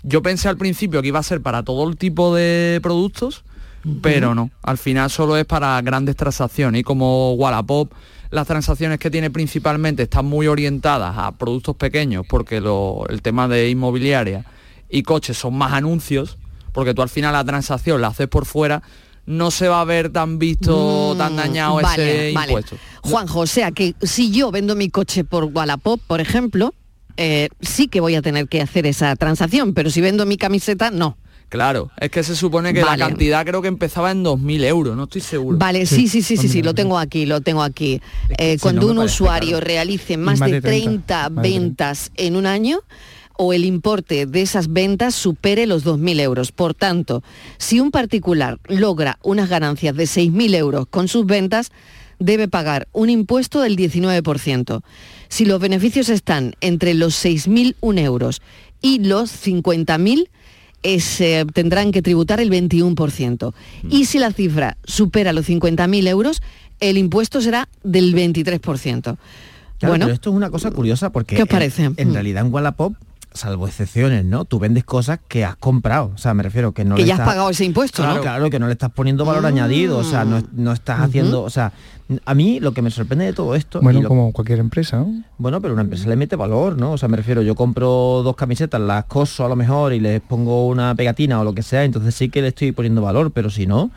Yo 0.02 0.20
pensé 0.20 0.50
al 0.50 0.58
principio 0.58 1.00
que 1.00 1.08
iba 1.08 1.18
a 1.18 1.22
ser 1.22 1.40
para 1.40 1.62
todo 1.62 1.88
el 1.88 1.96
tipo 1.96 2.34
de 2.34 2.78
productos, 2.82 3.42
pero 4.02 4.34
no. 4.34 4.50
Al 4.62 4.76
final 4.76 5.08
solo 5.08 5.38
es 5.38 5.46
para 5.46 5.80
grandes 5.80 6.14
transacciones 6.14 6.80
y 6.82 6.84
como 6.84 7.32
Wallapop, 7.32 7.90
las 8.30 8.46
transacciones 8.46 8.98
que 8.98 9.10
tiene 9.10 9.30
principalmente 9.30 10.02
están 10.02 10.26
muy 10.26 10.46
orientadas 10.46 11.14
a 11.16 11.32
productos 11.32 11.74
pequeños 11.76 12.26
porque 12.28 12.60
lo- 12.60 13.06
el 13.08 13.22
tema 13.22 13.48
de 13.48 13.70
inmobiliaria 13.70 14.44
y 14.90 15.04
coches 15.04 15.38
son 15.38 15.54
más 15.56 15.72
anuncios, 15.72 16.36
porque 16.72 16.92
tú 16.92 17.00
al 17.00 17.08
final 17.08 17.32
la 17.32 17.44
transacción 17.44 18.02
la 18.02 18.08
haces 18.08 18.28
por 18.28 18.44
fuera, 18.44 18.82
no 19.28 19.50
se 19.50 19.68
va 19.68 19.80
a 19.82 19.84
ver 19.84 20.10
tan 20.10 20.38
visto, 20.38 21.14
tan 21.18 21.36
dañado 21.36 21.78
Mm, 21.78 21.82
Vale, 21.82 22.26
ese 22.28 22.34
vale. 22.34 22.52
impuesto. 22.52 22.76
Juanjo, 23.02 23.40
o 23.40 23.46
sea 23.46 23.70
que 23.72 23.94
si 24.02 24.30
yo 24.30 24.50
vendo 24.50 24.74
mi 24.74 24.88
coche 24.88 25.22
por 25.24 25.44
Wallapop, 25.44 26.00
por 26.06 26.20
ejemplo, 26.20 26.74
eh, 27.16 27.48
sí 27.60 27.88
que 27.88 28.00
voy 28.00 28.14
a 28.14 28.22
tener 28.22 28.48
que 28.48 28.60
hacer 28.62 28.86
esa 28.86 29.14
transacción, 29.16 29.74
pero 29.74 29.90
si 29.90 30.00
vendo 30.00 30.24
mi 30.26 30.36
camiseta, 30.36 30.90
no. 30.90 31.16
Claro, 31.50 31.90
es 31.98 32.10
que 32.10 32.22
se 32.22 32.36
supone 32.36 32.74
que 32.74 32.82
Vale. 32.82 32.98
la 32.98 33.06
cantidad 33.08 33.44
creo 33.46 33.62
que 33.62 33.68
empezaba 33.68 34.10
en 34.10 34.22
2.000 34.22 34.64
euros, 34.64 34.94
no 34.96 35.04
estoy 35.04 35.22
seguro. 35.22 35.56
Vale, 35.56 35.86
sí, 35.86 36.06
sí, 36.08 36.20
sí, 36.22 36.36
sí, 36.36 36.46
sí, 36.48 36.62
lo 36.62 36.74
tengo 36.74 36.98
aquí, 36.98 37.24
lo 37.24 37.40
tengo 37.40 37.62
aquí. 37.62 38.02
Eh, 38.36 38.58
cuando 38.60 38.82
no 38.82 38.92
un 38.92 38.98
usuario 39.06 39.58
realice 39.60 40.16
más, 40.18 40.40
más 40.40 40.48
de 40.50 40.56
de 40.56 40.60
30, 40.60 41.06
30 41.06 41.30
más 41.30 41.42
de 41.42 41.48
30. 41.48 41.58
ventas 41.60 42.10
en 42.16 42.36
un 42.36 42.44
año, 42.46 42.80
o 43.40 43.52
el 43.52 43.64
importe 43.64 44.26
de 44.26 44.42
esas 44.42 44.72
ventas 44.72 45.14
supere 45.14 45.66
los 45.66 45.84
2.000 45.86 46.20
euros. 46.20 46.50
Por 46.52 46.74
tanto, 46.74 47.22
si 47.56 47.78
un 47.78 47.90
particular 47.92 48.58
logra 48.66 49.18
unas 49.22 49.48
ganancias 49.48 49.94
de 49.96 50.04
6.000 50.04 50.54
euros 50.56 50.86
con 50.88 51.06
sus 51.06 51.24
ventas, 51.24 51.70
debe 52.18 52.48
pagar 52.48 52.88
un 52.92 53.10
impuesto 53.10 53.60
del 53.60 53.76
19%. 53.76 54.82
Si 55.28 55.44
los 55.44 55.60
beneficios 55.60 56.08
están 56.08 56.54
entre 56.60 56.94
los 56.94 57.14
6.001 57.24 58.00
euros 58.00 58.42
y 58.82 58.98
los 58.98 59.30
50.000, 59.30 60.28
es, 60.82 61.20
eh, 61.20 61.44
tendrán 61.52 61.92
que 61.92 62.02
tributar 62.02 62.40
el 62.40 62.50
21%. 62.50 63.54
Y 63.88 64.06
si 64.06 64.18
la 64.18 64.32
cifra 64.32 64.76
supera 64.84 65.32
los 65.32 65.48
50.000 65.48 66.08
euros, 66.08 66.42
el 66.80 66.98
impuesto 66.98 67.40
será 67.40 67.68
del 67.84 68.14
23%. 68.14 69.16
Claro, 69.78 69.92
bueno, 69.92 70.06
pero 70.06 70.14
esto 70.14 70.30
es 70.30 70.36
una 70.36 70.50
cosa 70.50 70.72
curiosa 70.72 71.10
porque 71.10 71.36
¿Qué 71.36 71.42
os 71.42 71.48
en- 71.48 71.52
parece? 71.54 71.84
En, 71.96 72.08
Mm. 72.10 72.12
realidad 72.14 72.46
en 72.46 72.52
Wallapop 72.52 72.94
salvo 73.32 73.66
excepciones, 73.68 74.24
¿no? 74.24 74.44
Tú 74.44 74.58
vendes 74.58 74.84
cosas 74.84 75.20
que 75.28 75.44
has 75.44 75.56
comprado, 75.56 76.12
o 76.14 76.18
sea, 76.18 76.34
me 76.34 76.42
refiero 76.42 76.72
que 76.72 76.84
no 76.84 76.94
Que 76.96 77.02
le 77.02 77.08
ya 77.08 77.14
has 77.14 77.20
pagado 77.20 77.50
ese 77.50 77.64
impuesto, 77.64 78.02
claro, 78.02 78.16
¿no? 78.16 78.22
Claro, 78.22 78.50
que 78.50 78.58
no 78.58 78.66
le 78.66 78.72
estás 78.72 78.90
poniendo 78.90 79.24
valor 79.24 79.44
añadido, 79.46 79.98
o 79.98 80.04
sea, 80.04 80.24
no, 80.24 80.42
no 80.52 80.72
estás 80.72 81.00
haciendo, 81.00 81.42
o 81.42 81.50
sea, 81.50 81.72
a 82.24 82.34
mí 82.34 82.58
lo 82.58 82.72
que 82.72 82.82
me 82.82 82.90
sorprende 82.90 83.26
de 83.26 83.32
todo 83.32 83.54
esto... 83.54 83.80
Bueno, 83.82 83.98
y 84.00 84.02
lo- 84.02 84.08
como 84.08 84.32
cualquier 84.32 84.58
empresa, 84.58 84.96
¿no? 84.98 85.22
Bueno, 85.36 85.60
pero 85.60 85.74
una 85.74 85.82
empresa 85.82 86.08
le 86.08 86.16
mete 86.16 86.36
valor, 86.36 86.76
¿no? 86.78 86.92
O 86.92 86.98
sea, 86.98 87.08
me 87.08 87.16
refiero, 87.16 87.42
yo 87.42 87.54
compro 87.54 88.22
dos 88.24 88.34
camisetas, 88.34 88.80
las 88.80 89.04
coso 89.04 89.44
a 89.44 89.48
lo 89.48 89.56
mejor 89.56 89.92
y 89.92 90.00
les 90.00 90.20
pongo 90.20 90.66
una 90.66 90.94
pegatina 90.94 91.40
o 91.40 91.44
lo 91.44 91.52
que 91.54 91.62
sea, 91.62 91.84
entonces 91.84 92.14
sí 92.14 92.30
que 92.30 92.40
le 92.42 92.48
estoy 92.48 92.72
poniendo 92.72 93.02
valor, 93.02 93.30
pero 93.30 93.50
si 93.50 93.66
no, 93.66 93.90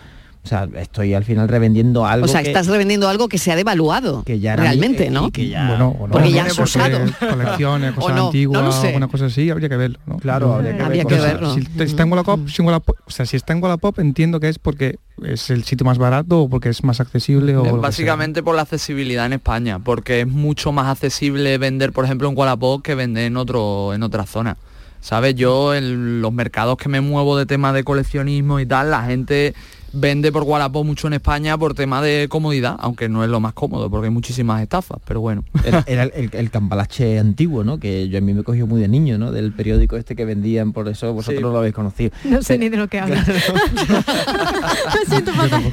o 0.43 0.47
sea, 0.47 0.67
estoy 0.77 1.13
al 1.13 1.23
final 1.23 1.47
revendiendo 1.47 2.05
algo 2.05 2.25
O 2.25 2.27
sea, 2.27 2.41
que- 2.41 2.47
estás 2.49 2.65
revendiendo 2.65 3.07
algo 3.07 3.29
que 3.29 3.37
se 3.37 3.51
ha 3.51 3.55
devaluado. 3.55 4.23
que 4.23 4.39
ya 4.39 4.53
era 4.53 4.63
realmente, 4.63 5.11
¿no? 5.11 5.27
y 5.27 5.31
que 5.31 5.49
ya- 5.49 5.67
Bueno, 5.67 5.89
o 5.99 6.07
no, 6.07 6.13
Porque 6.13 6.31
ya 6.31 6.45
porque 6.47 6.61
usado. 6.63 6.99
colecciones, 7.29 7.91
O 7.97 8.01
cosas 8.01 8.15
no, 8.17 8.25
antiguas, 8.25 8.61
no 8.61 8.67
lo 8.67 8.71
sé. 8.73 8.87
alguna 8.87 9.07
cosa 9.07 9.25
así, 9.27 9.49
habría 9.51 9.69
que 9.69 9.77
verlo, 9.77 9.99
¿no? 10.07 10.17
Claro, 10.17 10.53
habría 10.55 10.75
que 10.75 10.81
Habría 10.83 11.03
ver 11.03 11.07
que 11.07 11.15
cosas. 11.17 11.33
verlo. 11.33 11.53
Si 11.53 11.61
te- 11.65 11.83
está 11.83 12.03
en 12.03 12.11
Wallapop, 12.11 12.47
si 12.49 12.61
en 12.61 12.67
Wallapop- 12.67 12.95
o 13.05 13.11
sea, 13.11 13.25
si 13.27 13.37
está 13.37 13.53
en 13.53 13.61
Wallapop 13.63 13.99
entiendo 13.99 14.39
que 14.39 14.49
es 14.49 14.57
porque 14.57 14.97
es 15.23 15.51
el 15.51 15.63
sitio 15.63 15.85
más 15.85 15.99
barato 15.99 16.39
o 16.41 16.49
porque 16.49 16.69
es 16.69 16.83
más 16.83 16.99
accesible 16.99 17.55
o 17.55 17.77
básicamente 17.77 18.41
por 18.41 18.55
la 18.55 18.63
accesibilidad 18.63 19.27
en 19.27 19.33
España, 19.33 19.77
porque 19.77 20.21
es 20.21 20.27
mucho 20.27 20.71
más 20.71 20.87
accesible 20.87 21.57
vender, 21.59 21.91
por 21.93 22.05
ejemplo, 22.05 22.27
en 22.27 22.35
Wallapop 22.35 22.81
que 22.81 22.95
vender 22.95 23.25
en 23.25 23.37
otro 23.37 23.93
en 23.93 24.01
otra 24.01 24.25
zona. 24.25 24.57
¿Sabes? 25.01 25.33
Yo 25.35 25.73
en 25.73 26.21
los 26.21 26.31
mercados 26.31 26.77
que 26.77 26.87
me 26.87 27.01
muevo 27.01 27.35
de 27.35 27.47
temas 27.47 27.73
de 27.73 27.83
coleccionismo 27.83 28.59
y 28.59 28.67
tal, 28.67 28.91
la 28.91 29.03
gente 29.05 29.55
vende 29.93 30.31
por 30.31 30.43
Wallapop 30.43 30.85
mucho 30.85 31.07
en 31.07 31.13
España 31.13 31.57
por 31.57 31.73
tema 31.73 32.01
de 32.01 32.27
comodidad, 32.29 32.75
aunque 32.79 33.09
no 33.09 33.23
es 33.23 33.29
lo 33.29 33.39
más 33.39 33.53
cómodo, 33.53 33.89
porque 33.89 34.07
hay 34.07 34.13
muchísimas 34.13 34.61
estafas, 34.61 34.99
pero 35.05 35.21
bueno. 35.21 35.43
Era, 35.63 35.83
era 35.87 36.03
el, 36.03 36.11
el, 36.15 36.29
el 36.33 36.49
cambalache 36.51 37.19
antiguo, 37.19 37.63
¿no? 37.63 37.79
Que 37.79 38.07
yo 38.09 38.17
a 38.17 38.21
mí 38.21 38.33
me 38.33 38.43
cogió 38.43 38.67
muy 38.67 38.79
de 38.81 38.87
niño, 38.87 39.17
¿no? 39.17 39.31
Del 39.31 39.51
periódico 39.53 39.97
este 39.97 40.15
que 40.15 40.25
vendían, 40.25 40.71
por 40.73 40.87
eso 40.89 41.13
vosotros 41.13 41.37
Sí. 41.39 41.43
no 41.43 41.51
lo 41.51 41.59
habéis 41.59 41.73
conocido. 41.73 42.11
No 42.25 42.41
sé 42.41 42.57
ni 42.57 42.69
de 42.69 42.77
lo 42.77 42.87
que 42.87 42.99
hablas. 42.99 43.27
Me 43.27 45.05
siento 45.09 45.31
fatal. 45.33 45.63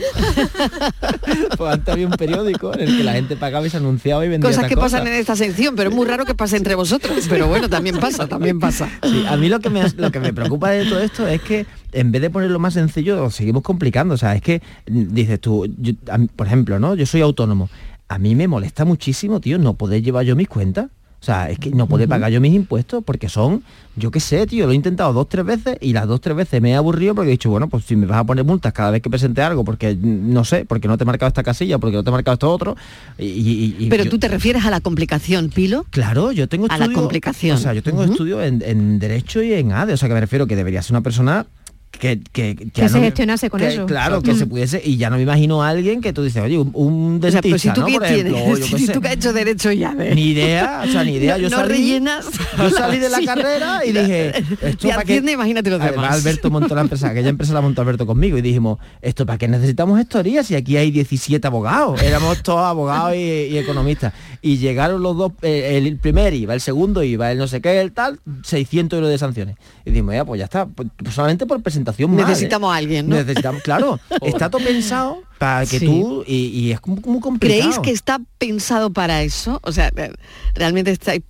Pues 1.57 1.73
antes 1.73 1.93
había 1.93 2.07
un 2.07 2.13
periódico 2.13 2.73
en 2.75 2.81
el 2.81 2.97
que 2.97 3.05
la 3.05 3.13
gente 3.15 3.37
pagaba 3.37 3.67
y 3.67 3.71
se 3.71 3.77
anunciaba 3.77 4.25
y 4.25 4.29
vendía 4.29 4.49
Cosas 4.51 4.69
que 4.69 4.77
pasan 4.77 5.07
en 5.07 5.15
esta 5.15 5.37
sección, 5.37 5.75
pero 5.77 5.91
es 5.91 5.97
muy 5.97 6.07
raro 6.07 6.25
que 6.25 6.35
pase 6.35 6.57
entre 6.57 6.75
vosotros. 6.75 7.27
Pero 7.29 7.49
bueno, 7.49 7.69
también 7.69 7.99
pasa, 7.99 8.27
también 8.27 8.59
pasa. 8.61 8.89
Sí, 9.03 9.25
a 9.29 9.37
mí 9.37 9.49
lo 9.49 9.61
que, 9.61 9.71
me, 9.71 9.83
lo 9.97 10.11
que 10.11 10.21
me 10.21 10.33
preocupa 10.33 10.71
de 10.71 10.85
todo 10.87 11.01
esto 11.01 11.27
es 11.27 11.41
que 11.43 11.67
en 11.93 12.13
vez 12.13 12.23
de 12.23 12.31
ponerlo 12.31 12.59
más 12.59 12.75
sencillo, 12.75 13.17
lo 13.17 13.31
seguimos 13.31 13.63
complicando. 13.63 14.15
O 14.15 14.19
sea, 14.19 14.35
es 14.35 14.43
que 14.43 14.63
mm, 14.91 15.15
dices 15.15 15.41
tú, 15.41 15.67
yo- 15.79 15.93
a 16.11 16.19
mí, 16.19 16.29
por 16.35 16.47
ejemplo, 16.47 16.79
¿no? 16.79 16.95
Yo 16.95 17.07
soy 17.07 17.21
autónomo. 17.21 17.69
A 18.09 18.19
mí 18.19 18.35
me 18.35 18.49
molesta 18.49 18.85
muchísimo, 18.85 19.41
tío, 19.41 19.59
no 19.59 19.75
poder 19.75 20.03
llevar 20.03 20.25
yo 20.25 20.35
mis 20.37 20.49
cuentas. 20.49 20.87
O 21.21 21.25
sea, 21.25 21.51
es 21.51 21.59
que 21.59 21.71
no 21.71 21.89
poder 21.89 22.09
pagar 22.09 22.31
yo 22.31 22.41
mis 22.41 22.55
impuestos 22.55 23.03
porque 23.03 23.29
son, 23.29 23.65
yo 23.97 24.13
qué 24.13 24.21
sé, 24.21 24.47
tío, 24.47 24.67
lo 24.67 24.73
he 24.73 24.77
intentado 24.77 25.13
dos, 25.13 25.29
tres 25.29 25.45
veces 25.45 25.77
y 25.81 25.93
las 25.93 26.07
dos, 26.07 26.21
tres 26.21 26.37
veces 26.37 26.63
me 26.63 26.71
he 26.71 26.75
aburrido 26.77 27.13
porque 27.17 27.31
he 27.31 27.33
dicho, 27.33 27.51
bueno, 27.51 27.67
pues 27.67 27.85
si 27.87 27.97
me 27.97 28.07
vas 28.07 28.19
a 28.21 28.25
poner 28.25 28.45
multas 28.45 28.73
cada 28.73 28.93
vez 28.93 29.03
que 29.03 29.11
presente 29.11 29.43
algo, 29.43 29.65
porque 29.65 29.97
mm, 29.97 30.33
no 30.33 30.45
sé, 30.45 30.65
porque 30.65 30.87
no 30.87 30.97
te 30.97 31.03
he 31.03 31.07
marcado 31.07 31.27
esta 31.27 31.43
casilla, 31.43 31.79
porque 31.79 31.97
no 31.97 32.05
te 32.05 32.11
he 32.11 32.13
marcado 32.13 32.35
esto 32.35 32.49
otro. 32.53 32.77
Y, 33.19 33.25
y- 33.27 33.77
y 33.81 33.89
Pero 33.91 34.05
yo- 34.05 34.11
tú 34.11 34.19
te 34.21 34.29
refieres 34.29 34.65
a 34.65 34.71
la 34.71 34.81
complicación, 34.81 35.51
Pilo. 35.51 35.85
Claro, 35.91 36.31
yo 36.31 36.49
tengo 36.49 36.67
A 36.67 36.79
la 36.79 36.85
estudio, 36.85 37.01
complicación. 37.01 37.57
O 37.57 37.61
sea, 37.61 37.75
yo 37.75 37.83
tengo 37.83 38.03
Ujú. 38.05 38.13
estudio 38.13 38.41
en, 38.41 38.63
en 38.65 39.01
Derecho 39.01 39.43
y 39.43 39.55
en 39.55 39.73
ADE, 39.73 39.95
o 39.95 39.97
sea, 39.97 40.09
que 40.09 40.15
me 40.15 40.21
refiero 40.21 40.47
que 40.47 40.55
debería 40.55 40.83
ser 40.83 40.93
una 40.93 41.01
persona 41.03 41.47
que, 41.91 42.21
que, 42.33 42.55
Que 42.73 42.89
se 42.89 42.97
no- 42.99 43.03
gestionase 43.05 43.51
con 43.51 43.61
eso. 43.63 43.87
Claro, 43.87 44.23
que 44.23 44.33
Mm. 44.35 44.39
se 44.39 44.47
pudiese, 44.47 44.83
y 44.85 44.97
ya 44.99 45.11
no 45.11 45.17
me 45.17 45.23
imagino 45.23 45.63
a 45.63 45.69
alguien 45.71 46.01
que 46.01 46.13
tú 46.13 46.23
dices, 46.23 46.43
oye, 46.43 46.59
un, 46.59 46.71
un 46.75 47.17
O 47.25 47.31
sea, 47.31 47.41
dentista, 47.41 47.49
pues 47.51 47.63
si 47.63 47.71
tú 47.73 47.81
¿no? 47.81 47.87
qué 47.87 47.93
Por 47.95 48.05
ejemplo, 48.05 48.37
o 48.37 48.41
tienes, 48.41 48.59
yo 48.61 48.67
qué 48.67 48.79
si 48.79 48.87
sé. 48.87 48.93
tú 48.93 49.01
que 49.01 49.09
has 49.09 49.15
hecho 49.15 49.33
derecho 49.33 49.73
ya 49.73 49.95
de... 49.95 50.15
Ni 50.15 50.29
idea, 50.31 50.83
o 50.87 50.91
sea, 50.91 51.03
ni 51.05 51.13
idea. 51.17 51.37
No- 51.37 51.43
yo 51.43 51.51
salí, 51.51 51.69
rellenas. 51.73 52.27
Yo 52.59 52.71
salí 52.71 52.99
de 52.99 53.09
la 53.09 53.21
carrera 53.25 53.85
y 53.85 53.93
dije, 53.93 54.29
esto 54.63 54.89
para 54.89 55.05
qué. 55.05 55.17
Imagínate 55.17 55.71
Además, 55.71 55.91
demás. 55.91 56.15
Alberto 56.15 56.51
montó 56.51 56.75
la 56.75 56.83
empresa, 56.83 57.09
aquella 57.09 57.29
empresa 57.31 57.53
la 57.53 57.61
montó 57.61 57.83
Alberto 57.83 58.07
conmigo 58.07 58.39
y 58.39 58.43
dijimos, 58.43 58.79
esto 59.03 59.27
para 59.27 59.39
qué 59.39 59.49
necesitamos 59.49 59.99
gestorías 59.99 60.47
si 60.47 60.55
aquí 60.55 60.77
hay 60.77 60.91
17 60.91 61.45
abogados. 61.47 62.01
Éramos 62.03 62.43
todos 62.43 62.61
abogados 62.61 63.15
y, 63.15 63.19
y 63.19 63.59
economistas. 63.59 64.13
Y 64.41 64.59
llegaron 64.59 65.03
los 65.03 65.17
dos, 65.17 65.33
eh, 65.43 65.77
el 65.83 65.97
primer 65.97 66.33
IVA, 66.33 66.55
el 66.55 66.61
segundo 66.61 67.03
IVA, 67.03 67.33
el 67.33 67.39
no 67.39 67.49
sé 67.49 67.61
qué, 67.61 67.81
el 67.81 67.93
tal, 67.93 68.21
600 68.45 68.97
euros 68.99 69.11
de 69.11 69.19
sanciones. 69.19 69.57
Y 69.85 69.91
dijimos, 69.91 70.15
ya, 70.15 70.25
pues 70.25 70.39
ya 70.39 70.45
está, 70.45 70.67
pues, 70.67 70.89
solamente 71.11 71.45
por 71.47 71.61
presentación 71.79 72.11
mal, 72.11 72.21
¿eh? 72.21 72.29
Necesitamos 72.29 72.73
a 72.73 72.77
alguien, 72.77 73.09
¿no? 73.09 73.17
Necesitamos, 73.17 73.63
claro, 73.63 74.01
está 74.23 74.51
todo 74.51 74.63
pensado 74.65 75.23
para 75.39 75.65
que 75.67 75.79
Sí. 75.79 75.87
tú, 75.87 76.25
y, 76.27 76.47
y 76.49 76.73
es 76.73 76.81
muy, 76.87 77.21
complicado. 77.21 77.39
¿Creéis 77.61 77.79
que 77.79 77.91
está 77.91 78.21
pensado 78.39 78.93
para 78.93 79.23
eso? 79.23 79.61
O 79.63 79.73
sea, 79.73 79.91
eh, 79.97 80.13
realmente 80.55 80.91
estáis 80.91 81.23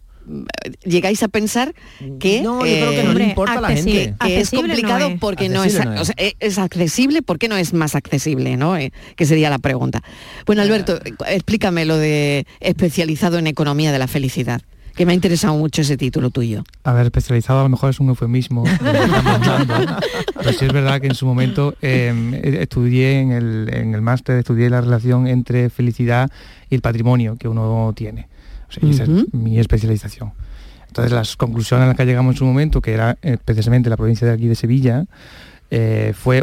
llegáis 0.84 1.22
a 1.22 1.28
pensar 1.28 1.74
que 2.20 2.42
No, 2.42 2.58
yo 2.66 2.72
creo 2.76 2.90
que 2.90 3.02
no 3.02 3.14
le 3.14 3.24
eh, 3.24 3.28
importa 3.28 3.54
a 3.58 3.60
la 3.62 3.68
gente. 3.70 4.14
que 4.20 4.40
es 4.40 4.52
no 4.52 4.60
complicado 4.60 5.08
es. 5.08 5.18
porque 5.20 5.48
no 5.48 5.64
es, 5.64 5.76
Accesible 5.76 5.94
no 5.94 6.00
o 6.00 6.02
es. 6.02 6.06
sea, 6.08 6.14
eh, 6.18 6.34
es 6.40 6.58
accesible 6.58 7.22
¿por 7.22 7.38
qué 7.38 7.48
no 7.48 7.56
es 7.56 7.72
más 7.72 7.94
accesible 7.94 8.58
no 8.58 8.76
Eh, 8.76 8.92
que 9.16 9.24
sería 9.24 9.48
la 9.48 9.58
pregunta 9.58 10.02
bueno 10.46 10.60
Alberto 10.60 10.96
eh, 11.02 11.14
explícame 11.28 11.86
lo 11.86 11.96
de 11.96 12.46
especializado 12.60 13.38
en 13.38 13.46
economía 13.46 13.90
de 13.90 13.98
la 13.98 14.06
felicidad 14.06 14.60
que 14.98 15.06
me 15.06 15.12
ha 15.12 15.14
interesado 15.14 15.56
mucho 15.56 15.82
ese 15.82 15.96
título 15.96 16.30
tuyo 16.30 16.64
A 16.82 16.92
ver, 16.92 17.06
especializado 17.06 17.60
a 17.60 17.62
lo 17.62 17.68
mejor 17.68 17.90
es 17.90 18.00
un 18.00 18.08
eufemismo. 18.08 18.64
pero 20.34 20.52
sí 20.52 20.64
es 20.64 20.72
verdad 20.72 21.00
que 21.00 21.06
en 21.06 21.14
su 21.14 21.24
momento 21.24 21.76
eh, 21.82 22.58
estudié 22.60 23.20
en 23.20 23.30
el, 23.30 23.70
en 23.72 23.94
el 23.94 24.02
máster, 24.02 24.38
estudié 24.38 24.68
la 24.68 24.80
relación 24.80 25.28
entre 25.28 25.70
felicidad 25.70 26.32
y 26.68 26.74
el 26.74 26.80
patrimonio 26.80 27.36
que 27.36 27.46
uno 27.46 27.92
tiene. 27.94 28.26
O 28.68 28.72
sea, 28.72 28.90
esa 28.90 29.04
es 29.04 29.32
mi 29.32 29.60
especialización. 29.60 30.32
Entonces 30.88 31.12
las 31.12 31.36
conclusiones 31.36 31.84
a 31.84 31.86
las 31.86 31.96
que 31.96 32.04
llegamos 32.04 32.34
en 32.34 32.38
su 32.38 32.44
momento, 32.44 32.80
que 32.80 32.92
era 32.92 33.18
eh, 33.22 33.38
precisamente 33.42 33.88
la 33.88 33.96
provincia 33.96 34.26
de 34.26 34.32
aquí 34.32 34.48
de 34.48 34.56
Sevilla, 34.56 35.04
eh, 35.70 36.12
fue, 36.12 36.42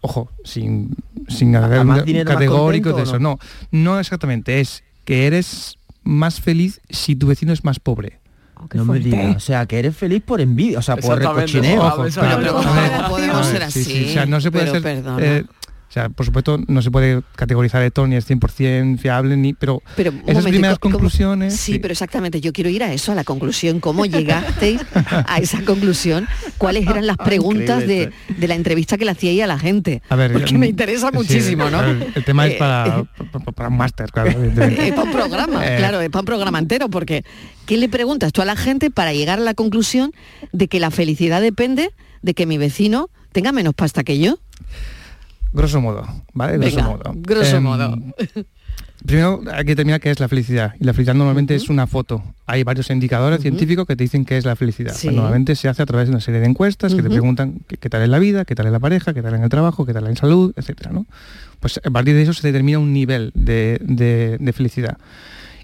ojo, 0.00 0.30
sin, 0.44 0.94
sin 1.26 1.56
haber 1.56 1.84
más 1.84 2.00
un 2.00 2.06
dinero, 2.06 2.26
más 2.26 2.34
categórico 2.34 2.92
de 2.92 3.02
eso. 3.02 3.16
¿o 3.16 3.18
No, 3.18 3.40
no 3.72 3.98
exactamente, 3.98 4.60
es 4.60 4.84
que 5.04 5.26
eres 5.26 5.76
más 6.06 6.40
feliz 6.40 6.80
si 6.88 7.16
tu 7.16 7.26
vecino 7.26 7.52
es 7.52 7.64
más 7.64 7.78
pobre. 7.78 8.20
No 8.72 8.84
me 8.86 8.98
digas, 8.98 9.36
o 9.36 9.40
sea, 9.40 9.66
que 9.66 9.78
eres 9.78 9.94
feliz 9.94 10.22
por 10.24 10.40
envidia, 10.40 10.78
o 10.78 10.82
sea, 10.82 10.96
por 10.96 11.18
recochineo. 11.18 11.82
A 11.82 11.96
ver, 12.02 12.12
¿Cómo 12.14 13.08
podemos 13.10 13.46
ser 13.46 13.70
sí, 13.70 13.84
sí, 13.84 13.90
así? 13.92 14.10
o 14.10 14.12
sea, 14.14 14.26
no 14.26 14.40
se 14.40 14.50
puede 14.50 14.80
Pero 14.80 14.80
ser, 14.80 15.24
eh, 15.24 15.44
sea, 16.00 16.08
por 16.10 16.26
supuesto, 16.26 16.58
no 16.68 16.82
se 16.82 16.90
puede 16.90 17.22
categorizar 17.36 17.82
esto 17.82 18.06
ni 18.06 18.16
es 18.16 18.28
100% 18.28 18.98
fiable, 18.98 19.36
ni, 19.36 19.54
pero, 19.54 19.82
pero 19.96 20.10
esas 20.10 20.26
momento, 20.26 20.48
primeras 20.50 20.76
¿y 20.76 20.80
cómo- 20.80 20.92
conclusiones... 20.94 21.56
sí, 21.56 21.78
pero 21.78 21.92
exactamente 21.92 22.40
yo 22.40 22.52
quiero 22.52 22.68
ir 22.70 22.82
a 22.84 22.92
eso 22.92 23.12
a 23.12 23.14
la 23.14 23.24
conclusión 23.24 23.80
cómo 23.80 24.04
llegasteis 24.06 24.80
a 24.94 25.38
esa 25.38 25.62
conclusión 25.62 26.28
cuáles 26.58 26.86
eran 26.86 27.06
las 27.06 27.16
preguntas 27.24 27.86
de, 27.86 28.10
de 28.28 28.48
la 28.48 28.54
entrevista 28.54 28.98
que 28.98 29.04
le 29.06 29.12
hacíais 29.12 29.42
a 29.42 29.46
la 29.46 29.58
gente 29.58 30.02
A 30.08 30.16
ver, 30.16 30.32
porque 30.32 30.56
me 30.58 30.66
interesa 30.66 31.08
sí, 31.10 31.16
muchísimo 31.16 31.70
no 31.70 31.80
ver, 31.80 32.12
el 32.14 32.24
tema 32.24 32.46
es 32.46 32.54
Eh, 32.54 32.56
para, 32.58 33.04
para, 33.32 33.44
para 33.52 33.68
un 33.68 33.76
máster, 33.76 34.10
claro. 34.12 34.30
es 34.30 34.92
para 34.92 35.02
un 35.04 35.12
programa, 35.12 35.66
Eh, 35.66 35.76
claro, 35.78 36.00
es 36.00 36.10
para 36.10 36.20
un 36.20 36.26
programa 36.26 36.58
entero, 36.58 36.88
porque 36.90 37.24
¿qué 37.64 37.76
le 37.78 37.88
preguntas 37.88 38.32
tú 38.32 38.42
a 38.42 38.44
la 38.44 38.56
gente 38.56 38.90
para 38.90 39.12
llegar 39.14 39.38
a 39.38 39.42
la 39.42 39.54
conclusión 39.54 40.12
de 40.52 40.68
que 40.68 40.78
la 40.78 40.90
felicidad 40.90 41.40
depende 41.40 41.90
de 42.22 42.34
que 42.34 42.44
mi 42.46 42.58
vecino 42.58 43.08
tenga 43.32 43.52
menos 43.52 43.72
pasta 43.74 44.04
que 44.04 44.18
yo? 44.18 44.38
Grosso 45.56 45.80
modo, 45.80 46.06
¿vale? 46.34 46.58
Grosso 46.58 46.76
Venga, 46.76 46.88
modo. 46.88 47.12
grosso 47.16 47.56
Em, 47.56 47.62
modo. 47.62 47.96
Primero 49.04 49.40
hay 49.52 49.64
que 49.64 49.70
determinar 49.72 50.00
qué 50.00 50.10
es 50.10 50.18
la 50.18 50.26
felicidad. 50.28 50.74
Y 50.80 50.84
la 50.84 50.92
felicidad 50.92 51.14
normalmente 51.14 51.54
es 51.54 51.68
una 51.68 51.86
foto. 51.86 52.22
Hay 52.46 52.64
varios 52.64 52.90
indicadores 52.90 53.40
científicos 53.40 53.86
que 53.86 53.94
te 53.94 54.02
dicen 54.04 54.24
qué 54.24 54.36
es 54.36 54.44
la 54.44 54.56
felicidad. 54.56 54.94
Sí. 54.94 55.06
Pues 55.08 55.16
normalmente 55.16 55.54
se 55.54 55.68
hace 55.68 55.82
a 55.82 55.86
través 55.86 56.08
de 56.08 56.12
una 56.12 56.20
serie 56.20 56.40
de 56.40 56.46
encuestas 56.46 56.94
que 56.94 57.02
te 57.02 57.10
preguntan 57.10 57.60
qué, 57.68 57.76
qué 57.76 57.88
tal 57.88 58.02
es 58.02 58.08
la 58.08 58.18
vida, 58.18 58.44
qué 58.44 58.54
tal 58.54 58.66
es 58.66 58.72
la 58.72 58.80
pareja, 58.80 59.14
qué 59.14 59.22
tal 59.22 59.34
en 59.34 59.42
el 59.44 59.48
trabajo, 59.48 59.86
qué 59.86 59.92
tal 59.92 60.06
en 60.08 60.16
salud, 60.16 60.52
etcétera, 60.56 60.90
¿no? 60.92 61.06
Pues 61.60 61.80
a 61.84 61.90
partir 61.90 62.14
de 62.14 62.22
eso 62.22 62.32
se 62.32 62.46
determina 62.48 62.78
un 62.78 62.92
nivel 62.92 63.30
de, 63.34 63.78
de- 63.82 64.38
de 64.40 64.52
felicidad. 64.52 64.96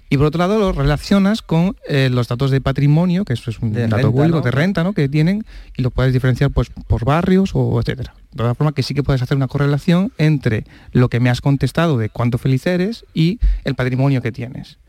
Y 0.09 0.17
por 0.17 0.27
otro 0.27 0.39
lado 0.39 0.59
lo 0.59 0.71
relacionas 0.71 1.41
con 1.41 1.75
eh, 1.89 2.09
los 2.11 2.27
datos 2.27 2.51
de 2.51 2.61
patrimonio, 2.61 3.25
que 3.25 3.33
eso 3.33 3.49
es 3.49 3.59
un 3.59 3.73
De 3.73 3.81
dato 3.87 3.95
renta, 3.97 4.11
público 4.11 4.37
¿no? 4.37 4.41
de 4.43 4.51
renta, 4.51 4.83
¿no? 4.83 4.93
Que 4.93 5.09
tienen 5.09 5.43
y 5.75 5.81
lo 5.81 5.89
puedes 5.89 6.13
diferenciar 6.13 6.51
pues 6.51 6.69
por 6.87 7.03
barrios 7.03 7.51
o 7.55 7.79
etcétera. 7.79 8.13
De 8.33 8.37
todas 8.37 8.57
formas 8.57 8.73
que 8.73 8.83
sí 8.83 8.93
que 8.93 9.03
puedes 9.03 9.21
hacer 9.21 9.37
una 9.37 9.47
correlación 9.47 10.11
entre 10.17 10.65
lo 10.91 11.07
que 11.07 11.19
me 11.19 11.29
has 11.29 11.39
contestado 11.39 11.97
de 11.97 12.09
cuánto 12.09 12.37
feliz 12.37 12.65
eres 12.65 13.05
y 13.13 13.39
el 13.63 13.75
patrimonio 13.75 14.21
que 14.21 14.31
tienes. 14.31 14.79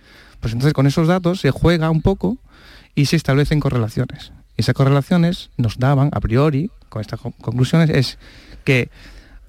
Pues 0.40 0.52
entonces 0.54 0.72
con 0.72 0.86
esos 0.86 1.08
datos 1.08 1.40
se 1.40 1.50
juega 1.50 1.90
un 1.90 2.00
poco 2.02 2.38
y 2.94 3.06
se 3.06 3.16
establecen 3.16 3.60
correlaciones. 3.60 4.32
Esas 4.56 4.74
correlaciones 4.74 5.50
nos 5.56 5.78
daban 5.78 6.08
a 6.12 6.20
priori, 6.20 6.70
con 6.88 7.02
estas 7.02 7.20
con- 7.20 7.32
conclusiones, 7.32 7.90
es 7.90 8.18
que 8.64 8.88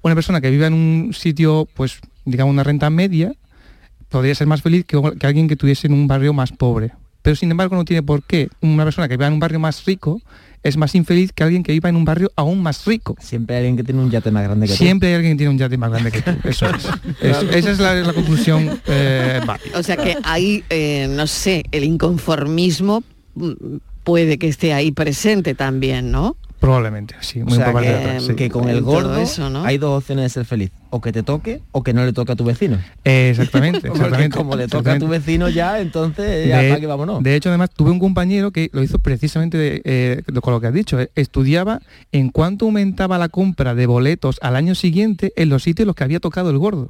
una 0.02 0.14
persona 0.14 0.40
que 0.40 0.50
vive 0.50 0.66
en 0.66 0.74
un 0.74 1.14
sitio, 1.14 1.66
pues 1.74 2.00
digamos 2.24 2.52
una 2.52 2.64
renta 2.64 2.90
media, 2.90 3.32
podría 4.08 4.34
ser 4.34 4.46
más 4.46 4.62
feliz 4.62 4.84
que, 4.84 5.00
que 5.18 5.26
alguien 5.26 5.48
que 5.48 5.56
tuviese 5.56 5.86
en 5.86 5.94
un 5.94 6.06
barrio 6.06 6.32
más 6.32 6.52
pobre. 6.52 6.92
Pero 7.22 7.34
sin 7.34 7.50
embargo 7.50 7.76
no 7.76 7.84
tiene 7.84 8.02
por 8.02 8.22
qué 8.22 8.48
una 8.60 8.84
persona 8.84 9.08
que 9.08 9.16
viva 9.16 9.26
en 9.26 9.32
un 9.32 9.40
barrio 9.40 9.58
más 9.58 9.84
rico 9.84 10.20
es 10.66 10.76
más 10.76 10.94
infeliz 10.94 11.32
que 11.32 11.44
alguien 11.44 11.62
que 11.62 11.72
viva 11.72 11.88
en 11.88 11.96
un 11.96 12.04
barrio 12.04 12.30
aún 12.36 12.62
más 12.62 12.84
rico. 12.84 13.16
Siempre 13.20 13.56
hay 13.56 13.60
alguien 13.60 13.76
que 13.76 13.84
tiene 13.84 14.00
un 14.00 14.10
yate 14.10 14.30
más 14.30 14.44
grande 14.44 14.66
que 14.66 14.72
tú. 14.72 14.78
Siempre 14.78 15.08
hay 15.10 15.14
alguien 15.14 15.34
que 15.34 15.38
tiene 15.38 15.50
un 15.52 15.58
yate 15.58 15.76
más 15.78 15.90
grande 15.90 16.10
que 16.12 16.22
tú. 16.22 16.30
Eso 16.48 16.66
es. 16.68 16.84
Es- 17.20 17.54
esa 17.54 17.70
es 17.70 17.78
la, 17.78 17.94
la 17.94 18.12
conclusión 18.12 18.80
eh. 18.86 19.40
O 19.74 19.82
sea 19.82 19.96
que 19.96 20.16
ahí, 20.24 20.64
eh, 20.70 21.06
no 21.10 21.26
sé, 21.26 21.64
el 21.72 21.84
inconformismo 21.84 23.02
mm, 23.34 23.52
puede 24.04 24.38
que 24.38 24.48
esté 24.48 24.72
ahí 24.72 24.92
presente 24.92 25.54
también, 25.54 26.10
¿no? 26.10 26.36
Probablemente, 26.66 27.14
sí. 27.20 27.42
O 27.42 27.44
Muy 27.44 27.54
sea, 27.54 27.66
probable, 27.66 27.88
que, 28.14 28.20
sí. 28.20 28.34
que 28.34 28.50
con 28.50 28.68
el 28.68 28.82
gordo 28.82 29.16
eso, 29.18 29.48
¿no? 29.50 29.64
hay 29.64 29.78
dos 29.78 29.98
opciones 29.98 30.24
de 30.24 30.28
ser 30.30 30.44
feliz. 30.44 30.72
O 30.90 31.00
que 31.00 31.12
te 31.12 31.22
toque 31.22 31.62
o 31.72 31.82
que 31.84 31.92
no 31.94 32.04
le 32.04 32.12
toque 32.12 32.32
a 32.32 32.36
tu 32.36 32.44
vecino. 32.44 32.78
Exactamente, 33.04 33.80
Porque 33.88 33.98
exactamente. 33.98 34.36
como 34.36 34.56
le 34.56 34.66
toca 34.66 34.78
a 34.78 34.98
tu 34.98 35.04
exactamente. 35.06 35.18
vecino 35.18 35.48
ya, 35.48 35.80
entonces 35.80 36.48
ya 36.48 36.60
de, 36.62 36.68
para 36.70 36.80
que 36.80 36.86
vámonos. 36.86 37.22
de 37.22 37.36
hecho, 37.36 37.50
además, 37.50 37.70
tuve 37.70 37.90
un 37.92 37.98
compañero 38.00 38.50
que 38.50 38.68
lo 38.72 38.82
hizo 38.82 38.98
precisamente 38.98 39.56
de, 39.56 39.82
eh, 39.84 40.22
con 40.42 40.52
lo 40.54 40.60
que 40.60 40.66
has 40.66 40.74
dicho. 40.74 41.00
eh, 41.00 41.10
Estudiaba 41.14 41.80
en 42.12 42.30
cuánto 42.30 42.64
aumentaba 42.64 43.16
la 43.18 43.28
compra 43.28 43.74
de 43.74 43.86
boletos 43.86 44.38
al 44.42 44.56
año 44.56 44.74
siguiente 44.74 45.32
en 45.36 45.48
los 45.50 45.62
sitios 45.62 45.84
en 45.84 45.86
los 45.88 45.96
que 45.96 46.04
había 46.04 46.18
tocado 46.20 46.50
el 46.50 46.58
gordo. 46.58 46.86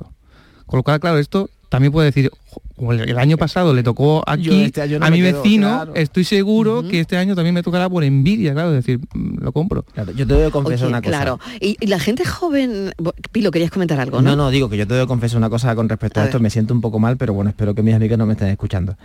Con 0.67 0.79
lo 0.79 0.83
cual, 0.83 0.99
claro, 1.01 1.19
esto 1.19 1.49
también 1.69 1.93
puede 1.93 2.07
decir, 2.07 2.31
"Jo, 2.49 2.63
como 2.77 2.93
el, 2.93 3.19
año 3.19 3.39
pasado 3.39 3.73
le 3.73 3.83
tocó 3.83 4.23
aquí 4.27 4.65
este 4.65 4.99
no 4.99 5.07
a 5.07 5.11
mi 5.11 5.23
quedo, 5.23 5.43
vecino, 5.43 5.69
claro. 5.69 5.95
estoy 5.95 6.25
seguro 6.25 6.87
que 6.87 7.01
este 7.01 7.17
año 7.17 7.35
también 7.35 7.55
me 7.55 7.63
tocará 7.63 7.89
por 7.89 8.05
envidia, 8.05 8.53
claro, 8.53 8.69
es 8.71 8.85
decir, 8.85 9.01
mm, 9.15 9.39
lo 9.43 9.53
compro. 9.53 9.83
Claro, 9.95 10.13
yo 10.13 10.27
te 10.27 10.45
a 10.45 10.51
confesar 10.51 10.87
Oye, 10.87 10.93
una 10.93 11.01
cosa. 11.01 11.11
Claro. 11.11 11.41
Y, 11.59 11.77
y 11.81 11.87
la 11.87 11.99
gente 11.99 12.27
joven, 12.27 12.93
Pilo, 13.33 13.51
querías 13.51 13.71
comentar 13.71 13.99
algo, 13.99 14.21
¿no? 14.21 14.31
No, 14.31 14.37
no, 14.37 14.51
digo 14.51 14.69
que 14.69 14.77
yo 14.77 14.87
te 14.87 14.93
debo 14.93 15.07
confesar 15.07 15.39
una 15.39 15.49
cosa 15.49 15.75
con 15.75 15.89
respecto 15.89 16.21
a, 16.21 16.25
A 16.25 16.27
esto, 16.27 16.37
ver. 16.37 16.43
me 16.43 16.51
siento 16.51 16.75
un 16.75 16.83
poco 16.83 16.99
mal, 16.99 17.17
pero 17.17 17.33
bueno, 17.33 17.49
espero 17.49 17.75
que 17.75 17.83
mis 17.83 17.95
amigos 17.95 18.19
no 18.19 18.27
me 18.27 18.35
estén 18.35 18.49
escuchando. 18.49 18.97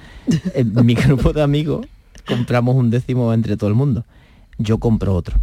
En 0.53 0.85
mi 0.85 0.93
grupo 0.95 1.31
de 1.31 1.41
amigos 1.41 1.87
compramos 2.27 2.75
un 2.75 2.89
décimo 2.89 3.33
entre 3.33 3.55
todo 3.55 3.69
el 3.69 3.75
mundo. 3.75 4.05
Yo 4.57 4.79
compro 4.79 5.15
otro. 5.15 5.37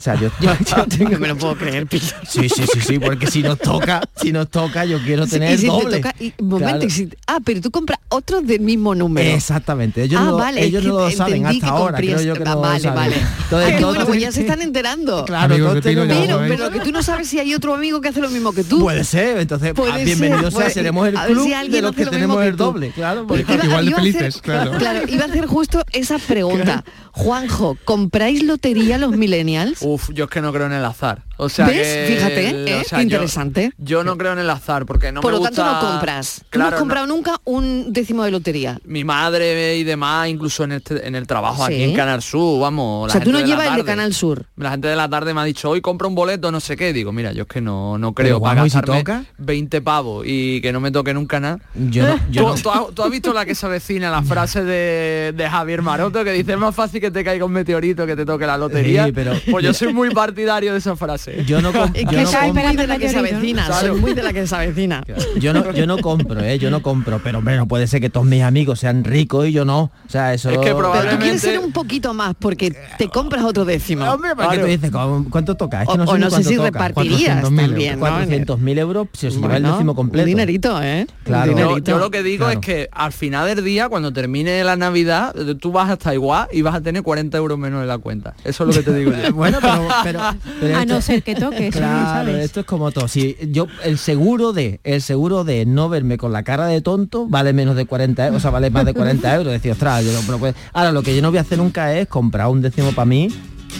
O 0.00 0.02
sea, 0.02 0.14
yo, 0.14 0.30
yo- 0.40 0.50
yo 0.64 0.84
tengo... 0.88 1.10
No 1.10 1.18
me 1.18 1.28
lo 1.28 1.36
puedo 1.36 1.56
creer. 1.56 1.86
Sí, 2.26 2.48
sí, 2.48 2.64
sí, 2.72 2.80
sí, 2.80 2.98
porque 2.98 3.26
si 3.26 3.42
nos 3.42 3.58
toca, 3.58 4.00
si 4.16 4.32
nos 4.32 4.48
toca, 4.48 4.86
yo 4.86 4.98
quiero 5.04 5.26
Sí, 5.26 5.32
tener 5.32 5.54
y 5.56 5.58
si 5.58 5.66
doble. 5.66 5.96
te 6.00 6.02
toca, 6.02 6.14
y, 6.18 6.32
un 6.38 6.48
momento, 6.48 6.70
Claro. 6.70 6.84
y 6.86 6.90
si- 6.90 7.08
ah, 7.26 7.38
pero 7.44 7.60
tú 7.60 7.70
compras 7.70 7.98
otros 8.08 8.46
del 8.46 8.60
mismo 8.60 8.94
número. 8.94 9.28
Exactamente, 9.28 10.02
ellos 10.02 10.18
ah, 10.18 10.24
no, 10.24 10.36
vale, 10.38 10.64
ellos 10.64 10.82
no 10.84 10.96
que 10.96 11.02
lo 11.04 11.10
saben 11.10 11.44
hasta 11.46 11.66
ahora, 11.68 11.98
creo 11.98 12.20
yo 12.22 12.32
que 12.34 12.42
Ah, 12.42 12.44
no 12.46 12.54
lo 12.54 12.60
vale, 12.62 12.80
saben. 12.80 12.96
vale. 12.98 13.16
Entonces, 13.44 13.74
Qué 13.74 13.80
todos 13.80 13.94
bueno, 13.94 14.06
pues 14.08 14.20
ya 14.22 14.32
se 14.32 14.40
están 14.40 14.62
enterando. 14.62 15.24
Claro, 15.26 15.54
Pero, 15.82 16.40
pero 16.48 16.70
que 16.70 16.80
tú 16.80 16.92
no 16.92 17.02
sabes 17.02 17.28
si 17.28 17.38
hay 17.38 17.52
otro 17.54 17.74
amigo 17.74 18.00
que 18.00 18.08
hace 18.08 18.20
lo 18.22 18.30
mismo 18.30 18.52
que 18.52 18.64
tú. 18.64 18.80
Puede 18.80 19.04
ser, 19.04 19.38
entonces 19.38 19.74
Puede 19.74 19.92
ah, 19.92 19.96
ser, 19.96 20.04
bienvenido 20.06 20.50
sea, 20.50 20.60
puede- 20.60 20.70
seremos 20.70 21.08
el 21.08 21.14
club 21.14 21.44
si 21.44 21.68
de 21.70 21.82
los 21.82 21.94
que 21.94 22.04
lo 22.06 22.10
tenemos 22.10 22.38
que 22.40 22.46
el 22.48 22.56
doble, 22.56 22.90
claro. 22.92 23.26
porque- 23.26 23.52
Iba- 23.52 23.64
Igual 23.66 23.84
de 23.84 23.90
iba 23.90 23.98
a 23.98 24.00
hacer- 24.00 24.12
felices, 24.14 24.42
claro. 24.42 24.72
iba 25.08 25.24
a 25.24 25.26
hacer 25.28 25.44
justo 25.46 25.84
esa 25.92 26.18
pregunta. 26.18 26.84
Juanjo, 27.12 27.76
¿compráis 27.84 28.42
lotería 28.44 28.96
los 28.96 29.10
millennials? 29.16 29.82
Uf, 29.94 30.10
yo 30.12 30.24
es 30.24 30.30
que 30.30 30.40
no 30.40 30.52
creo 30.52 30.66
en 30.66 30.72
el 30.72 30.84
azar. 30.84 31.22
O 31.36 31.48
sea 31.48 31.66
¿Ves? 31.66 31.76
que- 31.76 32.14
Fíjate, 32.14 32.54
o 32.54 32.80
¿eh? 32.80 32.84
sea, 32.86 32.98
Qué 32.98 33.04
yo- 33.06 33.16
interesante. 33.16 33.72
Yo, 33.78 34.04
no 34.04 34.16
creo 34.18 34.32
en 34.32 34.38
el 34.40 34.50
azar 34.50 34.86
porque 34.86 35.10
no 35.10 35.20
Por 35.20 35.32
me 35.32 35.38
lo 35.38 35.44
tanto, 35.44 35.64
no 35.64 35.80
compras. 35.80 36.36
Tú 36.50 36.58
no 36.58 36.64
Claro, 36.64 36.76
has 36.76 36.80
comprado 36.80 37.06
nunca 37.06 37.40
un 37.44 37.92
décimo 37.92 38.24
de 38.24 38.30
lotería. 38.30 38.78
mi 38.84 39.04
madre 39.04 39.76
y 39.76 39.84
demás, 39.84 40.28
incluso 40.28 40.64
en 40.64 40.72
este, 40.72 41.06
en 41.06 41.14
el 41.14 41.26
trabajo 41.26 41.64
aquí 41.64 41.82
en 41.82 41.94
Canal 41.94 42.22
Sur, 42.22 42.60
vamos. 42.60 43.04
O 43.04 43.06
la 43.06 43.12
sea, 43.12 43.22
tú 43.22 43.32
no 43.32 43.40
llevas 43.40 43.68
el 43.68 43.76
de. 43.76 43.84
Canal 43.84 44.12
Sur. 44.14 44.44
La 44.56 44.70
gente 44.70 44.88
de 44.88 44.96
la 44.96 45.08
tarde 45.08 45.32
me 45.34 45.40
ha 45.40 45.44
dicho, 45.44 45.70
hoy 45.70 45.80
compra 45.80 46.06
un 46.08 46.14
boleto, 46.14 46.52
no 46.52 46.60
sé 46.60 46.76
qué. 46.76 46.92
Digo, 46.92 47.12
mira, 47.12 47.32
yo 47.32 47.42
es 47.42 47.48
que 47.48 47.60
no, 47.60 47.96
no 47.98 48.12
creo 48.12 48.26
Pero, 48.36 48.40
para 48.40 48.60
Juanjo, 48.60 48.66
¿y 48.66 48.70
si 48.70 48.76
gastarme 48.76 49.00
toca? 49.00 49.24
20 49.38 49.80
pavos 49.80 50.24
y 50.26 50.60
que 50.60 50.72
no 50.72 50.80
me 50.80 50.90
toque 50.90 51.14
nunca 51.14 51.40
nada. 51.40 51.58
Yo 51.74 52.06
no- 52.06 52.20
yo 52.30 52.42
¿Tú, 52.42 52.48
no- 52.48 52.54
tú 52.62 52.70
has, 52.70 52.94
tú 52.94 53.02
has 53.02 53.10
visto 53.10 53.32
la 53.32 53.44
que 53.46 53.54
se 53.54 53.64
avecina, 53.66 54.10
la 54.10 54.22
frase 54.22 54.62
de, 54.62 55.32
de 55.34 55.48
Javier 55.48 55.82
Maroto 55.82 56.22
que 56.22 56.32
dice, 56.32 56.52
es 56.52 56.58
más 56.58 56.74
fácil 56.74 57.00
que 57.00 57.10
te 57.10 57.24
caiga 57.24 57.44
un 57.44 57.52
meteorito 57.52 58.06
que 58.06 58.14
te 58.16 58.26
toque 58.26 58.46
la 58.46 58.58
lotería? 58.58 59.06
Sí, 59.06 59.12
pero- 59.12 59.32
Pues 59.50 59.64
yo 59.64 59.72
soy 59.80 59.92
muy 59.92 60.10
partidario 60.10 60.72
de 60.72 60.78
esa 60.78 60.96
frase. 60.96 61.44
Yo 61.44 61.60
no, 61.60 61.70
Es 61.70 62.06
que 62.06 62.22
no 62.22 62.52
muy 62.52 62.76
de 62.76 62.86
la 62.86 62.98
que 62.98 63.08
se 63.08 63.14
¿no? 63.14 63.20
avecina. 63.20 63.66
Claro. 63.66 63.88
Soy 63.88 64.00
muy 64.00 64.14
de 64.14 64.22
la 64.22 64.32
que 64.32 64.46
se 64.46 64.54
avecina. 64.54 65.02
yo 65.38 65.52
no, 65.52 65.72
yo 65.72 65.86
no 65.86 65.98
compro, 65.98 66.40
¿eh? 66.40 66.58
yo 66.58 66.70
no 66.70 66.82
compro, 66.82 67.20
pero 67.22 67.38
hombre, 67.38 67.56
no 67.56 67.66
puede 67.66 67.86
ser 67.86 68.00
que 68.00 68.10
todos 68.10 68.26
mis 68.26 68.42
amigos 68.42 68.80
sean 68.80 69.04
ricos 69.04 69.46
y 69.48 69.52
yo 69.52 69.64
no. 69.64 69.80
O 69.84 69.90
sea, 70.08 70.34
eso... 70.34 70.50
Es 70.50 70.58
que 70.58 70.64
Pero 70.64 70.76
tú 70.76 70.78
probablemente- 70.82 71.22
quieres 71.22 71.40
ser 71.40 71.58
un 71.58 71.72
poquito 71.72 72.14
más 72.14 72.34
porque 72.38 72.74
te 72.98 73.08
compras 73.08 73.44
otro 73.44 73.64
décimo. 73.64 74.04
Hombre, 74.10 74.34
¿para 74.36 74.50
qué 74.50 74.54
Claro. 74.56 74.62
tú 74.62 74.70
dices? 74.70 74.90
¿cu- 74.90 75.30
¿Cuánto 75.30 75.54
toca? 75.56 75.82
Es 75.82 75.88
que 75.88 75.94
O- 75.94 75.96
no 75.98 76.06
sé 76.06 76.12
o 76.12 76.14
ni 76.18 76.20
no 76.24 76.30
sé 76.30 76.44
si 76.44 76.56
toca. 76.56 76.66
repartirías 76.70 77.42
400.000 77.42 77.66
también, 77.66 77.98
¿no? 78.00 78.06
400.000 78.06 78.78
euros 78.78 79.08
si 79.12 79.26
os 79.26 79.34
lleva 79.34 79.56
el 79.56 79.62
Bueno, 79.62 79.72
décimo 79.76 79.94
completo. 79.94 80.24
Un 80.24 80.28
dinerito, 80.28 80.82
¿eh? 80.82 81.06
Claro. 81.24 81.52
Yo, 81.52 81.58
dinerito. 81.58 81.90
yo 81.92 81.98
lo 81.98 82.10
que 82.10 82.22
digo 82.22 82.44
Claro. 82.46 82.60
es 82.60 82.66
que 82.66 82.88
al 82.92 83.12
final 83.12 83.46
del 83.54 83.64
día, 83.64 83.88
cuando 83.88 84.12
termine 84.12 84.62
la 84.64 84.76
Navidad, 84.76 85.34
tú 85.60 85.72
vas 85.72 85.90
hasta 85.90 86.14
igual 86.14 86.48
y 86.52 86.62
vas 86.62 86.74
a 86.74 86.80
tener 86.80 87.02
40 87.02 87.36
euros 87.38 87.58
menos 87.58 87.82
en 87.82 87.88
la 87.88 87.98
cuenta. 87.98 88.34
Eso 88.44 88.64
es 88.68 88.76
lo 88.76 88.82
que 88.82 88.90
te 88.90 88.96
digo 88.98 89.12
yo. 89.12 89.32
Bueno, 89.40 89.59
pero, 89.60 89.88
pero, 90.02 90.20
pero 90.60 90.76
A 90.76 90.80
esto- 90.82 90.94
no 90.94 91.00
ser 91.00 91.22
que 91.22 91.34
toque, 91.34 91.68
eso 91.68 91.80
no 91.80 91.86
lo 91.86 91.92
Claro, 91.92 92.30
sabes. 92.30 92.44
esto 92.44 92.60
es 92.60 92.66
como 92.66 92.90
todo. 92.90 93.08
Si 93.08 93.36
yo 93.48 93.66
el 93.84 93.98
seguro 93.98 94.52
de 94.52 94.80
el 94.84 95.02
seguro 95.02 95.44
de 95.44 95.66
no 95.66 95.88
verme 95.88 96.18
con 96.18 96.32
la 96.32 96.42
cara 96.42 96.66
de 96.66 96.80
tonto 96.80 97.26
vale 97.28 97.52
menos 97.52 97.76
de 97.76 97.86
40 97.86 98.26
euros, 98.26 98.38
o 98.38 98.42
sea, 98.42 98.50
vale 98.50 98.70
más 98.70 98.84
de 98.84 98.94
40 98.94 99.34
euros. 99.36 99.52
Decir, 99.52 99.72
ostras, 99.72 100.04
yo 100.04 100.12
no, 100.12 100.20
pero 100.26 100.38
pues- 100.38 100.54
ahora 100.72 100.92
lo 100.92 101.02
que 101.02 101.14
yo 101.14 101.22
no 101.22 101.30
voy 101.30 101.38
a 101.38 101.42
hacer 101.42 101.58
nunca 101.58 101.94
es 101.96 102.08
comprar 102.08 102.48
un 102.48 102.62
décimo 102.62 102.92
para 102.92 103.06
mí 103.06 103.28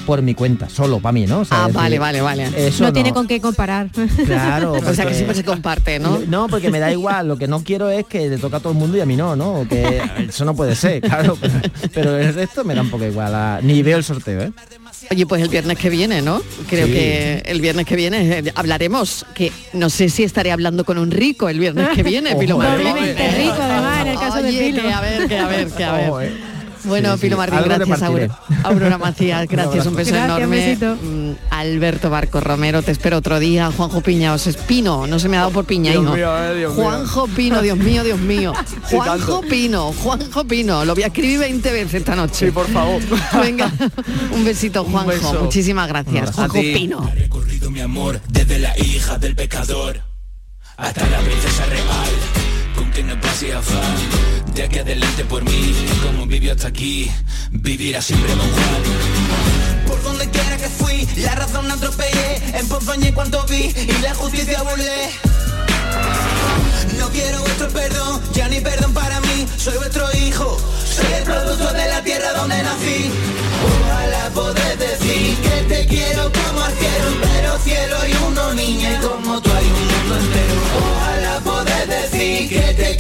por 0.06 0.22
mi 0.22 0.34
cuenta, 0.34 0.68
solo 0.68 1.00
para 1.00 1.12
mí, 1.12 1.26
¿no? 1.26 1.40
O 1.40 1.44
sea, 1.44 1.64
Ah, 1.64 1.68
vale, 1.72 1.98
vale, 1.98 2.20
vale. 2.20 2.48
Eso 2.56 2.84
no, 2.84 2.92
tiene 2.92 3.12
con 3.12 3.26
qué 3.26 3.40
comparar. 3.40 3.90
Claro, 4.24 4.72
O 4.86 4.94
sea 4.94 5.04
que 5.04 5.14
siempre 5.14 5.34
se 5.34 5.44
comparte, 5.44 5.98
¿no? 5.98 6.20
No, 6.28 6.46
porque 6.48 6.70
me 6.70 6.78
da 6.78 6.92
igual, 6.92 7.26
lo 7.26 7.36
que 7.36 7.48
no 7.48 7.62
quiero 7.64 7.90
es 7.90 8.06
que 8.06 8.28
le 8.28 8.38
toque 8.38 8.56
a 8.56 8.60
todo 8.60 8.72
el 8.72 8.78
mundo 8.78 8.96
y 8.96 9.00
a 9.00 9.06
mí 9.06 9.16
no, 9.16 9.34
¿no? 9.34 9.66
Que 9.68 10.00
eso 10.28 10.44
no 10.44 10.54
puede 10.54 10.76
ser, 10.76 11.00
claro, 11.02 11.36
pero, 11.40 11.54
pero 11.92 12.16
el 12.18 12.32
resto 12.34 12.64
me 12.64 12.74
da 12.74 12.82
un 12.82 12.90
poco 12.90 13.04
igual, 13.04 13.34
a- 13.34 13.60
ni 13.62 13.82
veo 13.82 13.98
el 13.98 14.04
sorteo, 14.04 14.40
¿eh? 14.42 14.52
Oye, 15.10 15.26
pues 15.26 15.42
el 15.42 15.48
viernes 15.48 15.78
que 15.78 15.88
viene, 15.90 16.20
¿no? 16.22 16.42
Creo 16.68 16.86
Sí. 16.86 16.92
que 16.92 17.42
el 17.46 17.60
viernes 17.60 17.86
que 17.86 17.96
viene 17.96 18.38
eh, 18.38 18.52
hablaremos, 18.54 19.24
que 19.34 19.50
no 19.72 19.88
sé 19.90 20.08
si 20.08 20.24
estaré 20.24 20.52
hablando 20.52 20.84
con 20.84 20.98
un 20.98 21.10
rico 21.10 21.48
el 21.48 21.58
viernes 21.58 21.88
que 21.90 22.02
viene, 22.02 22.36
Pilo 22.40 22.56
Ojo, 22.56 22.64
Martín. 22.64 22.86
Doblemente 22.88 23.28
rico, 23.36 23.54
además, 23.58 24.00
en 24.02 24.06
el 24.08 24.18
caso 24.18 24.42
de 24.42 24.48
Oye, 24.48 24.60
Pilo. 24.70 24.82
que 24.82 24.92
a 24.92 25.00
ver, 25.00 25.28
que 25.28 25.38
a 25.38 25.46
ver, 25.46 25.68
que 25.68 25.84
a 25.84 25.92
ver. 25.92 26.49
Bueno, 26.84 27.12
Sí, 27.12 27.18
sí. 27.18 27.20
Pilo 27.26 27.36
Martín, 27.36 27.58
gracias. 27.64 28.02
Aurora, 28.02 28.38
Aurora 28.64 28.98
Macías, 28.98 29.46
gracias, 29.48 29.86
un 29.86 29.94
beso 29.96 30.12
Gracias, 30.12 30.36
enorme. 30.38 30.56
besito. 30.56 30.96
Mm, 30.96 31.32
Alberto 31.50 32.10
Barco 32.10 32.40
Romero, 32.40 32.82
te 32.82 32.90
espero 32.92 33.18
otro 33.18 33.38
día. 33.38 33.70
Juanjo 33.76 34.00
Piña, 34.00 34.32
os 34.32 34.46
espino, 34.46 35.06
no 35.06 35.18
se 35.18 35.28
me 35.28 35.36
ha 35.36 35.40
dado 35.40 35.52
por 35.52 35.64
piña, 35.66 35.90
Dios 35.92 36.04
hijo. 36.04 36.14
mío, 36.14 36.38
eh, 36.44 36.56
Dios 36.56 36.74
mío. 36.74 36.82
Juanjo 36.84 37.26
Pino, 37.28 37.62
Dios 37.62 37.78
mío, 37.78 38.04
Dios 38.04 38.18
mío. 38.20 38.52
Juanjo. 38.90 39.40
Pino, 39.42 39.92
Juanjo 39.92 40.44
Pino, 40.44 40.84
lo 40.84 40.94
voy 40.94 41.02
a 41.04 41.08
escribir 41.08 41.38
20 41.38 41.72
veces 41.72 41.94
esta 41.94 42.16
noche. 42.16 42.46
Sí, 42.46 42.50
por 42.52 42.66
favor. 42.68 43.00
Venga, 43.42 43.70
un 44.32 44.44
besito, 44.44 44.82
Un 44.84 44.92
Juanjo. 44.92 45.10
beso. 45.10 45.40
Muchísimas 45.44 45.88
gracias. 45.88 46.30
Juanjo. 46.34 46.54
Pino. 46.60 47.10
recorrido 47.14 47.70
mi 47.70 47.80
amor 47.80 48.20
desde 48.28 48.58
la 48.58 48.76
hija 48.78 49.18
del 49.18 49.34
pecador 49.36 50.00
hasta 50.76 51.06
la 51.08 51.18
princesa 51.18 51.66
real 51.66 52.39
con 52.90 52.92
que 52.92 53.02
no 53.02 53.20
pase 53.20 53.52
afán 53.52 53.96
de 54.54 54.62
aquí 54.64 54.78
adelante 54.78 55.24
por 55.24 55.42
mí 55.44 55.74
como 56.02 56.26
vivió 56.26 56.52
hasta 56.52 56.68
aquí 56.68 57.10
vivirá 57.50 58.00
siempre 58.00 58.34
Don 58.34 58.48
por 59.86 60.02
donde 60.02 60.28
quiera 60.30 60.56
que 60.56 60.68
fui 60.68 61.06
la 61.16 61.34
razón 61.34 61.70
atropellé 61.70 62.58
empozoñé 62.58 63.12
cuanto 63.12 63.44
vi 63.46 63.72
y 63.76 64.02
la 64.02 64.14
justicia 64.14 64.62
burlé. 64.62 65.10
No 66.98 67.08
quiero 67.10 67.40
vuestro 67.40 67.68
perdón, 67.68 68.20
ya 68.32 68.48
ni 68.48 68.60
perdón 68.60 68.92
para 68.92 69.20
mí 69.20 69.46
Soy 69.56 69.76
vuestro 69.78 70.06
hijo, 70.16 70.58
soy 70.84 71.12
el 71.12 71.24
producto 71.24 71.72
de 71.72 71.88
la 71.88 72.02
tierra 72.02 72.32
donde 72.34 72.62
nací. 72.62 73.10
Ojalá 73.66 74.30
poder 74.34 74.78
decir 74.78 75.36
que 75.36 75.74
te 75.74 75.86
quiero 75.86 76.30
como 76.32 76.60
al 76.62 76.72
cielo 76.72 77.08
Pero 77.20 77.58
cielo 77.58 77.96
hay 78.00 78.12
uno 78.28 78.54
niña 78.54 78.92
y 78.92 79.06
como 79.06 79.40
tú 79.40 79.50
hay 79.50 79.64
un 79.64 79.89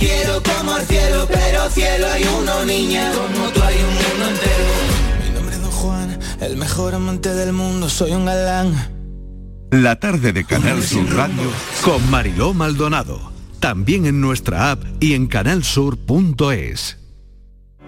quiero 0.00 0.42
como 0.42 0.72
al 0.72 0.82
cielo 0.82 1.28
Pero 1.28 1.70
cielo 1.70 2.06
hay 2.12 2.24
uno 2.24 2.64
niña 2.64 3.12
como 3.12 3.48
tú 3.50 3.62
hay 3.62 3.76
un 3.76 3.94
mundo 3.94 4.28
entero 4.30 4.64
Mi 5.22 5.34
nombre 5.34 5.54
es 5.54 5.62
Don 5.62 5.70
Juan, 5.70 6.18
el 6.40 6.56
mejor 6.56 6.94
amante 6.94 7.32
del 7.34 7.52
mundo, 7.52 7.88
soy 7.88 8.12
un 8.12 8.24
galán 8.24 8.74
La 9.70 10.00
tarde 10.00 10.32
de 10.32 10.44
Canal 10.44 10.82
Sur 10.82 11.08
Radio 11.14 11.50
con 11.84 12.10
Mariló 12.10 12.52
Maldonado. 12.54 13.30
También 13.60 14.06
en 14.06 14.20
nuestra 14.20 14.70
app 14.70 14.82
y 15.00 15.12
en 15.12 15.26
canalsur.es. 15.26 16.99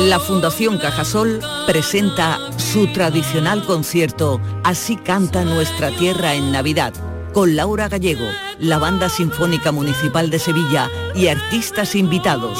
La 0.00 0.18
Fundación 0.18 0.78
Cajasol 0.78 1.40
presenta 1.66 2.38
su 2.58 2.92
tradicional 2.92 3.64
concierto 3.64 4.40
Así 4.64 4.96
canta 4.96 5.44
nuestra 5.44 5.90
tierra 5.90 6.34
en 6.34 6.50
Navidad, 6.50 6.92
con 7.32 7.54
Laura 7.54 7.88
Gallego, 7.88 8.26
la 8.58 8.78
Banda 8.78 9.08
Sinfónica 9.08 9.70
Municipal 9.72 10.30
de 10.30 10.38
Sevilla 10.38 10.90
y 11.14 11.28
artistas 11.28 11.94
invitados. 11.94 12.58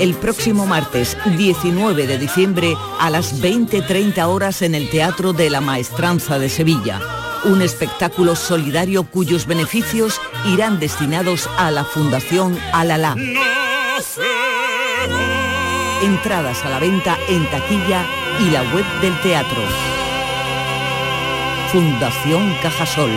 el 0.00 0.14
próximo 0.14 0.64
martes 0.64 1.16
19 1.36 2.06
de 2.06 2.18
diciembre 2.18 2.76
a 3.00 3.10
las 3.10 3.42
20.30 3.42 4.24
horas 4.28 4.62
en 4.62 4.76
el 4.76 4.88
Teatro 4.90 5.32
de 5.32 5.50
la 5.50 5.60
Maestranza 5.60 6.38
de 6.38 6.48
Sevilla. 6.48 7.00
Un 7.44 7.62
espectáculo 7.62 8.34
solidario 8.34 9.04
cuyos 9.04 9.46
beneficios 9.46 10.20
irán 10.46 10.80
destinados 10.80 11.48
a 11.56 11.70
la 11.70 11.84
Fundación 11.84 12.58
Alalá. 12.72 13.14
Entradas 16.02 16.64
a 16.64 16.70
la 16.70 16.78
venta 16.78 17.16
en 17.28 17.48
taquilla 17.50 18.04
y 18.40 18.50
la 18.50 18.62
web 18.74 18.84
del 19.00 19.20
teatro. 19.20 19.62
Fundación 21.72 22.54
Cajasol. 22.62 23.10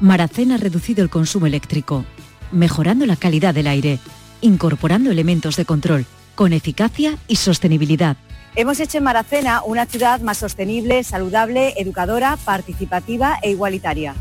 Maracén 0.00 0.52
ha 0.52 0.58
reducido 0.58 1.02
el 1.02 1.10
consumo 1.10 1.46
eléctrico, 1.46 2.04
mejorando 2.52 3.06
la 3.06 3.16
calidad 3.16 3.54
del 3.54 3.68
aire, 3.68 3.98
incorporando 4.42 5.10
elementos 5.10 5.56
de 5.56 5.64
control, 5.64 6.04
con 6.34 6.52
eficacia 6.52 7.16
y 7.26 7.36
sostenibilidad. 7.36 8.16
Hemos 8.56 8.78
hecho 8.78 8.98
en 8.98 9.04
Maracena 9.04 9.62
una 9.64 9.84
ciudad 9.84 10.20
más 10.20 10.38
sostenible, 10.38 11.02
saludable, 11.02 11.74
educadora, 11.76 12.38
participativa 12.44 13.38
e 13.42 13.50
igualitaria. 13.50 14.14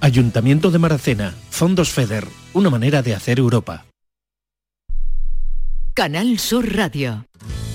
Ayuntamiento 0.00 0.70
de 0.70 0.78
Maracena, 0.78 1.34
Fondos 1.50 1.90
FEDER, 1.90 2.26
una 2.54 2.70
manera 2.70 3.02
de 3.02 3.14
hacer 3.14 3.38
Europa. 3.38 3.84
Canal 5.92 6.38
Sur 6.38 6.74
Radio. 6.74 7.26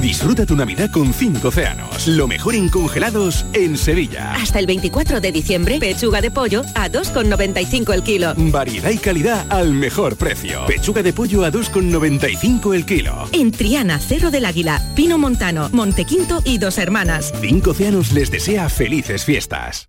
Disfruta 0.00 0.44
tu 0.44 0.56
Navidad 0.56 0.90
con 0.90 1.12
5 1.12 1.48
océanos. 1.48 2.06
Lo 2.08 2.26
mejor 2.26 2.54
en 2.54 2.68
congelados 2.68 3.46
en 3.52 3.76
Sevilla. 3.78 4.34
Hasta 4.34 4.58
el 4.58 4.66
24 4.66 5.20
de 5.20 5.32
diciembre, 5.32 5.78
pechuga 5.78 6.20
de 6.20 6.30
pollo 6.30 6.62
a 6.74 6.90
2,95 6.90 7.94
el 7.94 8.02
kilo. 8.02 8.34
Variedad 8.36 8.90
y 8.90 8.98
calidad 8.98 9.46
al 9.50 9.72
mejor 9.72 10.16
precio. 10.16 10.66
Pechuga 10.66 11.02
de 11.02 11.12
pollo 11.12 11.44
a 11.44 11.52
2,95 11.52 12.74
el 12.74 12.84
kilo. 12.84 13.28
En 13.32 13.52
Triana, 13.52 13.98
Cerro 13.98 14.30
del 14.30 14.44
Águila, 14.44 14.82
Pino 14.94 15.18
Montano, 15.18 15.68
Montequinto 15.72 16.42
y 16.44 16.58
Dos 16.58 16.78
Hermanas. 16.78 17.32
5 17.40 17.70
océanos 17.70 18.12
les 18.12 18.30
desea 18.30 18.68
felices 18.68 19.24
fiestas. 19.24 19.88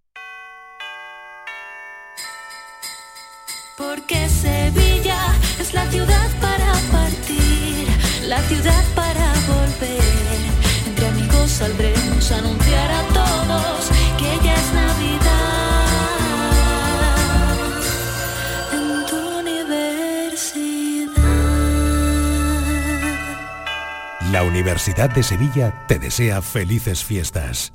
Porque 3.77 4.29
Sevilla 4.29 5.35
es 5.59 5.73
la 5.73 5.89
ciudad 5.91 6.29
para 6.39 6.73
partir, 6.91 7.87
la 8.25 8.41
ciudad 8.43 8.83
para 8.95 9.04
anunciar 12.31 12.91
a 12.91 13.03
todos 13.13 13.89
que 14.17 14.39
ya 14.43 14.53
es 14.55 14.73
Navidad. 14.73 15.85
En 18.73 19.05
tu 19.05 19.39
universidad. 19.39 21.11
La 24.31 24.43
Universidad 24.43 25.09
de 25.09 25.23
Sevilla 25.23 25.85
te 25.87 25.99
desea 25.99 26.41
felices 26.41 27.03
fiestas. 27.03 27.73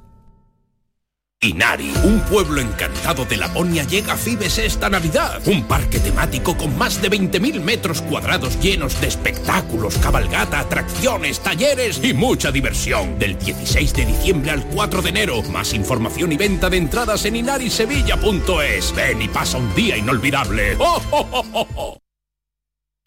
Inari, 1.43 1.91
un 2.05 2.21
pueblo 2.21 2.61
encantado 2.61 3.25
de 3.25 3.39
Laponia, 3.39 3.85
llega 3.85 4.13
a 4.13 4.17
Fibes 4.19 4.59
esta 4.59 4.91
Navidad. 4.91 5.41
Un 5.47 5.65
parque 5.65 5.99
temático 5.99 6.55
con 6.55 6.77
más 6.77 7.01
de 7.01 7.11
20.000 7.11 7.63
metros 7.63 8.03
cuadrados 8.03 8.61
llenos 8.61 9.01
de 9.01 9.07
espectáculos, 9.07 9.97
cabalgata, 9.97 10.61
atracciones, 10.61 11.41
talleres 11.41 11.99
y 12.05 12.13
mucha 12.13 12.53
diversión. 12.53 13.19
Del 13.19 13.39
16 13.39 13.95
de 13.95 14.05
diciembre 14.05 14.51
al 14.51 14.67
4 14.67 15.01
de 15.01 15.09
enero. 15.09 15.43
Más 15.45 15.73
información 15.73 16.31
y 16.31 16.37
venta 16.37 16.69
de 16.69 16.77
entradas 16.77 17.25
en 17.25 17.37
inarisevilla.es. 17.37 18.95
Ven 18.95 19.23
y 19.23 19.29
pasa 19.29 19.57
un 19.57 19.75
día 19.75 19.97
inolvidable. 19.97 20.77
¡Oh, 20.79 21.03
oh, 21.11 21.47
oh! 21.75 21.99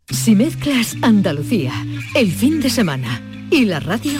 Si 0.10 0.36
mezclas 0.36 0.96
Andalucía, 1.04 1.74
el 2.16 2.32
fin 2.32 2.62
de 2.62 2.72
semana 2.72 3.22
y 3.52 3.66
la 3.66 3.80
radio, 3.80 4.20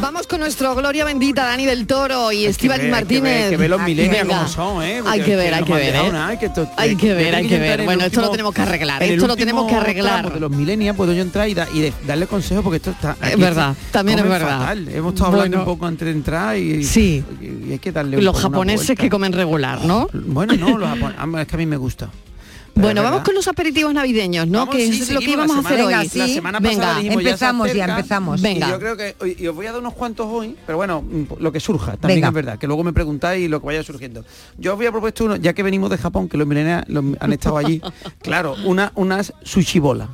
Vamos 0.00 0.26
con 0.26 0.40
nuestro 0.40 0.74
Gloria 0.74 1.04
Bendita, 1.04 1.44
Dani 1.44 1.66
del 1.66 1.86
Toro 1.86 2.32
y 2.32 2.46
Estíbal 2.46 2.80
ver, 2.80 2.90
Martínez. 2.90 3.44
Hay 3.44 3.50
que 3.50 3.56
ver, 3.56 3.58
ver 3.58 3.70
los 3.70 3.82
milenios 3.82 4.26
como 4.26 4.48
son, 4.48 4.82
¿eh? 4.82 5.02
Hay 5.06 5.20
que 5.22 5.36
ver, 5.36 5.54
hay 5.54 5.64
que 5.64 5.72
ver, 5.72 5.94
¿eh? 5.94 5.98
Hay 6.16 6.38
que, 6.38 6.48
to- 6.48 6.68
Hay 6.76 6.96
que 6.96 7.14
ver, 7.14 7.34
hay 7.34 7.46
que 7.46 7.58
ver. 7.58 7.80
en 7.80 7.86
Bueno, 7.86 8.04
esto 8.04 8.20
lo 8.20 8.30
tenemos 8.30 8.54
que 8.54 8.62
arreglar, 8.62 9.02
esto 9.02 9.26
lo 9.26 9.36
tenemos 9.36 9.66
que 9.68 9.74
arreglar. 9.74 10.32
De 10.32 10.40
los 10.40 10.50
milenios 10.50 10.96
puedo 10.96 11.12
yo 11.12 11.22
entrar 11.22 11.48
y, 11.48 11.54
da- 11.54 11.68
y 11.72 11.80
de- 11.80 11.92
darle 12.06 12.26
consejos 12.26 12.62
porque 12.64 12.76
esto 12.76 12.90
está... 12.90 13.16
aquí 13.20 13.40
verdad, 13.40 13.72
está- 13.72 13.92
también 13.92 14.18
es 14.20 14.28
verdad. 14.28 14.58
fatal. 14.60 14.88
Hemos 14.88 15.14
estado 15.14 15.32
hablando 15.32 15.58
un 15.58 15.64
poco 15.64 15.86
antes 15.86 16.06
de 16.06 16.12
entrar 16.12 16.56
y, 16.56 16.84
Sí. 16.84 17.22
y, 17.40 17.68
y 17.68 17.72
hay 17.72 17.78
que 17.78 17.92
darle 17.92 18.20
Los 18.22 18.40
japoneses 18.40 18.96
que 18.96 19.10
comen 19.10 19.32
regular, 19.32 19.84
¿no? 19.84 20.08
Bueno, 20.12 20.54
no, 20.54 20.78
los 20.78 20.88
japoneses, 20.88 21.40
es 21.42 21.46
que 21.48 21.56
a 21.56 21.58
mí 21.58 21.66
me 21.66 21.76
gusta. 21.76 22.08
Bueno, 22.80 23.02
vamos 23.02 23.22
con 23.22 23.34
los 23.34 23.48
aperitivos 23.48 23.92
navideños, 23.92 24.46
¿no? 24.46 24.60
Vamos, 24.60 24.76
que 24.76 24.86
sí, 24.92 25.02
es 25.02 25.10
lo 25.12 25.20
que 25.20 25.30
íbamos 25.30 25.56
a 25.56 25.60
hacer 25.60 25.80
hoy. 25.82 25.92
La 25.92 26.04
semana 26.28 26.60
pasada 26.60 26.86
Venga, 26.94 26.94
dijimos, 27.00 27.24
empezamos 27.24 27.66
ya, 27.66 27.72
acerca, 27.72 27.96
empezamos. 27.96 28.40
Y 28.40 28.42
Venga. 28.42 28.70
yo 28.70 28.78
creo 28.78 28.96
que 28.96 29.16
y 29.38 29.46
os 29.46 29.54
voy 29.54 29.66
a 29.66 29.72
dar 29.72 29.80
unos 29.80 29.94
cuantos 29.94 30.26
hoy, 30.28 30.56
pero 30.66 30.78
bueno, 30.78 31.02
mm, 31.02 31.24
lo 31.40 31.52
que 31.52 31.60
surja, 31.60 31.92
también 31.96 32.16
Venga. 32.18 32.28
es 32.28 32.34
verdad, 32.34 32.58
que 32.58 32.66
luego 32.66 32.84
me 32.84 32.92
preguntáis 32.92 33.48
lo 33.50 33.60
que 33.60 33.66
vaya 33.66 33.82
surgiendo. 33.82 34.24
Yo 34.56 34.72
os 34.72 34.78
voy 34.78 34.86
a 34.86 34.90
propuesto 34.92 35.24
uno, 35.24 35.36
ya 35.36 35.52
que 35.52 35.62
venimos 35.62 35.90
de 35.90 35.98
Japón, 35.98 36.28
que 36.28 36.36
los 36.36 36.46
millennials 36.46 36.88
los- 36.88 37.04
han 37.20 37.32
estado 37.32 37.58
allí, 37.58 37.80
claro, 38.22 38.54
una, 38.64 38.92
unas 38.94 39.32
sushi 39.42 39.78
bola. 39.80 40.08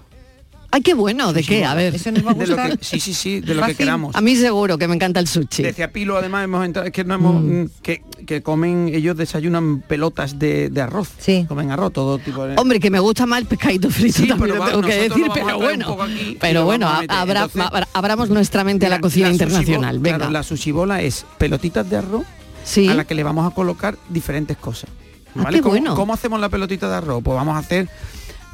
Ay, 0.74 0.82
qué 0.82 0.92
bueno, 0.94 1.32
¿de 1.32 1.44
qué? 1.44 1.64
A 1.64 1.72
ver. 1.74 1.92
De 1.92 2.46
lo 2.48 2.56
que- 2.56 2.78
sí, 2.80 2.98
sí, 2.98 3.14
sí, 3.14 3.38
de 3.38 3.54
lo 3.54 3.64
que 3.64 3.76
queramos. 3.76 4.16
A 4.16 4.20
mí 4.20 4.34
seguro 4.34 4.76
que 4.76 4.88
me 4.88 4.96
encanta 4.96 5.20
el 5.20 5.28
sushi. 5.28 5.62
Decía 5.62 5.92
Pilo, 5.92 6.16
además 6.16 6.42
hemos 6.42 6.66
entrado, 6.66 6.84
es 6.88 6.92
que 6.92 7.04
no 7.04 7.14
hemos, 7.14 7.40
mm, 7.40 7.64
que, 7.80 8.02
que 8.26 8.42
comen, 8.42 8.90
ellos 8.92 9.16
desayunan 9.16 9.82
pelotas 9.82 10.36
de, 10.40 10.70
de 10.70 10.80
arroz. 10.80 11.10
Sí. 11.18 11.44
Comen 11.48 11.70
arroz, 11.70 11.92
todo 11.92 12.18
tipo 12.18 12.44
de. 12.44 12.56
Hombre, 12.56 12.80
que 12.80 12.90
me 12.90 12.98
gusta 12.98 13.24
más 13.24 13.38
el 13.40 13.46
pescadito 13.46 13.88
frito 13.88 14.18
Sí, 14.22 14.26
también 14.26 14.40
pero 14.50 14.54
lo 14.56 14.60
va- 14.62 14.70
tengo 14.70 14.82
que 14.82 14.96
decir, 15.08 15.26
a 15.30 15.32
pero 15.32 15.58
bueno. 15.60 15.96
Pero 16.40 16.64
bueno, 16.64 16.88
a 16.88 16.98
abra- 17.08 17.44
Entonces, 17.44 17.84
abramos 17.92 18.28
nuestra 18.30 18.64
mente 18.64 18.86
a 18.86 18.88
la 18.88 18.98
cocina 18.98 19.30
internacional. 19.30 19.98
bola- 19.98 20.02
Venga. 20.02 20.16
claro, 20.18 20.32
la 20.32 20.42
sushi 20.42 20.72
bola 20.72 21.02
es 21.02 21.24
pelotitas 21.38 21.88
de 21.88 21.98
arroz 21.98 22.24
Sí. 22.64 22.88
a 22.88 22.94
la 22.94 23.04
que 23.04 23.14
le 23.14 23.22
vamos 23.22 23.46
a 23.48 23.54
colocar 23.54 23.96
diferentes 24.08 24.56
cosas. 24.56 24.90
Ah, 25.36 25.46
qué 25.50 25.60
¿Cómo, 25.60 25.70
bueno. 25.70 25.94
cómo 25.94 26.14
hacemos 26.14 26.40
la 26.40 26.48
pelotita 26.48 26.88
de 26.88 26.96
arroz? 26.96 27.22
Pues 27.22 27.36
vamos 27.36 27.54
a 27.54 27.58
hacer 27.58 27.88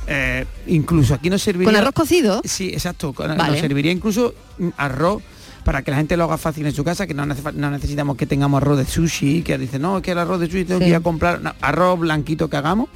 eh, 0.07 0.47
incluso 0.67 1.15
aquí 1.15 1.31
nos 1.31 1.43
serviría 1.43 1.67
¿Con 1.73 1.77
arroz 1.77 1.93
cocido? 1.95 2.41
Sí, 2.45 2.69
exacto. 2.69 3.13
con- 3.13 3.37
Vale. 3.37 3.53
Nos 3.53 3.61
serviría 3.61 3.93
incluso 3.93 4.35
mm, 4.59 4.69
arroz 4.77 5.23
para 5.65 5.83
que 5.83 5.91
la 5.91 5.99
gente 5.99 6.17
lo 6.17 6.25
haga 6.25 6.39
fácil 6.39 6.67
en 6.67 6.73
su 6.73 6.83
casa, 6.85 7.07
que 7.07 7.15
no, 7.15 7.25
nece- 7.27 7.53
no 7.53 7.71
necesitamos 7.71 8.17
que 8.17 8.27
tengamos 8.27 8.63
arroz 8.63 8.79
de 8.79 8.87
sushi, 8.87 9.43
que 9.43 9.59
dice, 9.59 9.79
no, 9.79 9.99
es 9.99 10.03
que 10.03 10.13
el 10.13 10.19
arroz 10.19 10.41
de 10.41 10.47
sushi 10.47 10.65
tengo 10.65 10.79
Sí. 10.81 10.85
que 10.85 10.91
ir 10.91 10.97
a 10.97 11.01
comprar 11.01 11.41
no, 11.43 11.53
arroz 11.61 11.99
blanquito 12.01 12.49
que 12.49 12.57
hagamos. 12.57 12.89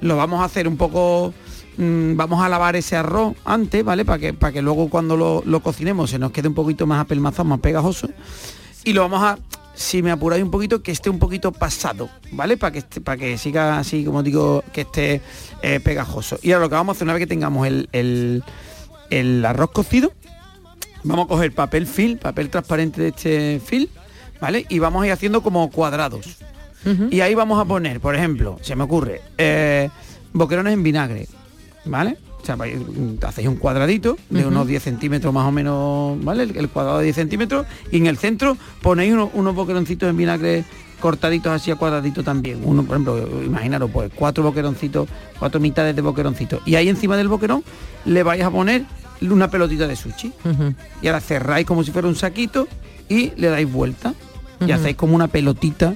Lo 0.00 0.16
vamos 0.16 0.40
a 0.40 0.44
hacer 0.44 0.68
un 0.68 0.76
poco 0.76 1.32
mm, 1.78 2.14
vamos 2.16 2.42
a 2.44 2.48
lavar 2.48 2.76
ese 2.76 2.96
arroz 2.96 3.34
antes, 3.44 3.82
¿vale? 3.84 4.04
Para 4.04 4.18
que, 4.18 4.34
para 4.34 4.52
que 4.52 4.60
luego 4.62 4.88
cuando 4.90 5.16
lo, 5.16 5.42
lo 5.46 5.60
cocinemos 5.60 6.10
se 6.10 6.18
nos 6.18 6.30
quede 6.30 6.48
un 6.48 6.54
poquito 6.54 6.86
más 6.86 7.00
apelmazado, 7.00 7.44
más 7.44 7.60
pegajoso. 7.60 8.08
Y 8.84 8.92
lo 8.92 9.02
vamos 9.08 9.22
a, 9.22 9.38
si 9.74 10.02
me 10.02 10.10
apuráis 10.10 10.42
un 10.42 10.50
poquito, 10.50 10.82
que 10.82 10.92
esté 10.92 11.08
un 11.10 11.18
poquito 11.18 11.52
pasado, 11.52 12.08
¿vale? 12.32 12.56
Para 12.56 12.72
que, 12.72 12.78
esté- 12.80 13.00
para 13.00 13.16
que 13.16 13.38
siga 13.38 13.78
así, 13.78 14.04
como 14.04 14.22
digo, 14.22 14.62
que 14.72 14.82
esté 14.82 15.20
eh, 15.62 15.80
pegajoso. 15.80 16.38
Y 16.42 16.52
ahora 16.52 16.64
lo 16.64 16.68
que 16.68 16.74
vamos 16.76 16.94
a 16.94 16.96
hacer 16.96 17.04
una 17.06 17.14
vez 17.14 17.20
que 17.20 17.26
tengamos 17.26 17.66
el, 17.66 17.88
el, 17.92 18.44
el 19.10 19.44
arroz 19.44 19.70
cocido, 19.70 20.12
vamos 21.04 21.24
a 21.26 21.28
coger 21.28 21.54
papel 21.54 21.86
film, 21.86 22.18
papel 22.18 22.50
transparente 22.50 23.00
de 23.00 23.08
este 23.08 23.60
film, 23.64 23.88
¿vale? 24.40 24.66
Y 24.68 24.78
vamos 24.80 25.02
a 25.02 25.06
ir 25.06 25.12
haciendo 25.12 25.42
como 25.42 25.70
cuadrados. 25.70 26.36
Y 27.10 27.20
ahí 27.20 27.34
vamos 27.34 27.60
a 27.60 27.66
poner, 27.66 28.00
por 28.00 28.14
ejemplo, 28.14 28.58
se 28.62 28.74
me 28.74 28.84
ocurre, 28.84 29.20
eh, 29.36 29.90
boquerones 30.32 30.72
en 30.72 30.82
vinagre, 30.82 31.26
¿vale? 31.84 32.16
O 32.42 32.44
sea, 32.44 32.56
mm, 32.56 33.18
hacéis 33.26 33.48
un 33.48 33.56
cuadradito 33.56 34.16
de 34.30 34.46
unos 34.46 34.66
10 34.66 34.82
centímetros 34.82 35.32
más 35.32 35.46
o 35.46 35.52
menos, 35.52 36.22
¿vale? 36.24 36.44
El, 36.44 36.56
el 36.56 36.68
cuadrado 36.68 36.98
de 36.98 37.04
10 37.04 37.16
centímetros 37.16 37.66
y 37.90 37.98
en 37.98 38.06
el 38.06 38.16
centro 38.16 38.56
ponéis 38.82 39.12
unos, 39.12 39.30
unos 39.34 39.54
boqueroncitos 39.54 40.08
en 40.08 40.16
vinagre 40.16 40.64
cortaditos 41.00 41.52
así 41.52 41.70
a 41.70 41.76
cuadraditos 41.76 42.24
también. 42.24 42.60
Uno, 42.62 42.84
por 42.84 42.96
ejemplo, 42.96 43.42
imaginaros, 43.42 43.90
pues 43.90 44.12
cuatro 44.14 44.44
boqueroncitos, 44.44 45.08
cuatro 45.38 45.58
mitades 45.58 45.96
de 45.96 46.02
boqueroncitos. 46.02 46.60
Y 46.64 46.76
ahí 46.76 46.88
encima 46.88 47.16
del 47.16 47.28
boquerón 47.28 47.64
le 48.04 48.22
vais 48.22 48.42
a 48.44 48.50
poner 48.50 48.84
una 49.22 49.50
pelotita 49.50 49.88
de 49.88 49.96
sushi. 49.96 50.32
Y 51.02 51.06
ahora 51.08 51.20
cerráis 51.20 51.66
como 51.66 51.82
si 51.82 51.90
fuera 51.90 52.06
un 52.06 52.14
saquito 52.14 52.68
y 53.08 53.32
le 53.36 53.48
dais 53.48 53.70
vuelta. 53.70 54.14
Y 54.64 54.70
hacéis 54.72 54.96
como 54.96 55.16
una 55.16 55.26
pelotita 55.26 55.94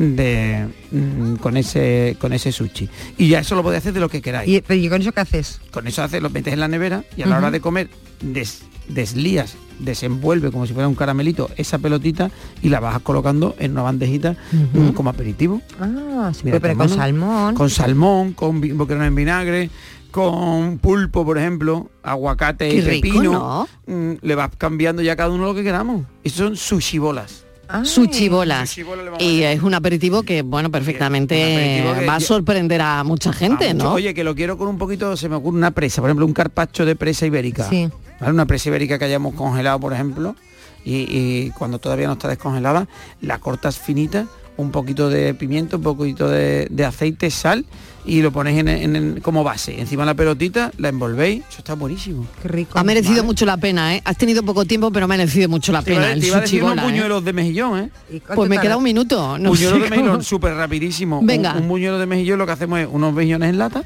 de 0.00 0.66
mm, 0.90 1.34
con 1.36 1.56
ese 1.56 2.16
con 2.18 2.32
ese 2.32 2.52
sushi. 2.52 2.88
Y 3.18 3.28
ya 3.28 3.40
eso 3.40 3.54
lo 3.54 3.62
podéis 3.62 3.82
hacer 3.82 3.92
de 3.92 4.00
lo 4.00 4.08
que 4.08 4.22
queráis. 4.22 4.48
¿Y, 4.50 4.60
pero, 4.62 4.80
¿y 4.80 4.88
con 4.88 5.00
eso 5.02 5.12
qué 5.12 5.20
haces? 5.20 5.60
Con 5.70 5.86
eso 5.86 6.02
haces, 6.02 6.22
lo 6.22 6.30
metes 6.30 6.52
en 6.54 6.60
la 6.60 6.68
nevera 6.68 7.04
y 7.16 7.22
a 7.22 7.26
la 7.26 7.36
hora 7.38 7.50
de 7.50 7.60
comer 7.60 7.90
des- 8.22 8.62
deslías, 8.88 9.56
desenvuelve 9.78 10.50
como 10.50 10.66
si 10.66 10.72
fuera 10.72 10.88
un 10.88 10.94
caramelito 10.94 11.50
esa 11.56 11.78
pelotita 11.78 12.30
y 12.62 12.70
la 12.70 12.80
vas 12.80 12.98
colocando 13.02 13.54
en 13.58 13.72
una 13.72 13.82
bandejita 13.82 14.36
mm, 14.72 14.88
como 14.90 15.10
aperitivo. 15.10 15.60
Ah, 15.78 16.32
puede 16.42 16.60
poner 16.60 16.76
con 16.76 16.88
salmón. 16.96 17.54
Con 17.54 17.70
salmón, 17.70 18.32
con 18.32 18.60
boquerón 18.78 19.04
en 19.04 19.14
vinagre, 19.14 19.70
con 20.10 20.78
pulpo, 20.78 21.24
por 21.26 21.36
ejemplo, 21.38 21.90
aguacate 22.02 22.74
y 22.74 22.80
pepino. 23.02 23.68
Mm, 23.86 24.12
le 24.22 24.34
vas 24.34 24.50
cambiando 24.56 25.02
ya 25.02 25.14
cada 25.14 25.30
uno 25.30 25.44
lo 25.44 25.54
que 25.54 25.62
queramos. 25.62 26.04
Y 26.24 26.30
son 26.30 26.56
sushi 26.56 26.98
bolas. 26.98 27.44
Sushi 27.84 28.28
bolas. 28.28 28.76
Y 29.18 29.42
es 29.42 29.62
un 29.62 29.74
aperitivo 29.74 30.22
que, 30.22 30.42
bueno, 30.42 30.70
perfectamente 30.70 31.34
que 31.34 32.06
va 32.06 32.16
a 32.16 32.20
sorprender 32.20 32.80
a 32.80 33.04
mucha 33.04 33.32
gente, 33.32 33.72
mucho. 33.74 33.84
¿no? 33.84 33.92
Oye, 33.94 34.14
que 34.14 34.24
lo 34.24 34.34
quiero 34.34 34.56
con 34.58 34.68
un 34.68 34.78
poquito, 34.78 35.16
se 35.16 35.28
me 35.28 35.36
ocurre 35.36 35.56
una 35.56 35.70
presa, 35.70 36.00
por 36.00 36.10
ejemplo, 36.10 36.26
un 36.26 36.32
carpacho 36.32 36.84
de 36.84 36.96
presa 36.96 37.26
ibérica. 37.26 37.68
Sí. 37.68 37.88
¿Vale? 38.20 38.32
Una 38.32 38.46
presa 38.46 38.68
ibérica 38.68 38.98
que 38.98 39.04
hayamos 39.04 39.34
congelado, 39.34 39.78
por 39.80 39.92
ejemplo, 39.92 40.36
y, 40.84 41.06
y 41.08 41.50
cuando 41.50 41.78
todavía 41.78 42.06
no 42.06 42.14
está 42.14 42.28
descongelada, 42.28 42.88
la 43.20 43.38
cortas 43.38 43.78
finita, 43.78 44.26
un 44.60 44.70
poquito 44.70 45.08
de 45.08 45.34
pimiento, 45.34 45.76
un 45.78 45.82
poquito 45.82 46.28
de, 46.28 46.66
de 46.70 46.84
aceite, 46.84 47.30
sal, 47.30 47.64
y 48.04 48.22
lo 48.22 48.32
ponéis 48.32 48.58
en, 48.60 48.68
en- 48.68 48.96
en- 48.96 49.20
como 49.20 49.44
base. 49.44 49.78
Encima 49.80 50.04
la 50.04 50.14
pelotita, 50.14 50.72
la 50.78 50.88
envolvéis, 50.88 51.42
eso 51.48 51.58
está 51.58 51.74
buenísimo. 51.74 52.26
Qué 52.42 52.48
rico. 52.48 52.78
Ha 52.78 52.84
merecido 52.84 53.22
mucho 53.24 53.44
la 53.44 53.56
pena, 53.58 53.94
¿eh? 53.96 54.02
Has 54.04 54.16
tenido 54.16 54.42
poco 54.42 54.64
tiempo, 54.64 54.90
pero 54.90 55.04
ha 55.04 55.08
merecido 55.08 55.48
mucho 55.48 55.70
la 55.72 55.82
Te 55.82 55.92
iba, 55.92 56.00
pena. 56.00 56.10
a- 56.10 56.14
el 56.14 56.20
te 56.20 56.26
iba 56.28 56.36
a 56.38 56.40
decir 56.40 56.62
unos 56.64 56.78
¿eh? 56.78 56.82
buñuelos 56.82 57.24
de 57.24 57.32
mejillón, 57.32 57.78
¿eh? 57.78 58.20
Pues 58.34 58.48
me 58.48 58.58
queda 58.58 58.76
un 58.76 58.84
minuto. 58.84 59.38
No 59.38 59.50
buñuelo 59.50 59.76
sé 59.76 59.82
de 59.82 59.90
mejillón 59.90 60.22
súper 60.24 60.54
rapidísimo. 60.54 61.18
Un- 61.20 61.26
Venga. 61.26 61.54
Un, 61.54 61.68
buñuelo 61.68 61.98
de 61.98 62.06
mejillón 62.06 62.38
lo 62.38 62.46
que 62.46 62.52
hacemos 62.52 62.78
es 62.80 62.88
unos 62.90 63.12
mejillones 63.12 63.50
en 63.50 63.58
lata 63.58 63.82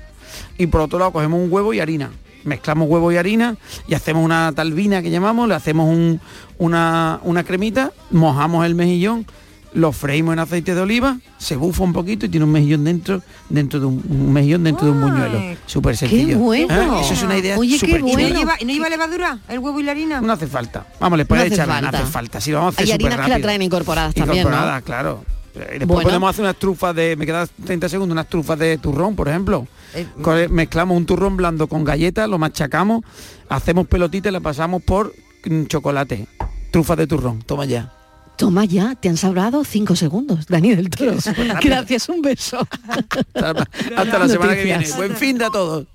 y 0.59 0.67
por 0.69 0.81
otro 0.83 0.99
lado 0.99 1.11
cogemos 1.13 1.41
un 1.41 1.53
huevo 1.53 1.75
y 1.75 1.81
harina. 1.81 2.11
Mezclamos 2.45 2.89
huevo 2.91 3.11
y 3.11 3.17
harina 3.17 3.57
y 3.89 3.95
hacemos 3.95 4.23
una 4.23 4.53
talvina 4.55 5.01
que 5.03 5.11
llamamos, 5.11 5.49
le 5.49 5.55
hacemos 5.55 5.89
un- 5.89 6.21
una, 6.59 7.19
una 7.25 7.43
cremita, 7.43 7.91
mojamos 8.11 8.65
el 8.67 8.75
mejillón, 8.75 9.27
lo 9.75 9.93
freímos 9.93 10.33
en 10.33 10.39
aceite 10.39 10.75
de 10.75 10.81
oliva, 10.81 11.19
se 11.37 11.57
bufa 11.57 11.83
un 11.83 11.93
poquito 11.93 12.27
y 12.27 12.29
tiene 12.29 12.45
un 12.47 12.53
mejillón 12.53 12.85
dentro, 12.85 13.23
dentro 13.49 13.81
de 13.81 13.87
un, 13.87 14.03
un 14.09 14.33
mejillón 14.33 14.65
dentro 14.65 14.87
de 14.87 14.93
un 14.93 15.01
buñuelo. 15.01 15.41
Súper 15.67 15.97
sencillo. 15.97 16.39
bueno. 16.39 16.73
¿Eh? 16.99 17.01
Eso 17.03 17.15
es 17.15 17.23
una 17.23 17.37
idea 17.37 17.59
Oye, 17.59 17.79
qué 17.79 17.99
bueno. 17.99 18.09
¿Y 18.09 18.31
no 18.31 18.39
lleva, 18.39 18.57
y 18.61 18.65
no 18.65 18.73
lleva 18.73 18.89
levadura? 18.89 19.39
¿El 19.49 19.59
huevo 19.59 19.81
y 19.81 19.83
la 19.83 19.91
harina? 19.93 20.21
No 20.21 20.33
hace 20.33 20.47
falta. 20.47 20.87
Vamos, 21.01 21.19
le 21.19 21.25
puedes 21.27 21.49
No 21.49 21.55
echar, 21.55 21.67
no 21.69 21.75
falta. 21.75 21.99
hace 21.99 22.07
falta. 22.11 22.41
Si 22.41 22.51
lo 22.53 22.59
vamos 22.59 22.75
a 22.75 22.77
hacer 22.77 22.87
Hay 22.87 22.93
harinas 22.93 23.15
que 23.15 23.21
la 23.21 23.27
rápido. 23.29 23.43
traen 23.47 23.63
incorporadas 23.63 24.15
también, 24.15 24.47
claro. 24.85 25.25
Eh, 25.57 25.59
Después 25.79 25.87
Bueno. 25.87 26.03
podemos 26.09 26.31
hacer 26.31 26.45
unas 26.45 26.57
trufas 26.57 26.95
de, 26.97 27.15
me 27.17 27.27
quedan 27.27 27.47
30 27.65 27.89
segundos, 27.89 28.13
unas 28.13 28.29
trufas 28.29 28.59
de 28.59 28.77
turrón, 28.79 29.15
por 29.15 29.29
ejemplo. 29.29 29.67
Eh, 29.95 30.49
Mezclamos 30.51 30.97
un 30.97 31.07
turrón 31.07 31.37
blando 31.37 31.69
con 31.69 31.85
galletas, 31.85 32.29
lo 32.29 32.39
machacamos, 32.39 33.05
hacemos 33.49 33.87
pelotitas 33.87 34.31
y 34.31 34.33
la 34.33 34.41
pasamos 34.41 34.83
por 34.83 35.15
mm, 35.45 35.65
chocolate. 35.67 36.27
Trufas 36.73 36.97
de 36.97 37.07
turrón, 37.07 37.43
toma 37.43 37.67
ya. 37.67 37.93
Toma 38.37 38.65
ya, 38.65 38.95
te 38.97 39.09
han 39.09 39.17
sobrado 39.17 39.65
cinco 39.65 39.95
segundos, 39.95 40.47
Dani 40.47 40.75
del 40.75 40.91
Toro. 40.91 41.17
Gracias, 41.63 42.09
un 42.09 42.21
beso. 42.21 42.67
Hasta, 43.35 43.69
hasta 43.97 44.19
la 44.19 44.29
semana 44.29 44.55
que 44.55 44.65
viene. 44.65 44.79
Noticias. 44.79 44.97
Buen 44.97 45.17
fin 45.17 45.39
de 45.39 45.45
a 45.45 45.51
todos. 45.51 45.87